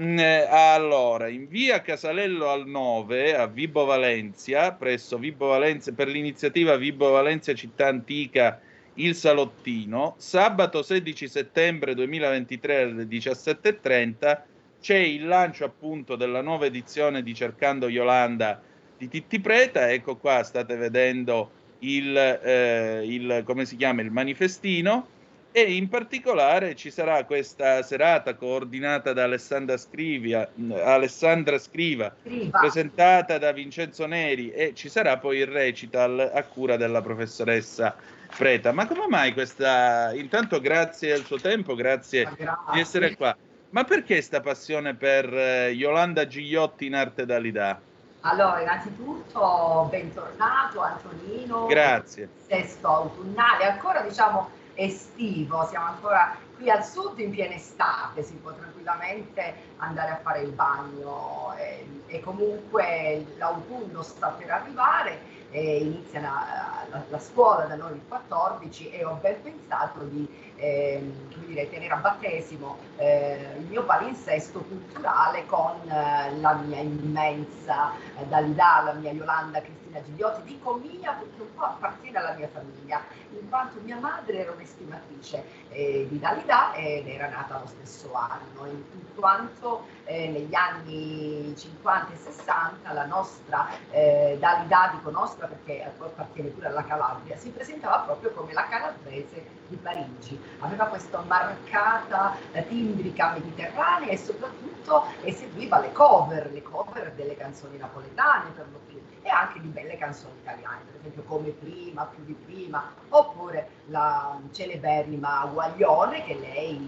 Mm, 0.00 0.18
eh, 0.18 0.46
allora, 0.50 1.28
in 1.28 1.48
via 1.48 1.80
Casalello 1.80 2.48
al 2.50 2.66
9 2.66 3.36
a 3.36 3.46
Vibo 3.46 3.84
Valencia, 3.84 4.72
presso 4.72 5.18
Vibo 5.18 5.48
Valencia, 5.48 5.92
per 5.92 6.08
l'iniziativa 6.08 6.76
Vibo 6.76 7.10
Valencia 7.10 7.54
Città 7.54 7.86
Antica 7.86 8.60
il 8.94 9.14
salottino, 9.14 10.14
sabato 10.18 10.82
16 10.82 11.28
settembre 11.28 11.94
2023 11.94 12.82
alle 12.82 13.04
17.30 13.04 14.40
c'è 14.80 14.96
il 14.96 15.26
lancio 15.26 15.64
appunto 15.64 16.16
della 16.16 16.42
nuova 16.42 16.66
edizione 16.66 17.22
di 17.22 17.34
Cercando 17.34 17.88
Yolanda 17.88 18.60
di 18.98 19.08
Titti 19.08 19.40
Preta, 19.40 19.90
ecco 19.90 20.16
qua 20.16 20.42
state 20.42 20.76
vedendo 20.76 21.50
il, 21.80 22.16
eh, 22.16 23.02
il, 23.04 23.42
come 23.44 23.64
si 23.64 23.76
chiama, 23.76 24.02
il 24.02 24.10
manifestino 24.10 25.06
e 25.50 25.74
in 25.74 25.88
particolare 25.88 26.74
ci 26.74 26.90
sarà 26.90 27.24
questa 27.24 27.82
serata 27.82 28.34
coordinata 28.34 29.12
da 29.12 29.24
Alessandra, 29.24 29.76
Scrivia, 29.76 30.48
Alessandra 30.84 31.58
Scriva, 31.58 32.14
Scriva, 32.22 32.58
presentata 32.58 33.38
da 33.38 33.52
Vincenzo 33.52 34.06
Neri 34.06 34.50
e 34.50 34.72
ci 34.74 34.88
sarà 34.88 35.16
poi 35.16 35.38
il 35.38 35.46
recital 35.46 36.30
a 36.34 36.42
cura 36.42 36.76
della 36.76 37.00
professoressa 37.00 37.96
Preta. 38.36 38.72
Ma 38.72 38.86
come 38.86 39.06
mai 39.08 39.32
questa... 39.32 40.12
Intanto 40.14 40.60
grazie 40.60 41.14
al 41.14 41.24
suo 41.24 41.40
tempo, 41.40 41.74
grazie, 41.74 42.24
grazie. 42.24 42.72
di 42.72 42.80
essere 42.80 43.16
qua. 43.16 43.34
Ma 43.70 43.84
perché 43.84 44.14
questa 44.14 44.40
passione 44.40 44.94
per 44.94 45.32
eh, 45.32 45.70
Yolanda 45.70 46.26
Gigliotti 46.26 46.86
in 46.86 46.94
arte 46.94 47.24
Dalida? 47.24 47.80
Allora, 48.20 48.60
innanzitutto 48.60 49.86
bentornato 49.90 50.80
Antonino. 50.80 51.66
Grazie. 51.66 52.28
Sesto 52.46 52.88
autunnale, 52.88 53.64
ancora 53.64 54.00
diciamo 54.00 54.50
estivo, 54.74 55.66
siamo 55.66 55.86
ancora 55.86 56.36
qui 56.56 56.70
al 56.70 56.84
sud 56.84 57.18
in 57.18 57.30
piena 57.30 57.54
estate, 57.54 58.22
si 58.22 58.34
può 58.34 58.52
tranquillamente 58.52 59.54
andare 59.76 60.10
a 60.10 60.16
fare 60.16 60.40
il 60.40 60.50
bagno 60.50 61.54
e, 61.56 61.86
e 62.06 62.20
comunque 62.20 63.24
l'autunno 63.36 64.02
sta 64.02 64.28
per 64.30 64.50
arrivare 64.50 65.36
inizia 65.50 66.20
la, 66.20 66.84
la, 66.90 67.02
la, 67.08 67.18
scuola 67.18 67.64
da 67.64 67.76
noi 67.76 67.92
il 67.92 68.02
14 68.06 68.90
e 68.90 69.04
ho 69.04 69.18
ben 69.20 69.40
pensato 69.40 70.00
di 70.04 70.47
eh, 70.58 71.00
dire, 71.46 71.70
tenere 71.70 71.94
a 71.94 71.96
battesimo 71.96 72.76
eh, 72.96 73.54
il 73.58 73.66
mio 73.66 73.84
palinsesto 73.84 74.60
culturale 74.60 75.46
con 75.46 75.76
eh, 75.88 76.36
la 76.38 76.54
mia 76.54 76.80
immensa 76.80 77.92
eh, 78.18 78.26
Dalida, 78.26 78.82
la 78.84 78.92
mia 78.92 79.12
Yolanda 79.12 79.60
Cristina 79.60 80.02
Gigliotti, 80.02 80.42
dico 80.44 80.74
mia 80.74 81.12
perché 81.12 81.40
un 81.40 81.54
po' 81.54 81.64
appartiene 81.64 82.18
alla 82.18 82.34
mia 82.34 82.48
famiglia, 82.48 83.02
in 83.30 83.48
quanto 83.48 83.80
mia 83.82 83.96
madre 83.96 84.38
era 84.38 84.52
un'estimatrice 84.52 85.44
eh, 85.70 86.06
di 86.08 86.18
Dalida 86.18 86.72
ed 86.74 87.06
era 87.06 87.28
nata 87.28 87.60
lo 87.60 87.66
stesso 87.66 88.12
anno, 88.14 88.66
in 88.66 88.82
quanto 89.14 89.86
eh, 90.04 90.28
negli 90.28 90.54
anni 90.54 91.54
50 91.56 92.12
e 92.12 92.16
60 92.16 92.92
la 92.92 93.06
nostra 93.06 93.68
eh, 93.90 94.36
Dalida, 94.38 94.90
dico 94.94 95.10
nostra 95.10 95.46
perché 95.46 95.84
appartiene 95.84 96.50
pure 96.50 96.68
alla 96.68 96.84
Calabria, 96.84 97.36
si 97.36 97.50
presentava 97.50 97.98
proprio 98.00 98.30
come 98.32 98.52
la 98.52 98.66
calabrese 98.68 99.56
di 99.68 99.76
Parigi, 99.76 100.40
aveva 100.60 100.86
questa 100.86 101.20
marcata 101.20 102.36
timbrica 102.68 103.32
mediterranea 103.32 104.08
e 104.08 104.16
soprattutto 104.16 105.04
eseguiva 105.22 105.78
le 105.80 105.92
cover, 105.92 106.50
le 106.52 106.62
cover 106.62 107.12
delle 107.12 107.36
canzoni 107.36 107.76
napoletane 107.76 108.50
per 108.50 108.66
lo 108.70 108.80
più 108.86 108.98
e 109.22 109.30
anche 109.30 109.60
di 109.60 109.68
belle 109.68 109.98
canzoni 109.98 110.34
italiane, 110.40 110.84
per 110.86 111.00
esempio 111.00 111.22
come 111.24 111.50
prima, 111.50 112.06
più 112.06 112.24
di 112.24 112.32
prima, 112.32 112.90
oppure 113.10 113.68
la 113.86 114.38
celeberrima 114.52 115.50
Guaglione 115.58 116.22
che 116.22 116.38
lei 116.38 116.78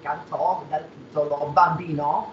cantò 0.00 0.64
dal 0.68 0.84
titolo 0.92 1.50
Bambino, 1.52 2.32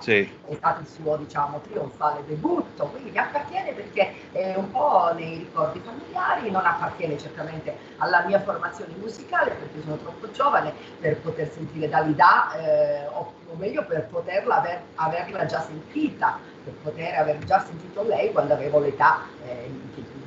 sì. 0.00 0.30
è 0.46 0.54
stato 0.54 0.82
il 0.82 0.86
suo 0.86 1.16
diciamo 1.16 1.62
trionfale 1.62 2.22
debutto, 2.26 2.84
quindi 2.88 3.12
mi 3.12 3.16
appartiene 3.16 3.72
perché 3.72 4.30
è 4.32 4.54
un 4.56 4.70
po' 4.70 5.10
nei 5.14 5.38
ricordi 5.38 5.80
familiari, 5.80 6.50
non 6.50 6.66
appartiene 6.66 7.16
certamente 7.16 7.74
alla 7.96 8.22
mia 8.26 8.38
formazione 8.40 8.92
musicale 9.00 9.52
perché 9.52 9.80
sono 9.80 9.96
troppo 9.96 10.30
giovane 10.30 10.74
per 11.00 11.18
poter 11.20 11.50
sentire 11.50 11.88
Dalida 11.88 12.52
eh, 12.52 13.06
o, 13.06 13.32
o, 13.48 13.54
meglio 13.56 13.86
per 13.86 14.08
poterla 14.08 14.58
aver, 14.58 14.82
averla 14.96 15.46
già 15.46 15.62
sentita, 15.62 16.38
per 16.64 16.74
poter 16.82 17.14
aver 17.14 17.38
già 17.44 17.64
sentito 17.64 18.02
lei 18.02 18.30
quando 18.30 18.52
avevo 18.52 18.78
l'età 18.78 19.22
eh, 19.46 19.70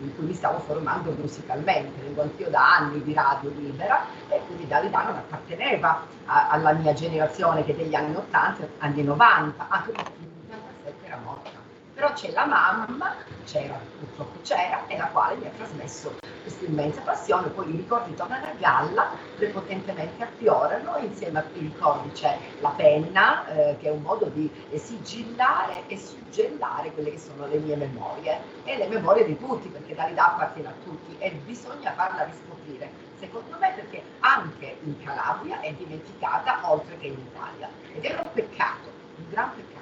in 0.02 0.16
cui 0.16 0.26
mi 0.26 0.34
stavo 0.34 0.60
formando 0.60 1.12
musicalmente, 1.12 2.02
vengo 2.02 2.22
anch'io 2.22 2.50
da 2.50 2.76
anni 2.78 3.04
di 3.04 3.14
radio 3.14 3.50
libera 3.52 4.06
e 4.28 4.42
quindi 4.46 4.68
Dalida 4.68 5.04
non 5.04 5.16
apparteneva 5.16 6.08
a, 6.26 6.50
alla 6.50 6.74
mia 6.74 6.94
generazione 6.94 7.64
che 7.64 7.76
degli 7.76 7.94
anni 7.94 8.16
80, 8.16 8.68
anni 8.78 9.04
90, 9.04 9.68
anche 9.68 9.92
perché 9.92 10.14
nel 10.18 10.58
97 10.58 11.06
era 11.06 11.18
morta. 11.18 11.61
Però 12.02 12.14
c'è 12.14 12.32
la 12.32 12.48
mamma, 12.48 13.16
c'era, 13.44 13.80
purtroppo 14.00 14.40
c'era, 14.42 14.88
e 14.88 14.98
la 14.98 15.10
quale 15.10 15.36
mi 15.36 15.46
ha 15.46 15.52
trasmesso 15.52 16.18
questa 16.42 16.66
immensa 16.66 17.02
passione, 17.02 17.50
poi 17.50 17.72
i 17.72 17.78
ricordi 17.78 18.16
tornano 18.16 18.48
a 18.48 18.54
galla, 18.58 19.12
prepotentemente 19.36 20.24
affiorano, 20.24 20.98
insieme 20.98 21.38
a 21.38 21.44
quei 21.44 21.62
ricordi 21.62 22.10
c'è 22.10 22.40
la 22.58 22.70
penna, 22.72 23.46
eh, 23.46 23.78
che 23.78 23.90
è 23.90 23.92
un 23.92 24.02
modo 24.02 24.26
di 24.30 24.52
sigillare 24.80 25.86
e 25.86 25.96
suggellare 26.00 26.92
quelle 26.92 27.12
che 27.12 27.20
sono 27.20 27.46
le 27.46 27.60
mie 27.60 27.76
memorie 27.76 28.42
e 28.64 28.78
le 28.78 28.88
memorie 28.88 29.24
di 29.24 29.38
tutti, 29.38 29.70
perché 29.70 29.94
Dalida 29.94 30.34
appartiene 30.34 30.70
a 30.70 30.76
tutti 30.82 31.16
e 31.20 31.30
bisogna 31.46 31.94
farla 31.94 32.24
riscoprire, 32.24 32.94
secondo 33.14 33.60
me 33.60 33.74
perché 33.76 34.04
anche 34.22 34.80
in 34.82 34.98
Calabria 34.98 35.60
è 35.60 35.72
dimenticata 35.76 36.62
oltre 36.64 36.98
che 36.98 37.06
in 37.06 37.20
Italia 37.20 37.70
ed 37.92 38.06
è 38.06 38.16
un 38.16 38.32
peccato, 38.34 38.90
un 39.18 39.28
gran 39.30 39.54
peccato. 39.54 39.81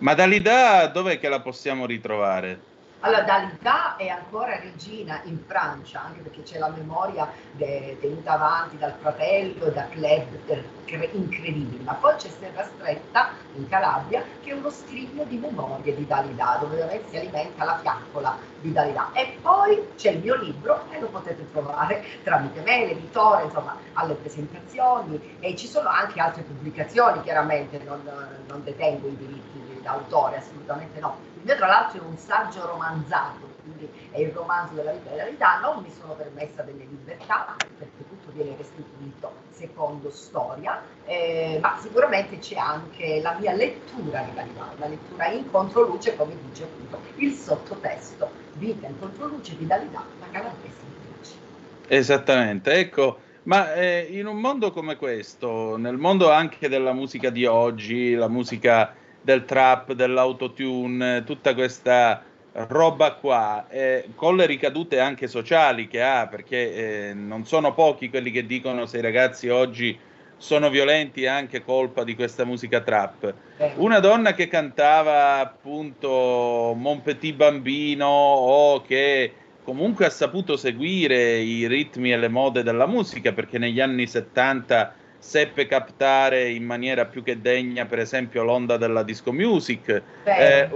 Ma 0.00 0.14
Dalida 0.14 0.86
dov'è 0.86 1.18
che 1.18 1.28
la 1.28 1.40
possiamo 1.40 1.84
ritrovare? 1.84 2.58
Allora, 3.00 3.20
Dalida 3.22 3.96
è 3.96 4.08
ancora 4.08 4.58
regina 4.58 5.20
in 5.24 5.38
Francia, 5.46 6.02
anche 6.04 6.20
perché 6.20 6.42
c'è 6.42 6.58
la 6.58 6.70
memoria 6.70 7.30
de, 7.50 7.98
tenuta 8.00 8.32
avanti 8.32 8.78
dal 8.78 8.94
fratello 8.98 9.66
e 9.66 9.72
da 9.72 9.88
club 9.88 10.38
incredibili, 11.12 11.82
ma 11.84 11.94
poi 11.94 12.14
c'è 12.16 12.28
Serra 12.28 12.64
Stretta 12.64 13.32
in 13.56 13.68
Calabria 13.68 14.24
che 14.42 14.50
è 14.50 14.54
uno 14.54 14.70
scrigno 14.70 15.24
di 15.24 15.36
memorie 15.36 15.94
di 15.94 16.06
Dalida, 16.06 16.58
dove 16.60 17.04
si 17.08 17.16
alimenta 17.16 17.64
la 17.64 17.78
fiaccola 17.78 18.38
di 18.58 18.72
Dalida. 18.72 19.12
E 19.12 19.36
poi 19.40 19.86
c'è 19.96 20.12
il 20.12 20.20
mio 20.20 20.36
libro 20.36 20.86
e 20.90 20.98
lo 20.98 21.08
potete 21.08 21.50
trovare 21.50 22.04
tramite 22.22 22.60
me, 22.62 22.86
l'editore, 22.86 23.44
insomma, 23.44 23.76
alle 23.94 24.14
presentazioni 24.14 25.36
e 25.40 25.54
ci 25.56 25.66
sono 25.66 25.90
anche 25.90 26.20
altre 26.20 26.42
pubblicazioni, 26.42 27.22
chiaramente 27.22 27.82
non, 27.84 28.00
non 28.46 28.64
detengo 28.64 29.08
i 29.08 29.16
diritti 29.16 29.69
d'autore, 29.82 30.36
assolutamente 30.38 31.00
no. 31.00 31.16
Il 31.34 31.42
mio 31.44 31.56
tra 31.56 31.66
l'altro 31.66 32.00
è 32.00 32.04
un 32.04 32.16
saggio 32.16 32.66
romanzato, 32.66 33.48
quindi 33.62 33.88
è 34.10 34.20
il 34.20 34.30
romanzo 34.32 34.74
della 34.74 34.92
vita 34.92 35.08
e 35.08 35.10
della 35.10 35.24
verità, 35.24 35.60
non 35.60 35.82
mi 35.82 35.90
sono 35.90 36.14
permessa 36.14 36.62
delle 36.62 36.84
libertà 36.84 37.56
perché 37.78 38.08
tutto 38.08 38.30
viene 38.32 38.56
restituito 38.56 39.32
secondo 39.50 40.10
storia, 40.10 40.82
eh, 41.04 41.58
ma 41.60 41.78
sicuramente 41.80 42.38
c'è 42.38 42.56
anche 42.56 43.20
la 43.20 43.36
mia 43.38 43.52
lettura 43.52 44.22
di 44.22 44.34
Galileo, 44.34 44.64
la 44.78 44.86
lettura 44.86 45.26
in 45.28 45.50
controluce, 45.50 46.16
come 46.16 46.34
dice 46.48 46.64
appunto 46.64 47.00
il 47.16 47.32
sottotesto, 47.32 48.30
vita 48.54 48.86
in 48.86 48.98
controluce 48.98 49.56
di 49.56 49.66
la 49.66 49.78
calabrese 50.30 50.88
Esattamente, 51.92 52.72
ecco, 52.74 53.18
ma 53.44 53.74
eh, 53.74 54.06
in 54.10 54.26
un 54.26 54.36
mondo 54.38 54.70
come 54.70 54.94
questo, 54.94 55.76
nel 55.76 55.96
mondo 55.96 56.30
anche 56.30 56.68
della 56.68 56.92
musica 56.92 57.30
di 57.30 57.46
oggi, 57.46 58.14
la 58.14 58.28
musica 58.28 58.94
del 59.22 59.44
trap, 59.44 59.92
dell'autotune, 59.92 61.24
tutta 61.24 61.54
questa 61.54 62.22
roba 62.52 63.12
qua, 63.12 63.66
eh, 63.68 64.08
con 64.14 64.36
le 64.36 64.46
ricadute 64.46 64.98
anche 64.98 65.28
sociali 65.28 65.86
che 65.88 66.02
ha, 66.02 66.26
perché 66.26 67.10
eh, 67.10 67.14
non 67.14 67.46
sono 67.46 67.74
pochi 67.74 68.10
quelli 68.10 68.30
che 68.30 68.44
dicono 68.44 68.86
se 68.86 68.98
i 68.98 69.02
ragazzi 69.02 69.48
oggi 69.48 69.98
sono 70.36 70.70
violenti 70.70 71.24
è 71.24 71.28
anche 71.28 71.62
colpa 71.62 72.02
di 72.02 72.14
questa 72.14 72.44
musica 72.44 72.80
trap. 72.80 73.34
Una 73.76 74.00
donna 74.00 74.32
che 74.32 74.48
cantava 74.48 75.38
appunto 75.38 76.72
Mon 76.74 77.02
Petit 77.02 77.34
Bambino 77.34 78.06
o 78.06 78.80
che 78.80 79.34
comunque 79.62 80.06
ha 80.06 80.10
saputo 80.10 80.56
seguire 80.56 81.38
i 81.40 81.66
ritmi 81.66 82.10
e 82.10 82.16
le 82.16 82.28
mode 82.28 82.62
della 82.62 82.86
musica, 82.86 83.32
perché 83.32 83.58
negli 83.58 83.80
anni 83.80 84.06
70 84.06 84.94
seppe 85.20 85.66
captare 85.66 86.48
in 86.48 86.64
maniera 86.64 87.04
più 87.04 87.22
che 87.22 87.40
degna, 87.40 87.84
per 87.84 88.00
esempio, 88.00 88.42
l'onda 88.42 88.76
della 88.76 89.04
disco 89.04 89.32
music. 89.32 90.02
Eh, 90.24 90.68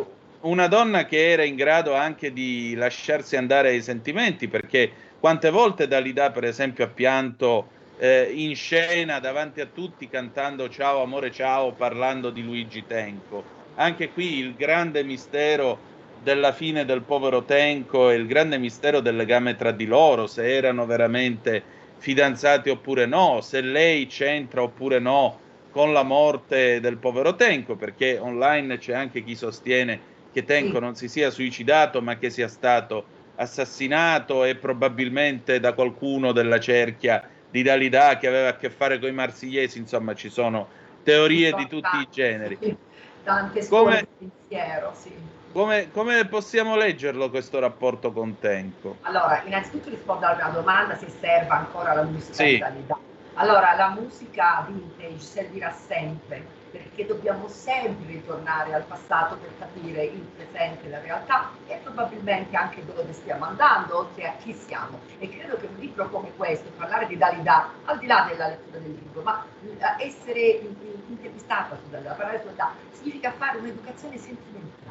una 0.43 0.69
donna 0.69 1.07
che 1.07 1.31
era 1.31 1.43
in 1.43 1.57
grado 1.57 1.95
anche 1.95 2.33
di 2.33 2.75
lasciarsi 2.75 3.37
andare 3.37 3.71
ai 3.71 3.83
sentimenti, 3.83 4.47
perché 4.47 4.91
quante 5.19 5.51
volte 5.51 5.89
Dalida, 5.89 6.31
per 6.31 6.45
esempio, 6.45 6.85
ha 6.85 6.89
pianto 6.89 7.69
eh, 7.99 8.31
in 8.35 8.55
scena 8.55 9.19
davanti 9.19 9.61
a 9.61 9.67
tutti 9.67 10.09
cantando 10.09 10.69
Ciao 10.69 11.03
amore 11.03 11.33
ciao, 11.33 11.73
parlando 11.73 12.31
di 12.31 12.43
Luigi 12.43 12.85
Tenco. 12.87 13.43
Anche 13.77 14.11
qui 14.11 14.39
il 14.39 14.55
grande 14.55 15.03
mistero 15.03 15.93
della 16.23 16.53
fine 16.53 16.85
del 16.85 17.03
povero 17.03 17.43
Tenco 17.45 18.11
e 18.11 18.15
il 18.15 18.27
grande 18.27 18.59
mistero 18.59 19.01
del 19.01 19.17
legame 19.17 19.57
tra 19.57 19.73
di 19.73 19.87
loro, 19.87 20.27
se 20.27 20.55
erano 20.55 20.87
veramente 20.87 21.63
fidanzati 21.99 22.71
oppure 22.71 23.07
no, 23.07 23.41
se 23.41 23.61
lei 23.61 24.07
c'entra 24.07 24.63
oppure 24.63 24.99
no 24.99 25.41
con 25.71 25.93
la 25.93 26.03
morte 26.03 26.81
del 26.81 26.99
povero 26.99 27.35
Tenco, 27.35 27.75
perché 27.75 28.19
online 28.19 28.79
c'è 28.79 28.95
anche 28.95 29.25
chi 29.25 29.35
sostiene 29.35 30.13
che 30.33 30.45
Tenco 30.45 30.79
non 30.79 30.95
si 30.95 31.09
sia 31.09 31.31
suicidato, 31.31 32.01
ma 32.03 32.17
che 32.17 32.31
sia 32.31 32.49
stato 32.49 33.05
assassinato 33.37 34.45
e 34.45 34.55
probabilmente 34.55 35.59
da 35.59 35.73
qualcuno 35.73 36.33
della 36.33 36.61
cerchia 36.61 37.29
di 37.51 37.63
Dalida 37.63 38.19
che 38.19 38.27
aveva 38.27 38.49
a 38.49 38.57
che 38.57 38.71
fare 38.71 38.99
con 38.99 39.09
i 39.09 39.13
marsigliesi, 39.13 39.79
insomma 39.79 40.15
ci 40.15 40.29
sono 40.29 40.69
teorie 41.03 41.53
di 41.53 41.67
tutti 41.69 41.97
i 41.97 42.09
generi. 42.11 42.77
Tante 43.23 43.63
scuole 43.63 43.85
come, 43.85 44.07
di 44.19 44.31
pensiero, 44.49 44.93
sì. 44.95 45.13
Come, 45.55 45.93
come, 45.93 46.27
possiamo 46.27 46.75
leggerlo 46.75 47.31
questo 47.31 47.61
rapporto 47.61 48.11
con 48.11 48.41
Tenco? 48.41 48.97
Allora, 49.03 49.41
innanzitutto 49.45 49.89
rispondo 49.89 50.27
alla 50.27 50.49
domanda 50.49 50.97
se 50.97 51.09
serve 51.09 51.49
ancora 51.49 51.95
la 51.95 52.03
musica 52.03 52.35
sì. 52.35 52.45
di 52.45 52.59
Dalida. 52.59 52.99
Allora, 53.35 53.73
la 53.77 53.91
musica 53.91 54.67
vintage 54.67 55.21
servirà 55.21 55.71
sempre 55.71 56.45
perché 56.73 57.07
dobbiamo 57.07 57.47
sempre 57.47 58.05
ritornare 58.15 58.75
al 58.75 58.83
passato 58.83 59.37
per 59.37 59.51
capire 59.61 60.03
il 60.03 60.27
presente, 60.37 60.89
la 60.89 60.99
realtà 60.99 61.51
e 61.69 61.79
probabilmente 61.85 62.57
anche 62.57 62.85
dove 62.85 63.13
stiamo 63.13 63.45
andando, 63.45 63.99
oltre 63.99 64.27
a 64.27 64.33
chi 64.43 64.53
siamo. 64.55 64.99
E 65.21 65.29
credo 65.29 65.57
che 65.57 65.67
un 65.67 65.77
libro 65.79 66.11
come 66.11 66.33
questo, 66.37 66.69
parlare 66.77 67.07
di 67.07 67.17
Dalida, 67.17 67.71
al 67.85 67.99
di 68.01 68.07
là 68.07 68.27
della 68.29 68.49
lettura 68.49 68.79
del 68.79 68.91
libro, 68.91 69.23
ma 69.23 69.45
eh, 69.63 70.05
essere 70.05 70.63
intervistata 71.07 71.77
su 71.77 71.89
Dalida, 71.91 72.15
parlare 72.15 72.41
su 72.41 72.47
Dalida, 72.47 72.73
significa 72.91 73.31
fare 73.31 73.59
un'educazione 73.59 74.19
sentimentale 74.19 74.84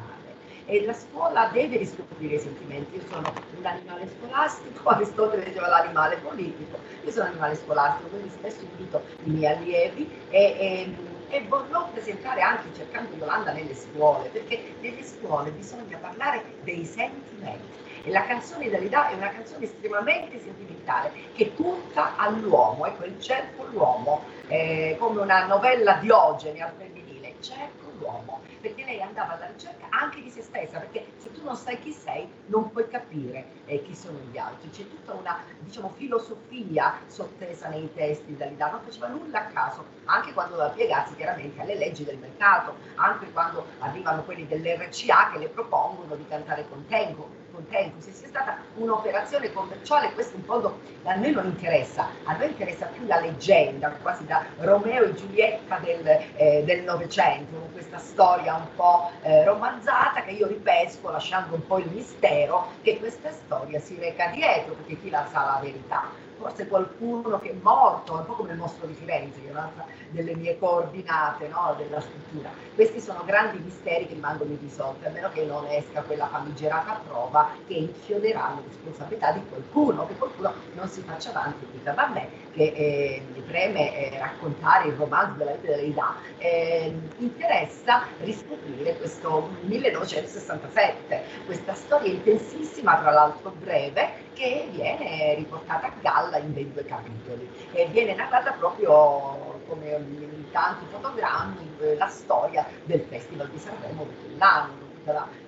e 0.66 0.84
la 0.84 0.94
scuola 0.94 1.50
deve 1.52 1.76
riscoprire 1.76 2.36
i 2.36 2.40
sentimenti. 2.40 2.96
Io 2.96 3.02
sono 3.08 3.32
un 3.58 3.66
animale 3.66 4.08
scolastico, 4.18 4.88
Aristotele 4.88 5.44
diceva 5.44 5.68
l'animale 5.68 6.16
politico, 6.16 6.78
io 7.02 7.10
sono 7.10 7.24
un 7.24 7.30
animale 7.32 7.56
scolastico, 7.56 8.08
quindi 8.08 8.30
spesso 8.30 8.60
invito 8.62 9.02
i 9.24 9.30
miei 9.30 9.56
allievi 9.56 10.10
e, 10.30 10.42
e, 10.58 10.94
e 11.28 11.44
vorrò 11.48 11.88
presentare 11.88 12.40
anche 12.40 12.68
cercando 12.74 13.14
Yolanda 13.16 13.52
nelle 13.52 13.74
scuole, 13.74 14.28
perché 14.28 14.74
nelle 14.80 15.02
scuole 15.04 15.50
bisogna 15.50 15.98
parlare 15.98 16.42
dei 16.62 16.84
sentimenti. 16.84 17.82
E 18.06 18.10
la 18.10 18.26
canzone 18.26 18.68
d'Alida 18.68 19.08
è 19.08 19.14
una 19.14 19.30
canzone 19.30 19.64
estremamente 19.64 20.38
sentimentale 20.38 21.10
che 21.32 21.46
punta 21.46 22.16
all'uomo, 22.16 22.84
ecco, 22.86 23.04
il 23.04 23.18
cerco 23.18 23.64
l'uomo, 23.70 24.24
eh, 24.48 24.96
come 24.98 25.22
una 25.22 25.46
novella 25.46 25.94
Diogene 25.94 26.60
al 26.60 26.72
femminile, 26.76 27.36
cerco 27.40 27.83
l'uomo 28.04 28.42
perché 28.60 28.84
lei 28.84 29.00
andava 29.02 29.34
alla 29.34 29.46
ricerca 29.46 29.86
anche 29.90 30.22
di 30.22 30.30
se 30.30 30.42
stessa, 30.42 30.78
perché 30.78 31.04
se 31.18 31.30
tu 31.32 31.42
non 31.42 31.56
sai 31.56 31.78
chi 31.78 31.92
sei 31.92 32.26
non 32.46 32.70
puoi 32.70 32.88
capire 32.88 33.44
eh, 33.66 33.82
chi 33.82 33.94
sono 33.94 34.18
gli 34.30 34.38
altri. 34.38 34.70
C'è 34.70 34.88
tutta 34.88 35.12
una 35.12 35.42
diciamo, 35.58 35.90
filosofia 35.90 36.98
sottesa 37.06 37.68
nei 37.68 37.92
testi 37.92 38.36
Dalida, 38.36 38.70
non 38.70 38.80
faceva 38.80 39.08
nulla 39.08 39.40
a 39.40 39.52
caso, 39.52 39.84
anche 40.04 40.32
quando 40.32 40.56
doveva 40.56 40.72
piegarsi 40.72 41.14
chiaramente 41.14 41.60
alle 41.60 41.76
leggi 41.76 42.04
del 42.04 42.18
mercato, 42.18 42.76
anche 42.94 43.30
quando 43.32 43.66
arrivano 43.78 44.22
quelli 44.24 44.46
dell'RCA 44.46 45.30
che 45.32 45.38
le 45.38 45.48
propongono 45.48 46.14
di 46.16 46.26
cantare 46.26 46.66
con 46.68 46.86
Tengo 46.86 47.43
contento, 47.54 48.00
se 48.00 48.12
sia 48.12 48.26
stata 48.28 48.58
un'operazione 48.74 49.52
commerciale, 49.52 50.12
questo 50.12 50.36
in 50.36 50.44
fondo 50.44 50.80
a 51.04 51.14
noi 51.14 51.30
non 51.30 51.46
interessa, 51.46 52.08
a 52.24 52.36
noi 52.36 52.48
interessa 52.48 52.86
più 52.86 53.06
la 53.06 53.20
leggenda, 53.20 53.90
quasi 54.02 54.24
da 54.24 54.44
Romeo 54.58 55.04
e 55.04 55.14
Giulietta 55.14 55.78
del 55.78 56.82
Novecento, 56.82 57.56
eh, 57.56 57.72
questa 57.72 57.98
storia 57.98 58.54
un 58.56 58.74
po' 58.74 59.10
eh, 59.22 59.44
romanzata 59.44 60.22
che 60.22 60.32
io 60.32 60.46
ripesco 60.46 61.10
lasciando 61.10 61.54
un 61.54 61.66
po' 61.66 61.78
il 61.78 61.88
mistero 61.90 62.68
che 62.82 62.98
questa 62.98 63.30
storia 63.30 63.78
si 63.78 63.96
reca 63.98 64.28
dietro, 64.28 64.74
perché 64.74 65.00
chi 65.00 65.10
la 65.10 65.26
sa 65.30 65.44
la 65.44 65.60
verità 65.62 66.23
forse 66.36 66.66
qualcuno 66.66 67.38
che 67.38 67.50
è 67.50 67.54
morto, 67.60 68.14
un 68.14 68.24
po' 68.24 68.34
come 68.34 68.52
il 68.52 68.58
mostro 68.58 68.86
di 68.86 68.94
Firenze, 68.94 69.40
che 69.40 69.48
è 69.48 69.50
un'altra 69.50 69.86
delle 70.10 70.34
mie 70.34 70.58
coordinate 70.58 71.48
no, 71.48 71.74
della 71.76 72.00
struttura. 72.00 72.50
Questi 72.74 73.00
sono 73.00 73.22
grandi 73.24 73.58
misteri 73.58 74.06
che 74.06 74.14
rimangono 74.14 74.52
irrisolti, 74.52 75.06
a 75.06 75.10
meno 75.10 75.30
che 75.32 75.44
non 75.44 75.64
esca 75.68 76.02
quella 76.02 76.26
famigerata 76.26 77.00
prova 77.06 77.48
che 77.66 77.74
inchioderà 77.74 78.54
la 78.54 78.62
responsabilità 78.66 79.32
di 79.32 79.42
qualcuno, 79.48 80.06
che 80.06 80.14
qualcuno 80.16 80.52
non 80.74 80.88
si 80.88 81.02
faccia 81.02 81.30
avanti 81.30 81.64
e 81.64 81.68
dica, 81.72 81.92
vabbè, 81.92 82.28
che 82.52 82.62
eh, 82.62 83.22
mi 83.32 83.40
preme 83.40 84.12
eh, 84.12 84.18
raccontare 84.18 84.88
il 84.88 84.94
romanzo 84.94 85.38
della 85.38 85.52
vita 85.52 85.74
dell'età, 85.74 86.14
eh, 86.38 86.96
interessa 87.18 88.06
riscoprire 88.20 88.96
questo 88.96 89.50
1967, 89.62 91.24
questa 91.46 91.74
storia 91.74 92.12
intensissima, 92.12 92.96
tra 92.98 93.10
l'altro 93.10 93.52
breve, 93.58 94.32
che 94.34 94.68
viene 94.70 95.34
riportata 95.36 95.86
a 95.86 95.92
galla 96.00 96.38
in 96.38 96.52
ben 96.52 96.72
due 96.72 96.84
capitoli. 96.84 97.48
E 97.72 97.86
viene 97.86 98.14
narrata 98.14 98.52
proprio 98.52 99.62
come 99.66 99.90
in 99.90 100.50
tanti 100.50 100.84
fotogrammi 100.90 101.96
la 101.96 102.08
storia 102.08 102.66
del 102.84 103.00
Festival 103.08 103.48
di 103.48 103.58
Sanremo 103.58 104.04
di 104.04 104.14
quell'anno 104.20 104.83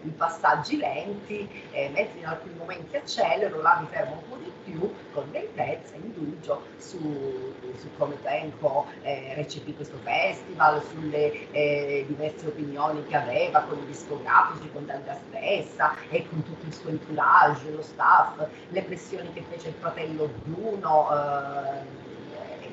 i 0.02 0.10
passaggi 0.10 0.76
lenti, 0.76 1.48
eh, 1.70 1.88
mentre 1.90 2.18
in 2.18 2.26
alcuni 2.26 2.54
momenti 2.54 2.96
accelero, 2.96 3.60
là 3.60 3.78
mi 3.80 3.86
fermo 3.90 4.22
un 4.22 4.28
po' 4.28 4.36
di 4.36 4.52
più 4.64 4.92
con 5.12 5.30
dei 5.30 5.48
pezzi, 5.54 5.94
indugio 5.96 6.62
su, 6.78 7.54
su 7.76 7.88
come 7.96 8.20
Tempo 8.22 8.86
eh, 9.02 9.32
recepì 9.34 9.74
questo 9.74 9.96
festival, 10.02 10.82
sulle 10.90 11.50
eh, 11.52 12.04
diverse 12.06 12.46
opinioni 12.46 13.04
che 13.06 13.16
aveva 13.16 13.60
con 13.60 13.78
i 13.78 13.86
discografici, 13.86 14.70
con 14.72 14.86
Dalda 14.86 15.16
stessa 15.28 15.94
e 16.10 16.28
con 16.28 16.42
tutto 16.42 16.66
il 16.66 16.74
suo 16.74 16.90
entourage, 16.90 17.70
lo 17.70 17.82
staff, 17.82 18.44
le 18.68 18.82
pressioni 18.82 19.32
che 19.32 19.44
fece 19.48 19.68
il 19.68 19.74
fratello 19.78 20.28
Bruno 20.44 21.08
eh, 21.12 22.04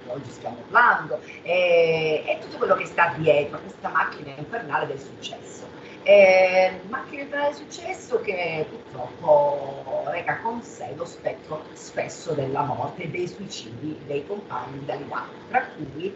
oggi 0.08 0.32
stiamo 0.32 0.58
parlando, 0.70 1.20
e, 1.41 2.24
e, 2.26 2.38
tutto 2.40 2.58
quello 2.58 2.76
che 2.76 2.86
sta 2.86 3.14
dietro 3.18 3.58
a 3.58 3.60
questa 3.60 3.90
macchina 3.90 4.34
infernale 4.36 4.88
del 4.88 4.99
successo. 4.99 5.73
Eh, 6.06 6.82
macchina 6.90 7.22
infernale 7.22 7.54
del 7.54 7.68
successo 7.68 8.20
che 8.20 8.66
purtroppo 8.70 10.04
reca 10.08 10.40
con 10.42 10.62
sé 10.62 10.94
lo 10.96 11.06
spettro 11.06 11.64
spesso 11.72 12.34
della 12.34 12.64
morte 12.64 13.04
e 13.04 13.10
dei 13.10 13.26
suicidi 13.26 13.98
dei 14.06 14.26
compagni 14.28 14.80
di 14.80 14.86
Dalida, 14.86 15.26
tra 15.48 15.66
cui 15.76 16.14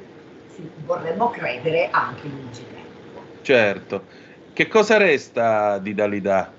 vorremmo 0.85 1.29
credere 1.29 1.89
anche 1.89 2.27
Luigi 2.27 2.65
Tempo. 2.67 3.21
Certo. 3.41 4.03
Che 4.51 4.67
cosa 4.67 4.97
resta 4.97 5.77
di 5.77 5.93
Dalida? 5.93 6.51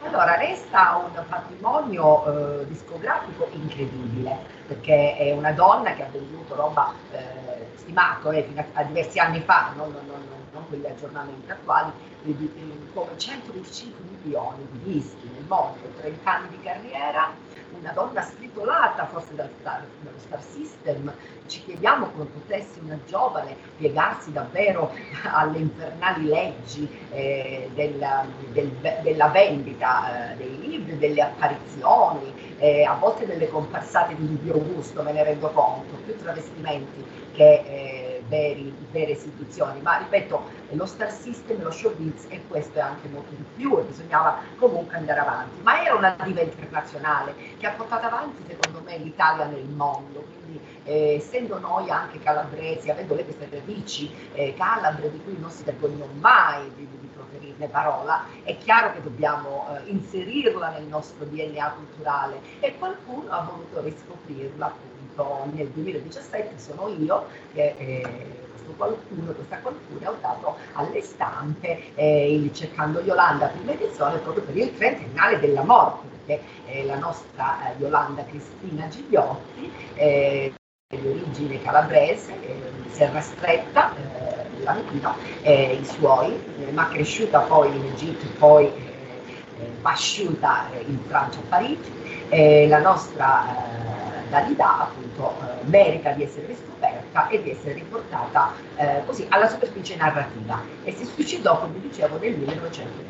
Allora, 0.00 0.36
resta 0.36 1.02
un 1.04 1.24
patrimonio 1.28 2.60
eh, 2.60 2.66
discografico 2.66 3.48
incredibile, 3.52 4.38
perché 4.66 5.16
è 5.16 5.32
una 5.32 5.52
donna 5.52 5.94
che 5.94 6.02
ha 6.02 6.08
venduto 6.10 6.54
roba 6.54 6.92
eh, 7.12 7.66
stimato 7.76 8.30
eh, 8.30 8.44
fino 8.44 8.60
a, 8.60 8.64
a, 8.72 8.82
diversi 8.84 9.18
anni 9.18 9.40
fa, 9.40 9.72
non, 9.76 9.90
non, 9.92 10.06
non, 10.06 10.45
non 10.56 10.66
quegli 10.68 10.86
aggiornamenti 10.86 11.50
attuali, 11.50 11.92
di, 12.22 12.50
come 12.92 13.16
125 13.16 14.04
milioni 14.22 14.66
di 14.72 14.92
dischi 14.92 15.28
nel 15.32 15.44
mondo, 15.46 15.78
30 16.00 16.34
anni 16.34 16.48
di 16.48 16.60
carriera, 16.62 17.30
una 17.78 17.92
donna 17.92 18.22
stritolata 18.22 19.06
forse 19.06 19.34
dal 19.34 19.50
star, 19.60 19.84
dallo 20.00 20.18
Star 20.18 20.42
System, 20.42 21.12
ci 21.46 21.62
chiediamo 21.62 22.10
come 22.10 22.24
potesse 22.24 22.80
una 22.80 22.98
giovane 23.06 23.56
piegarsi 23.76 24.32
davvero 24.32 24.92
alle 25.30 25.58
infernali 25.58 26.24
leggi 26.24 26.88
eh, 27.10 27.70
della, 27.74 28.24
del, 28.52 28.70
della, 29.02 29.28
vendita 29.28 30.32
eh, 30.32 30.36
dei 30.36 30.58
libri, 30.58 30.98
delle 30.98 31.22
apparizioni, 31.22 32.32
eh, 32.58 32.84
a 32.84 32.94
volte 32.94 33.26
delle 33.26 33.48
comparsate 33.48 34.16
di 34.16 34.26
dubbio 34.26 34.58
gusto, 34.62 35.02
me 35.02 35.12
ne 35.12 35.22
rendo 35.22 35.50
conto, 35.50 35.94
più 36.04 36.16
travestimenti 36.16 37.04
che 37.32 37.62
eh, 37.66 37.95
veri, 38.28 38.74
vere 38.90 39.12
istituzioni, 39.12 39.80
ma 39.80 39.98
ripeto, 39.98 40.42
lo 40.70 40.86
star 40.86 41.10
system, 41.10 41.62
lo 41.62 41.70
showbiz 41.70 42.26
e 42.28 42.42
questo 42.48 42.78
è 42.78 42.82
anche 42.82 43.08
molto 43.08 43.34
di 43.34 43.44
più 43.56 43.78
e 43.78 43.82
bisognava 43.82 44.38
comunque 44.56 44.96
andare 44.96 45.20
avanti. 45.20 45.60
Ma 45.62 45.82
era 45.82 45.94
una 45.94 46.16
diva 46.22 46.40
internazionale 46.40 47.34
che 47.58 47.66
ha 47.66 47.72
portato 47.72 48.06
avanti 48.06 48.42
secondo 48.46 48.82
me 48.84 48.98
l'Italia 48.98 49.46
nel 49.46 49.64
mondo, 49.64 50.24
quindi 50.34 50.60
eh, 50.84 51.14
essendo 51.14 51.58
noi 51.58 51.90
anche 51.90 52.18
calabresi, 52.18 52.90
avendo 52.90 53.14
lei 53.14 53.24
queste 53.24 53.48
radici 53.50 54.10
eh, 54.32 54.54
calabre 54.54 55.10
di 55.10 55.20
cui 55.22 55.36
non 55.38 55.50
si 55.50 55.62
vergognano 55.64 56.12
mai 56.18 56.70
di, 56.74 56.86
di 57.00 57.08
proferirne 57.14 57.68
parola, 57.68 58.24
è 58.42 58.56
chiaro 58.58 58.92
che 58.92 59.02
dobbiamo 59.02 59.66
eh, 59.68 59.90
inserirla 59.90 60.70
nel 60.70 60.84
nostro 60.84 61.24
DNA 61.24 61.70
culturale. 61.70 62.40
E 62.60 62.76
qualcuno 62.78 63.30
ha 63.30 63.40
voluto 63.40 63.80
riscoprirla 63.82 64.66
appunto 64.66 64.95
nel 65.52 65.68
2017, 65.68 66.58
sono 66.58 66.88
io 66.88 67.26
che 67.52 67.74
eh, 67.78 68.44
qualcuno, 68.76 69.32
questa 69.32 69.58
qualcuno 69.58 70.08
ha 70.08 70.14
dato 70.20 70.56
alle 70.74 71.00
stampe 71.02 71.94
eh, 71.94 72.50
Cercando 72.52 73.00
Yolanda, 73.00 73.46
prima 73.48 73.72
edizione, 73.72 74.18
proprio 74.18 74.44
per 74.44 74.56
il 74.56 74.76
trentennale 74.76 75.38
della 75.38 75.62
morte, 75.62 76.06
perché 76.24 76.42
eh, 76.66 76.84
la 76.84 76.98
nostra 76.98 77.70
eh, 77.70 77.74
Yolanda 77.78 78.24
Cristina 78.24 78.88
Gigliotti 78.88 79.72
eh, 79.94 80.52
di 80.88 81.06
origine 81.06 81.62
calabrese, 81.62 82.32
eh, 82.42 82.90
Serra 82.90 83.20
Stretta, 83.20 83.92
eh, 83.94 84.48
Milano, 84.56 85.16
eh, 85.42 85.78
i 85.80 85.84
suoi, 85.84 86.32
eh, 86.60 86.72
ma 86.72 86.88
cresciuta 86.88 87.40
poi 87.40 87.74
in 87.74 87.84
Egitto, 87.84 88.26
poi 88.38 88.94
pasciuta 89.80 90.68
in 90.86 90.98
Francia 91.06 91.38
a 91.38 91.42
Parigi. 91.48 92.68
la 92.68 92.78
nostra 92.80 93.44
Dalida 94.28 94.80
appunto 94.80 95.34
merita 95.62 96.10
di 96.10 96.24
essere 96.24 96.46
riscoperta 96.46 97.28
e 97.28 97.42
di 97.42 97.50
essere 97.50 97.74
riportata 97.74 98.52
così 99.04 99.26
alla 99.28 99.48
superficie 99.48 99.96
narrativa 99.96 100.62
e 100.84 100.92
si 100.92 101.04
suicidò, 101.04 101.60
come 101.60 101.80
dicevo, 101.80 102.18
nel 102.18 102.36
1937. 102.36 103.04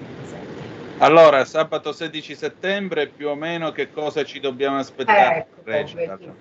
Allora, 0.98 1.44
sabato 1.44 1.92
16 1.92 2.34
settembre, 2.34 3.08
più 3.08 3.28
o 3.28 3.34
meno 3.34 3.70
che 3.72 3.90
cosa 3.90 4.24
ci 4.24 4.40
dobbiamo 4.40 4.78
aspettare? 4.78 5.46
Ecco, 5.64 6.34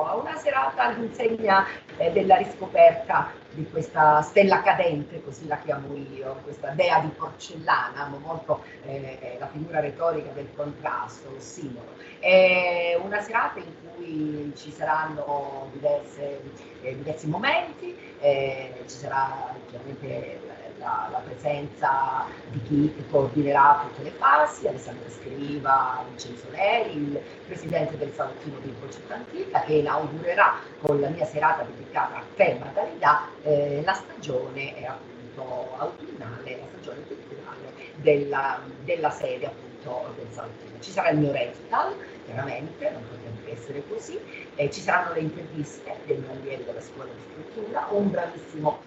una 0.00 0.36
serata 0.36 0.84
all'insegna 0.84 1.66
eh, 1.96 2.10
della 2.12 2.36
riscoperta 2.36 3.30
di 3.50 3.68
questa 3.70 4.22
stella 4.22 4.62
cadente, 4.62 5.22
così 5.22 5.46
la 5.46 5.58
chiamo 5.58 5.94
io, 5.94 6.38
questa 6.42 6.70
dea 6.70 7.00
di 7.00 7.08
porcellana, 7.08 8.04
amo 8.04 8.18
molto 8.18 8.62
eh, 8.86 9.36
la 9.38 9.46
figura 9.48 9.80
retorica 9.80 10.30
del 10.32 10.48
contrasto, 10.54 11.30
lo 11.30 11.40
simbolo. 11.40 11.90
È 12.18 12.98
una 13.02 13.20
serata 13.20 13.58
in 13.58 13.72
cui 13.94 14.52
ci 14.56 14.70
saranno 14.70 15.68
diverse, 15.72 16.40
eh, 16.82 16.96
diversi 16.96 17.26
momenti, 17.28 17.94
eh, 18.20 18.72
ci 18.86 18.96
sarà 18.96 19.54
chiaramente 19.68 20.40
la, 20.82 21.08
la, 21.10 21.18
presenza 21.18 22.26
di 22.50 22.60
chi 22.62 23.04
coordinerà 23.10 23.84
tutte 23.86 24.02
le 24.02 24.10
fasi, 24.10 24.66
Alessandro 24.66 25.08
Scriva, 25.08 26.04
Vincenzo 26.08 26.46
Neri, 26.50 26.96
il 26.96 27.20
presidente 27.46 27.96
del 27.96 28.12
Salottino 28.12 28.58
di 28.58 28.74
Concetta 28.78 29.14
Antica, 29.14 29.60
che 29.62 29.74
inaugurerà 29.74 30.54
con 30.80 31.00
la 31.00 31.08
mia 31.08 31.24
serata 31.24 31.62
dedicata 31.62 32.16
a 32.16 32.22
tema 32.34 32.66
Dalida 32.74 33.28
eh, 33.42 33.82
la 33.84 33.94
stagione 33.94 34.74
è 34.74 34.84
appunto 34.84 35.74
autunnale, 35.78 36.58
la 36.58 36.66
stagione 36.72 37.06
culturale 37.06 37.72
della, 37.96 38.58
della 38.84 39.10
sede 39.10 39.46
appunto 39.46 40.12
del 40.16 40.26
Salottino. 40.30 40.80
Ci 40.80 40.90
sarà 40.90 41.10
il 41.10 41.18
mio 41.18 41.32
recital, 41.32 41.94
chiaramente, 42.26 42.90
non 42.90 43.02
potrebbe 43.08 43.52
essere 43.52 43.82
così, 43.88 44.18
eh, 44.56 44.70
ci 44.70 44.80
saranno 44.80 45.14
le 45.14 45.20
interviste 45.20 45.96
dei 46.06 46.16
miei 46.18 46.36
allievi 46.36 46.64
della 46.64 46.80
scuola 46.80 47.10
di 47.12 47.44
scrittura, 47.44 47.86
un 47.90 48.10
bravissimo 48.10 48.82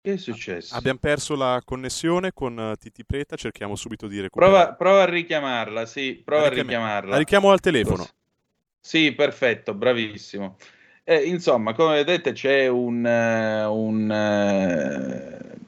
Che 0.00 0.12
è 0.12 0.16
successo? 0.16 0.74
Abbiamo 0.76 0.98
perso 1.00 1.34
la 1.34 1.60
connessione 1.64 2.32
con 2.32 2.58
eh, 2.58 2.76
Titi 2.76 3.04
Preta, 3.04 3.36
cerchiamo 3.36 3.74
subito 3.74 4.06
di 4.06 4.20
recuperare. 4.20 4.56
Prova, 4.56 4.74
prova 4.74 5.02
a 5.02 5.06
richiamarla, 5.06 5.86
sì, 5.86 6.22
prova 6.24 6.46
a 6.46 6.50
richiamarla. 6.50 7.10
La 7.10 7.18
richiamo 7.18 7.50
al 7.50 7.60
telefono. 7.60 8.06
Sì, 8.80 9.12
perfetto, 9.12 9.74
bravissimo. 9.74 10.56
Eh, 11.02 11.24
insomma, 11.24 11.72
come 11.72 11.94
vedete 11.94 12.32
c'è 12.32 12.68
un, 12.68 13.04
uh, 13.04 13.72
un 13.72 14.10
uh, 15.42 15.58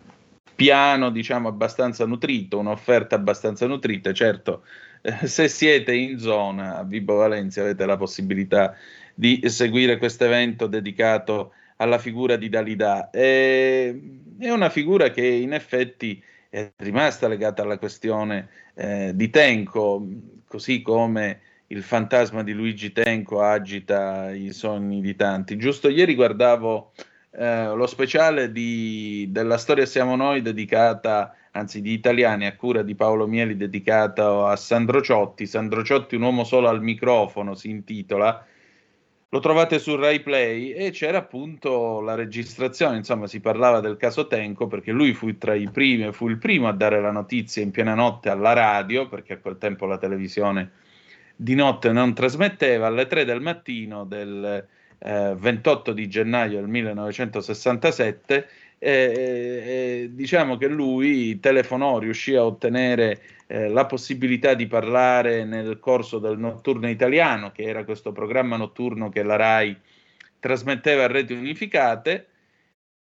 piano, 0.55 1.11
diciamo, 1.11 1.48
abbastanza 1.48 2.07
nutrito, 2.07 2.59
un'offerta 2.59 3.16
abbastanza 3.16 3.66
nutrita. 3.66 4.12
Certo, 4.12 4.65
eh, 5.02 5.27
se 5.27 5.48
siete 5.48 5.94
in 5.94 6.19
zona 6.19 6.77
a 6.77 6.85
Vibo 6.85 7.16
Valencia 7.16 7.62
avete 7.62 7.85
la 7.85 7.97
possibilità 7.97 8.77
di 9.15 9.43
seguire 9.47 9.98
questo 9.98 10.24
evento 10.24 10.66
dedicato 10.66 11.55
alla 11.81 11.98
figura 11.98 12.36
di 12.36 12.48
Dalida. 12.48 13.11
È, 13.11 13.94
una 14.40 14.70
figura 14.70 15.11
che 15.11 15.27
in 15.27 15.52
effetti 15.52 16.23
è 16.48 16.70
rimasta 16.77 17.28
legata 17.28 17.62
alla 17.62 17.78
questione 17.78 18.48
eh, 18.74 19.12
di 19.15 19.31
Tenco, 19.31 20.07
così 20.47 20.82
come 20.82 21.40
il 21.69 21.82
fantasma 21.82 22.43
di 22.43 22.52
Luigi 22.52 22.93
Tenco 22.93 23.43
agita 23.43 24.31
i 24.31 24.52
sogni 24.52 25.01
di 25.01 25.15
tanti. 25.16 25.57
Giusto 25.57 25.89
ieri 25.89 26.15
guardavo 26.15 26.93
eh, 27.32 27.66
lo 27.74 27.86
speciale 27.86 28.52
di, 28.52 29.28
della 29.31 29.57
storia 29.57 29.86
Siamo 29.86 30.16
Noi 30.16 30.43
dedicata, 30.43 31.35
anzi 31.52 31.81
di 31.81 31.93
Italiani, 31.93 32.47
a 32.47 32.57
cura 32.57 32.82
di 32.82 32.94
Paolo 32.94 33.27
Mieli, 33.27 33.57
dedicato 33.57 34.47
a 34.47 34.57
Sandro 34.57 35.01
Ciotti. 35.01 35.47
Sandro 35.47 35.82
Ciotti, 35.82 36.16
un 36.16 36.23
uomo 36.23 36.44
solo 36.44 36.69
al 36.69 36.82
microfono, 36.82 37.55
si 37.55 37.70
intitola 37.70 38.44
lo 39.32 39.39
trovate 39.39 39.78
su 39.78 39.94
Rai 39.94 40.20
Play 40.20 40.73
e 40.73 40.90
c'era 40.90 41.19
appunto 41.19 42.01
la 42.01 42.16
registrazione, 42.16 42.97
insomma 42.97 43.28
si 43.28 43.40
parlava 43.40 43.78
del 43.78 43.97
caso 43.97 44.27
Tenco 44.27 44.66
perché 44.66 44.90
lui 44.90 45.15
fu 45.15 45.39
tra 45.39 45.55
i 45.55 45.69
primi, 45.70 46.12
fu 46.12 46.28
il 46.28 46.39
primo 46.39 46.66
a 46.66 46.73
dare 46.73 47.01
la 47.01 47.12
notizia 47.12 47.62
in 47.62 47.70
piena 47.70 47.94
notte 47.94 48.28
alla 48.28 48.52
radio, 48.52 49.09
perché 49.09 49.35
a 49.35 49.39
quel 49.39 49.57
tempo 49.57 49.86
la 49.86 49.98
televisione 49.98 50.73
di 51.36 51.55
notte 51.55 51.93
non 51.93 52.12
trasmetteva, 52.12 52.89
alle 52.89 53.07
3 53.07 53.24
del 53.24 53.40
mattino 53.40 54.05
del 54.05 54.66
eh, 54.98 55.35
28 55.39 55.93
di 55.93 56.09
gennaio 56.09 56.59
del 56.59 56.69
1967 56.69 58.48
eh, 58.82 58.90
eh, 58.90 60.11
diciamo 60.12 60.57
che 60.57 60.66
lui 60.66 61.39
telefonò, 61.39 61.98
riuscì 61.98 62.35
a 62.35 62.44
ottenere 62.44 63.20
eh, 63.51 63.69
la 63.69 63.85
possibilità 63.85 64.55
di 64.55 64.69
parlare 64.69 65.45
nel 65.45 65.81
corso 65.81 66.21
del 66.21 66.39
notturno 66.39 66.89
italiano, 66.89 67.51
che 67.51 67.65
era 67.65 67.85
questo 67.85 68.13
programma 68.13 68.57
notturno 68.57 69.09
che 69.09 69.25
la 69.25 69.35
RAI 69.35 69.77
trasmetteva 70.39 71.05
a 71.05 71.07
reti 71.09 71.33
unificate, 71.33 72.27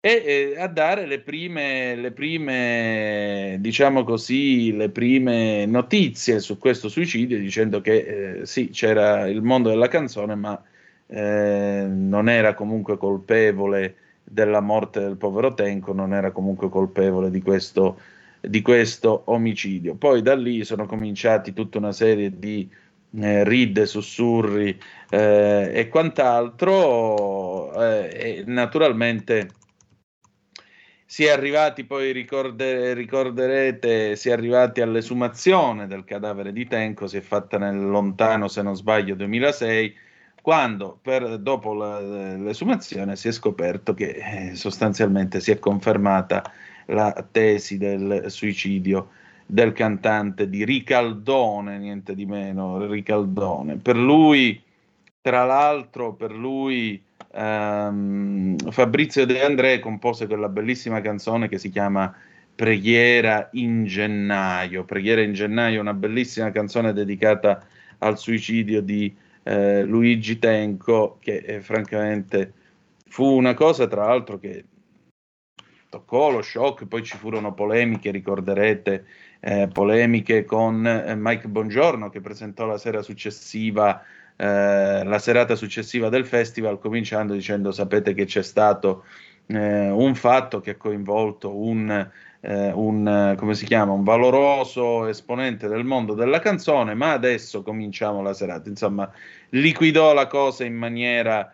e 0.00 0.54
eh, 0.56 0.60
a 0.60 0.66
dare 0.68 1.04
le 1.04 1.20
prime, 1.20 1.96
le 1.96 2.12
prime, 2.12 3.58
diciamo 3.60 4.04
così, 4.04 4.74
le 4.74 4.88
prime 4.88 5.66
notizie 5.66 6.40
su 6.40 6.56
questo 6.56 6.88
suicidio, 6.88 7.38
dicendo 7.38 7.82
che 7.82 8.38
eh, 8.40 8.46
sì, 8.46 8.70
c'era 8.70 9.28
il 9.28 9.42
mondo 9.42 9.68
della 9.68 9.88
canzone, 9.88 10.34
ma 10.34 10.62
eh, 11.08 11.86
non 11.90 12.28
era 12.30 12.54
comunque 12.54 12.96
colpevole 12.96 13.96
della 14.24 14.60
morte 14.60 15.00
del 15.00 15.16
povero 15.16 15.52
Tenco 15.54 15.92
non 15.92 16.12
era 16.14 16.30
comunque 16.30 16.68
colpevole 16.70 17.30
di 17.30 17.42
questo, 17.42 17.98
di 18.48 18.62
questo 18.62 19.22
omicidio. 19.26 19.94
Poi 19.94 20.22
da 20.22 20.34
lì 20.34 20.64
sono 20.64 20.86
cominciati 20.86 21.52
tutta 21.52 21.78
una 21.78 21.92
serie 21.92 22.38
di 22.38 22.68
eh, 23.20 23.44
ride, 23.44 23.86
sussurri 23.86 24.78
eh, 25.10 25.70
e 25.72 25.88
quant'altro 25.88 27.72
eh, 27.80 28.10
e 28.12 28.44
naturalmente 28.46 29.50
si 31.04 31.24
è 31.24 31.30
arrivati 31.30 31.84
poi 31.84 32.12
ricordere, 32.12 32.92
ricorderete 32.92 34.14
si 34.14 34.28
è 34.28 34.32
arrivati 34.32 34.82
all'esumazione 34.82 35.86
del 35.86 36.04
cadavere 36.04 36.52
di 36.52 36.66
Tenco 36.66 37.06
si 37.06 37.16
è 37.16 37.22
fatta 37.22 37.56
nel 37.56 37.88
lontano 37.88 38.46
se 38.46 38.60
non 38.60 38.76
sbaglio 38.76 39.14
2006 39.14 39.96
quando 40.42 40.98
per, 41.00 41.38
dopo 41.38 41.72
la, 41.72 42.00
l'esumazione 42.00 43.16
si 43.16 43.28
è 43.28 43.32
scoperto 43.32 43.94
che 43.94 44.50
eh, 44.50 44.54
sostanzialmente 44.54 45.40
si 45.40 45.50
è 45.50 45.58
confermata 45.58 46.42
la 46.88 47.26
tesi 47.30 47.78
del 47.78 48.24
suicidio 48.28 49.10
del 49.46 49.72
cantante 49.72 50.48
di 50.48 50.64
Ricaldone, 50.64 51.78
niente 51.78 52.14
di 52.14 52.26
meno, 52.26 52.86
Ricaldone. 52.86 53.76
Per 53.76 53.96
lui, 53.96 54.62
tra 55.20 55.44
l'altro, 55.44 56.12
per 56.14 56.32
lui 56.32 57.02
ehm, 57.32 58.56
Fabrizio 58.70 59.24
De 59.24 59.42
André 59.42 59.78
compose 59.78 60.26
quella 60.26 60.48
bellissima 60.48 61.00
canzone 61.00 61.48
che 61.48 61.58
si 61.58 61.70
chiama 61.70 62.14
Preghiera 62.54 63.48
in 63.52 63.84
gennaio. 63.84 64.84
Preghiera 64.84 65.22
in 65.22 65.32
gennaio, 65.32 65.80
una 65.80 65.94
bellissima 65.94 66.50
canzone 66.50 66.92
dedicata 66.92 67.64
al 67.98 68.18
suicidio 68.18 68.82
di 68.82 69.14
eh, 69.44 69.82
Luigi 69.84 70.38
Tenco, 70.38 71.16
che 71.20 71.36
eh, 71.36 71.60
francamente 71.60 72.52
fu 73.08 73.24
una 73.24 73.54
cosa 73.54 73.86
tra 73.86 74.06
l'altro 74.06 74.38
che 74.38 74.64
toccò 75.88 76.30
lo 76.30 76.42
shock, 76.42 76.86
poi 76.86 77.02
ci 77.02 77.16
furono 77.16 77.54
polemiche, 77.54 78.10
ricorderete, 78.10 79.04
eh, 79.40 79.68
polemiche 79.72 80.44
con 80.44 80.86
eh, 80.86 81.14
Mike 81.16 81.48
Bongiorno 81.48 82.08
che 82.10 82.20
presentò 82.20 82.66
la 82.66 82.78
sera 82.78 83.02
successiva 83.02 84.02
eh, 84.40 85.02
la 85.04 85.18
serata 85.18 85.56
successiva 85.56 86.08
del 86.08 86.24
festival, 86.24 86.78
cominciando 86.78 87.32
dicendo 87.32 87.72
sapete 87.72 88.14
che 88.14 88.24
c'è 88.24 88.44
stato 88.44 89.04
eh, 89.46 89.90
un 89.90 90.14
fatto 90.14 90.60
che 90.60 90.70
ha 90.70 90.76
coinvolto 90.76 91.56
un, 91.56 92.08
eh, 92.40 92.70
un, 92.72 93.36
chiama, 93.64 93.92
un 93.92 94.04
valoroso 94.04 95.06
esponente 95.06 95.66
del 95.66 95.82
mondo 95.82 96.14
della 96.14 96.38
canzone, 96.38 96.94
ma 96.94 97.10
adesso 97.10 97.62
cominciamo 97.64 98.22
la 98.22 98.32
serata. 98.32 98.68
Insomma, 98.68 99.10
liquidò 99.50 100.14
la 100.14 100.28
cosa 100.28 100.64
in 100.64 100.76
maniera, 100.76 101.52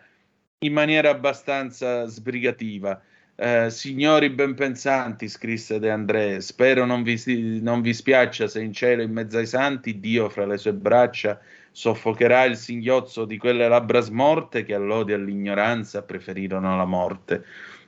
in 0.59 0.73
maniera 0.73 1.09
abbastanza 1.09 2.05
sbrigativa. 2.05 3.01
Eh, 3.37 3.69
signori 3.69 4.29
benpensanti, 4.29 5.27
scrisse 5.27 5.77
De 5.77 5.91
André, 5.91 6.39
spero 6.39 6.85
non 6.85 7.03
vi, 7.03 7.59
non 7.61 7.81
vi 7.81 7.93
spiaccia 7.93 8.47
se 8.47 8.61
in 8.61 8.71
cielo 8.71 9.01
in 9.01 9.11
mezzo 9.11 9.37
ai 9.37 9.45
santi 9.45 9.99
Dio 9.99 10.29
fra 10.29 10.45
le 10.45 10.57
sue 10.57 10.71
braccia 10.71 11.37
soffocherà 11.69 12.45
il 12.45 12.55
singhiozzo 12.55 13.25
di 13.25 13.37
quelle 13.37 13.67
labbra 13.67 13.99
smorte 13.99 14.63
che 14.63 14.73
all'odio 14.73 15.15
e 15.15 15.19
all'ignoranza 15.19 16.03
preferirono 16.03 16.77
la 16.77 16.85
morte. 16.85 17.43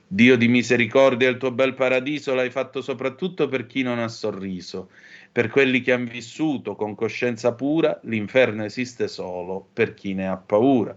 Dio 0.06 0.36
di 0.36 0.48
misericordia, 0.48 1.30
il 1.30 1.38
tuo 1.38 1.50
bel 1.50 1.72
paradiso 1.72 2.34
l'hai 2.34 2.50
fatto 2.50 2.82
soprattutto 2.82 3.48
per 3.48 3.64
chi 3.64 3.80
non 3.80 3.98
ha 3.98 4.08
sorriso. 4.08 4.90
Per 5.32 5.48
quelli 5.48 5.80
che 5.80 5.92
hanno 5.92 6.10
vissuto 6.10 6.74
con 6.76 6.94
coscienza 6.94 7.54
pura, 7.54 7.98
l'inferno 8.02 8.64
esiste 8.64 9.08
solo 9.08 9.66
per 9.72 9.94
chi 9.94 10.12
ne 10.12 10.28
ha 10.28 10.36
paura. 10.36 10.94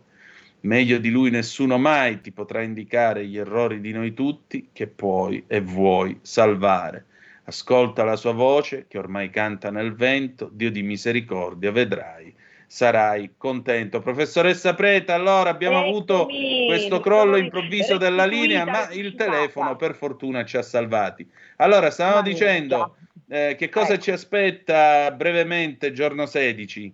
Meglio 0.61 0.99
di 0.99 1.09
lui 1.09 1.31
nessuno 1.31 1.77
mai 1.77 2.21
ti 2.21 2.31
potrà 2.31 2.61
indicare 2.61 3.25
gli 3.25 3.37
errori 3.37 3.81
di 3.81 3.91
noi 3.91 4.13
tutti 4.13 4.69
che 4.71 4.87
puoi 4.87 5.43
e 5.47 5.59
vuoi 5.59 6.19
salvare. 6.21 7.05
Ascolta 7.45 8.03
la 8.03 8.15
sua 8.15 8.33
voce 8.33 8.85
che 8.87 8.99
ormai 8.99 9.31
canta 9.31 9.71
nel 9.71 9.95
vento, 9.95 10.49
Dio 10.53 10.69
di 10.69 10.83
misericordia, 10.83 11.71
vedrai, 11.71 12.31
sarai 12.67 13.31
contento. 13.37 14.01
Professoressa 14.01 14.75
Preta, 14.75 15.15
allora 15.15 15.49
abbiamo 15.49 15.79
Eccomi, 15.79 15.89
avuto 15.89 16.27
questo 16.67 16.99
crollo 16.99 17.37
improvviso 17.37 17.97
della 17.97 18.25
linea, 18.25 18.63
ma 18.63 18.89
il 18.91 19.15
telefono 19.15 19.75
per 19.75 19.95
fortuna 19.95 20.45
ci 20.45 20.57
ha 20.57 20.61
salvati. 20.61 21.27
Allora, 21.57 21.89
stavamo 21.89 22.21
dicendo 22.21 22.95
eh, 23.27 23.55
che 23.57 23.69
cosa 23.69 23.93
Ecco. 23.93 24.03
ci 24.03 24.11
aspetta 24.11 25.11
brevemente 25.11 25.91
giorno 25.91 26.27
16? 26.27 26.93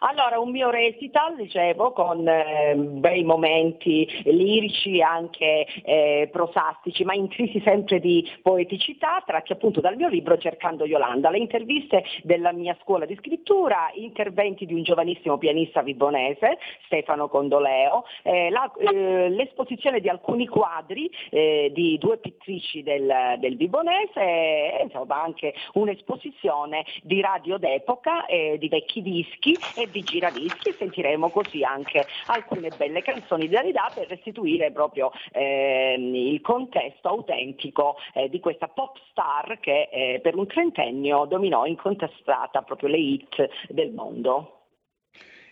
Allora, 0.00 0.38
un 0.38 0.50
mio 0.50 0.70
recital, 0.70 1.34
dicevo, 1.34 1.92
con 1.92 2.26
eh, 2.28 2.74
bei 2.76 3.24
momenti 3.24 4.06
lirici, 4.24 5.02
anche 5.02 5.66
eh, 5.82 6.28
prosastici, 6.30 7.02
ma 7.02 7.14
intrisi 7.14 7.60
sempre 7.64 7.98
di 7.98 8.24
poeticità, 8.42 9.22
tratti 9.26 9.52
appunto 9.52 9.80
dal 9.80 9.96
mio 9.96 10.08
libro 10.08 10.38
Cercando 10.38 10.84
Yolanda. 10.84 11.30
Le 11.30 11.38
interviste 11.38 12.04
della 12.22 12.52
mia 12.52 12.76
scuola 12.80 13.06
di 13.06 13.16
scrittura, 13.16 13.90
interventi 13.94 14.66
di 14.66 14.74
un 14.74 14.84
giovanissimo 14.84 15.36
pianista 15.36 15.82
vibonese, 15.82 16.58
Stefano 16.84 17.28
Condoleo, 17.28 18.04
eh, 18.22 18.50
la- 18.50 18.70
eh, 18.78 19.28
l'esposizione 19.30 19.98
di 20.00 20.08
alcuni 20.08 20.46
quadri 20.46 21.10
eh, 21.30 21.70
di 21.74 21.98
due 21.98 22.18
pittrici 22.18 22.84
del, 22.84 23.36
del 23.38 23.56
vibonese 23.56 24.20
e 24.20 24.80
insomma 24.84 25.22
anche 25.22 25.54
un'esposizione 25.72 26.84
di 27.02 27.20
radio 27.20 27.58
d'epoca, 27.58 28.26
eh, 28.26 28.58
di 28.58 28.68
vecchi 28.68 29.02
dischi 29.02 29.56
e 29.76 29.87
di 29.90 30.02
giradischi. 30.02 30.74
Sentiremo 30.76 31.30
così 31.30 31.62
anche 31.62 32.06
alcune 32.26 32.70
belle 32.76 33.02
canzoni 33.02 33.48
di 33.48 33.54
Dalida 33.54 33.90
per 33.94 34.08
restituire 34.08 34.70
proprio 34.72 35.10
ehm, 35.32 36.14
il 36.14 36.40
contesto 36.40 37.08
autentico 37.08 37.96
eh, 38.14 38.28
di 38.28 38.40
questa 38.40 38.68
pop 38.68 38.96
star 39.10 39.58
che 39.60 39.88
eh, 39.90 40.20
per 40.22 40.36
un 40.36 40.46
trentennio 40.46 41.24
dominò 41.24 41.64
incontestata 41.66 42.62
proprio 42.62 42.88
le 42.88 42.98
hit 42.98 43.48
del 43.68 43.92
mondo. 43.92 44.52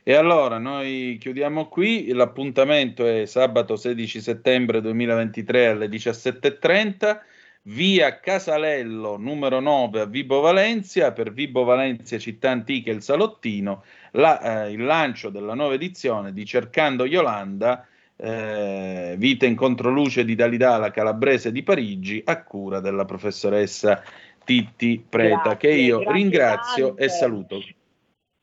E 0.09 0.15
allora 0.15 0.59
noi 0.59 1.17
chiudiamo 1.21 1.67
qui, 1.67 2.13
l'appuntamento 2.13 3.05
è 3.05 3.27
sabato 3.27 3.75
16 3.75 4.21
settembre 4.21 4.81
2023 4.81 5.67
alle 5.67 5.87
17.30, 5.89 7.19
via 7.63 8.21
Casalello 8.21 9.17
numero 9.17 9.59
9 9.59 10.03
a 10.03 10.05
Vibo 10.05 10.39
Valencia, 10.39 11.11
per 11.11 11.33
Vibo 11.33 11.65
Valencia 11.65 12.19
Città 12.19 12.51
Antica 12.51 12.93
il 12.93 13.03
Salottino, 13.03 13.83
la- 14.17 14.65
eh, 14.67 14.73
il 14.73 14.85
lancio 14.85 15.31
della 15.31 15.55
nuova 15.55 15.75
edizione 15.75 16.33
di 16.33 16.45
Cercando 16.45 17.05
Yolanda, 17.05 17.87
eh, 18.17 19.15
Vita 19.19 19.47
in 19.47 19.55
controluce 19.55 20.25
di 20.25 20.35
Dalida, 20.35 20.79
la 20.79 20.91
calabrese 20.91 21.53
di 21.53 21.63
Parigi, 21.63 22.23
a 22.25 22.43
cura 22.43 22.81
della 22.81 23.05
professoressa 23.05 24.03
Titti 24.45 25.05
Preta, 25.07 25.41
Grazie, 25.43 25.57
che 25.57 25.71
io 25.71 26.11
ringrazio 26.11 26.89
tante. 26.89 27.05
e 27.05 27.09
saluto. 27.09 27.59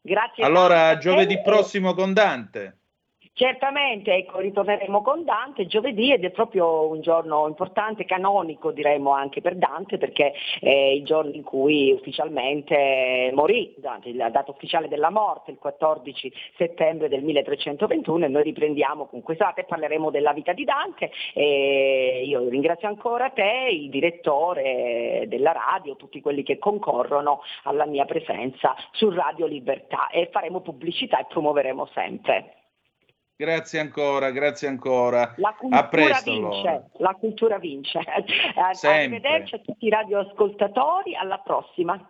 Grazie. 0.01 0.43
Allora, 0.43 0.75
tante 0.75 0.99
giovedì 0.99 1.41
prossimo 1.41 1.93
con 1.93 2.13
Dante. 2.13 2.77
Certamente, 3.35 4.13
ecco, 4.13 4.37
ritorneremo 4.37 5.01
con 5.01 5.23
Dante 5.23 5.65
giovedì 5.65 6.13
ed 6.13 6.23
è 6.23 6.29
proprio 6.29 6.87
un 6.87 7.01
giorno 7.01 7.47
importante, 7.47 8.05
canonico 8.05 8.69
diremmo 8.69 9.09
anche 9.09 9.41
per 9.41 9.55
Dante, 9.55 9.97
perché 9.97 10.33
è 10.59 10.69
il 10.69 11.03
giorno 11.03 11.31
in 11.31 11.41
cui 11.41 11.91
ufficialmente 11.91 13.31
morì 13.33 13.73
Dante, 13.77 14.13
la 14.13 14.29
data 14.29 14.51
ufficiale 14.51 14.87
della 14.87 15.09
morte, 15.09 15.49
il 15.49 15.57
14 15.57 16.31
settembre 16.57 17.09
del 17.09 17.23
1321 17.23 18.25
e 18.25 18.27
noi 18.27 18.43
riprendiamo 18.43 19.07
con 19.07 19.23
questa 19.23 19.45
data 19.45 19.61
e 19.61 19.65
parleremo 19.65 20.11
della 20.11 20.33
vita 20.33 20.53
di 20.53 20.63
Dante. 20.63 21.09
E 21.33 22.21
io 22.27 22.47
ringrazio 22.49 22.87
ancora 22.87 23.31
te, 23.31 23.67
il 23.71 23.89
direttore 23.89 25.25
della 25.27 25.53
radio, 25.53 25.95
tutti 25.95 26.21
quelli 26.21 26.43
che 26.43 26.59
concorrono 26.59 27.41
alla 27.63 27.87
mia 27.87 28.05
presenza 28.05 28.75
su 28.91 29.09
Radio 29.09 29.47
Libertà 29.47 30.09
e 30.09 30.29
faremo 30.31 30.61
pubblicità 30.61 31.17
e 31.17 31.25
promuoveremo 31.27 31.87
sempre. 31.95 32.57
Grazie 33.35 33.79
ancora, 33.79 34.29
grazie 34.29 34.67
ancora. 34.67 35.33
La 35.37 35.55
cultura 35.57 35.87
presto 35.87 36.31
vince, 36.31 36.67
allora. 36.67 36.89
la 36.97 37.13
cultura 37.19 37.57
vince. 37.57 37.99
Sempre. 38.73 39.17
Arrivederci 39.17 39.55
a 39.55 39.59
tutti 39.59 39.85
i 39.85 39.89
radioascoltatori, 39.89 41.15
alla 41.15 41.39
prossima. 41.39 42.07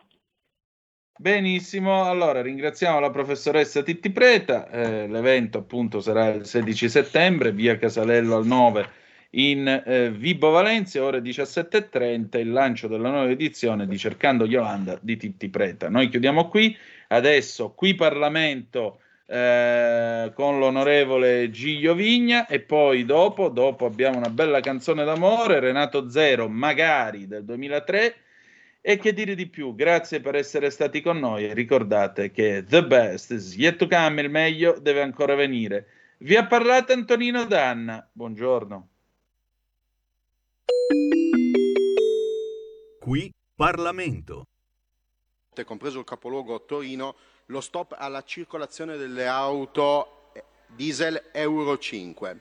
Benissimo, 1.16 2.04
allora 2.04 2.42
ringraziamo 2.42 3.00
la 3.00 3.12
professoressa 3.12 3.84
Titti 3.84 4.12
Preta, 4.12 4.68
eh, 4.68 5.08
l'evento 5.08 5.60
appunto 5.60 6.02
sarà 6.02 6.30
il 6.30 6.46
16 6.46 6.90
settembre, 6.90 7.52
via 7.52 7.78
Casalello 7.78 8.36
al 8.36 8.46
9 8.46 8.90
in 9.36 9.68
eh, 9.68 10.12
Vibo 10.12 10.50
Valencia, 10.50 11.04
ore 11.04 11.20
17.30, 11.20 12.40
il 12.40 12.52
lancio 12.52 12.88
della 12.88 13.10
nuova 13.10 13.30
edizione 13.30 13.88
di 13.88 13.98
Cercando 13.98 14.46
Yolanda 14.46 14.98
di 15.02 15.16
Titti 15.16 15.50
Preta. 15.50 15.88
Noi 15.88 16.10
chiudiamo 16.10 16.50
qui, 16.50 16.76
adesso 17.10 17.74
qui 17.74 17.96
Parlamento 17.96 19.00
eh, 19.26 20.32
con 20.34 20.60
l'onorevole 20.60 21.50
Giglio 21.50 21.94
Vigna 21.94 22.46
e 22.46 22.60
poi 22.60 23.06
dopo, 23.06 23.50
dopo 23.50 23.86
abbiamo 23.86 24.18
una 24.18 24.30
bella 24.30 24.60
canzone 24.60 25.06
d'amore, 25.06 25.60
Renato 25.60 26.10
Zero, 26.10 26.50
magari 26.50 27.28
del 27.28 27.46
2003. 27.46 28.16
E 28.86 28.98
che 28.98 29.14
dire 29.14 29.34
di 29.34 29.48
più? 29.48 29.76
Grazie 29.76 30.20
per 30.20 30.36
essere 30.36 30.70
stati 30.70 31.02
con 31.02 31.18
noi 31.18 31.46
e 31.46 31.54
ricordate 31.54 32.32
che 32.32 32.66
the 32.68 32.86
best 32.86 33.32
is 33.32 33.56
yet 33.56 33.78
to 33.78 33.88
come, 33.88 34.22
il 34.22 34.30
meglio 34.30 34.78
deve 34.78 35.02
ancora 35.02 35.36
venire. 35.36 35.88
Vi 36.18 36.36
ha 36.36 36.46
parlato 36.46 36.92
Antonino 36.92 37.46
Danna. 37.46 38.06
Buongiorno. 38.12 38.90
Qui 43.00 43.34
Parlamento. 43.56 44.48
compreso 45.66 46.00
il 46.00 46.06
capoluogo 46.06 46.66
Torino, 46.66 47.16
lo 47.48 47.62
stop 47.62 47.96
alla 47.98 48.24
circolazione 48.24 48.98
delle 48.98 49.28
auto 49.28 50.32
eh, 50.34 50.44
diesel 50.68 51.30
Euro 51.32 51.78
5. 51.78 52.40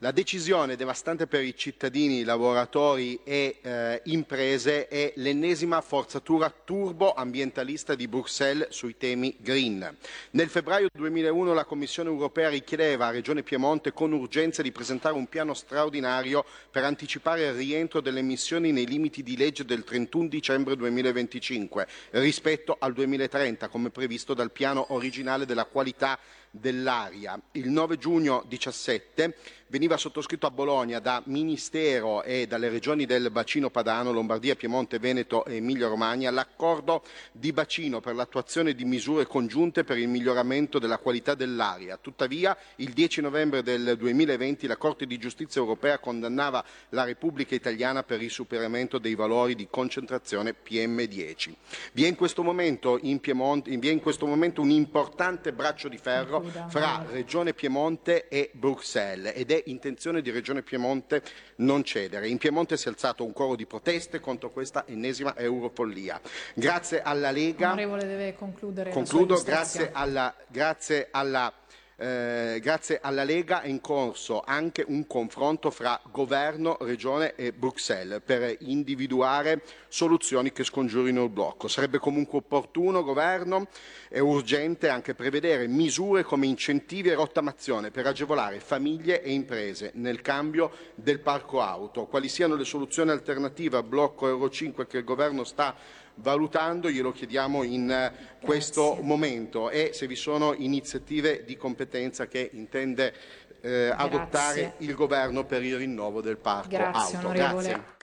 La 0.00 0.10
decisione 0.10 0.76
devastante 0.76 1.26
per 1.26 1.42
i 1.42 1.56
cittadini, 1.56 2.22
lavoratori 2.22 3.18
e 3.24 3.60
eh, 3.62 4.02
imprese 4.04 4.88
è 4.88 5.14
l'ennesima 5.16 5.80
forzatura 5.80 6.50
turbo 6.50 7.14
ambientalista 7.14 7.94
di 7.94 8.06
Bruxelles 8.06 8.68
sui 8.68 8.98
temi 8.98 9.34
green. 9.38 9.96
Nel 10.32 10.50
febbraio 10.50 10.88
2001 10.92 11.54
la 11.54 11.64
Commissione 11.64 12.10
europea 12.10 12.50
richiedeva 12.50 13.06
a 13.06 13.10
Regione 13.10 13.42
Piemonte 13.42 13.94
con 13.94 14.12
urgenza 14.12 14.60
di 14.60 14.70
presentare 14.70 15.14
un 15.14 15.28
piano 15.28 15.54
straordinario 15.54 16.44
per 16.70 16.84
anticipare 16.84 17.46
il 17.46 17.54
rientro 17.54 18.02
delle 18.02 18.18
emissioni 18.18 18.72
nei 18.72 18.86
limiti 18.86 19.22
di 19.22 19.34
legge 19.34 19.64
del 19.64 19.82
31 19.82 20.28
dicembre 20.28 20.76
2025 20.76 21.86
rispetto 22.10 22.76
al 22.78 22.92
2030 22.92 23.68
come 23.68 23.88
previsto 23.88 24.34
dal 24.34 24.52
piano 24.52 24.92
originale 24.92 25.46
della 25.46 25.64
qualità 25.64 26.18
dell'aria. 26.60 27.40
Il 27.52 27.68
9 27.68 27.98
giugno 27.98 28.44
17 28.46 29.34
veniva 29.68 29.96
sottoscritto 29.96 30.46
a 30.46 30.50
Bologna 30.50 31.00
da 31.00 31.22
Ministero 31.26 32.22
e 32.22 32.46
dalle 32.46 32.68
regioni 32.68 33.04
del 33.04 33.30
bacino 33.30 33.68
padano, 33.68 34.12
Lombardia, 34.12 34.54
Piemonte, 34.54 34.98
Veneto 34.98 35.44
e 35.44 35.56
Emilia-Romagna 35.56 36.30
l'accordo 36.30 37.02
di 37.32 37.52
bacino 37.52 38.00
per 38.00 38.14
l'attuazione 38.14 38.74
di 38.74 38.84
misure 38.84 39.26
congiunte 39.26 39.82
per 39.82 39.98
il 39.98 40.08
miglioramento 40.08 40.78
della 40.78 40.98
qualità 40.98 41.34
dell'aria. 41.34 41.98
Tuttavia, 42.00 42.56
il 42.76 42.92
10 42.92 43.22
novembre 43.22 43.62
del 43.62 43.96
2020 43.96 44.66
la 44.66 44.76
Corte 44.76 45.06
di 45.06 45.18
giustizia 45.18 45.60
europea 45.60 45.98
condannava 45.98 46.64
la 46.90 47.04
Repubblica 47.04 47.54
italiana 47.54 48.04
per 48.04 48.22
il 48.22 48.30
superamento 48.30 48.98
dei 48.98 49.14
valori 49.14 49.54
di 49.54 49.66
concentrazione 49.68 50.54
PM10. 50.64 51.52
Vi 51.92 52.04
è 52.04 52.08
in 52.08 52.14
questo 52.14 52.42
momento 52.42 52.98
in 53.02 53.18
Piemonte, 53.18 53.76
vi 53.76 53.88
è 53.88 53.92
in 53.92 54.00
questo 54.00 54.26
momento 54.26 54.60
un 54.60 54.70
importante 54.70 55.52
braccio 55.52 55.88
di 55.88 55.98
ferro 55.98 56.44
fra 56.68 57.04
Regione 57.10 57.54
Piemonte 57.54 58.28
e 58.28 58.50
Bruxelles 58.52 59.32
ed 59.34 59.50
è 59.50 59.62
intenzione 59.66 60.20
di 60.22 60.30
Regione 60.30 60.62
Piemonte 60.62 61.22
non 61.56 61.84
cedere. 61.84 62.28
In 62.28 62.38
Piemonte 62.38 62.76
si 62.76 62.88
è 62.88 62.90
alzato 62.90 63.24
un 63.24 63.32
coro 63.32 63.56
di 63.56 63.66
proteste 63.66 64.20
contro 64.20 64.50
questa 64.50 64.84
ennesima 64.86 65.36
eurofollia. 65.36 66.20
Grazie 66.54 67.02
alla 67.02 67.30
Lega. 67.30 67.68
Onorevole 67.68 68.06
deve 68.06 68.34
concludere. 68.34 68.90
Concludo, 68.90 69.40
grazie 69.42 69.90
alla, 69.92 70.34
grazie 70.48 71.08
alla 71.10 71.52
eh, 71.98 72.58
grazie 72.60 72.98
alla 73.00 73.24
Lega 73.24 73.62
è 73.62 73.68
in 73.68 73.80
corso 73.80 74.42
anche 74.44 74.84
un 74.86 75.06
confronto 75.06 75.70
fra 75.70 75.98
governo, 76.10 76.76
regione 76.80 77.34
e 77.36 77.52
Bruxelles 77.52 78.20
per 78.22 78.54
individuare 78.60 79.62
soluzioni 79.88 80.52
che 80.52 80.62
scongiurino 80.62 81.24
il 81.24 81.30
blocco. 81.30 81.68
Sarebbe 81.68 81.98
comunque 81.98 82.38
opportuno, 82.38 83.02
governo, 83.02 83.68
e 84.08 84.20
urgente 84.20 84.88
anche 84.88 85.14
prevedere 85.14 85.66
misure 85.66 86.22
come 86.22 86.46
incentivi 86.46 87.08
e 87.08 87.14
rottamazione 87.14 87.90
per 87.90 88.06
agevolare 88.06 88.60
famiglie 88.60 89.22
e 89.22 89.32
imprese 89.32 89.92
nel 89.94 90.20
cambio 90.20 90.70
del 90.94 91.20
parco 91.20 91.62
auto. 91.62 92.04
Quali 92.04 92.28
siano 92.28 92.56
le 92.56 92.64
soluzioni 92.64 93.10
alternative 93.10 93.78
al 93.78 93.84
blocco 93.84 94.28
Euro 94.28 94.50
5 94.50 94.86
che 94.86 94.98
il 94.98 95.04
governo 95.04 95.44
sta 95.44 95.74
valutando, 96.16 96.90
glielo 96.90 97.12
chiediamo 97.12 97.62
in 97.62 97.90
eh, 97.90 98.12
questo 98.40 98.90
Grazie. 98.90 99.04
momento 99.04 99.70
e 99.70 99.90
se 99.92 100.06
vi 100.06 100.16
sono 100.16 100.54
iniziative 100.54 101.44
di 101.44 101.56
competenza 101.56 102.26
che 102.26 102.50
intende 102.52 103.14
eh, 103.60 103.92
adottare 103.94 104.74
il 104.78 104.94
governo 104.94 105.44
per 105.44 105.62
il 105.64 105.76
rinnovo 105.76 106.20
del 106.20 106.36
parco 106.36 106.68
Grazie, 106.68 107.16
auto. 107.16 107.28
Grazie. 107.30 107.94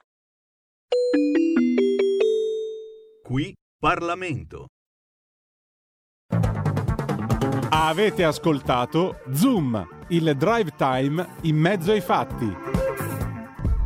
Qui 3.24 3.54
Parlamento. 3.80 4.68
Avete 7.70 8.24
ascoltato 8.24 9.22
Zoom, 9.34 10.06
il 10.10 10.36
drive 10.38 10.72
time 10.76 11.36
in 11.42 11.56
mezzo 11.58 11.92
ai 11.92 12.02
fatti. 12.02 12.83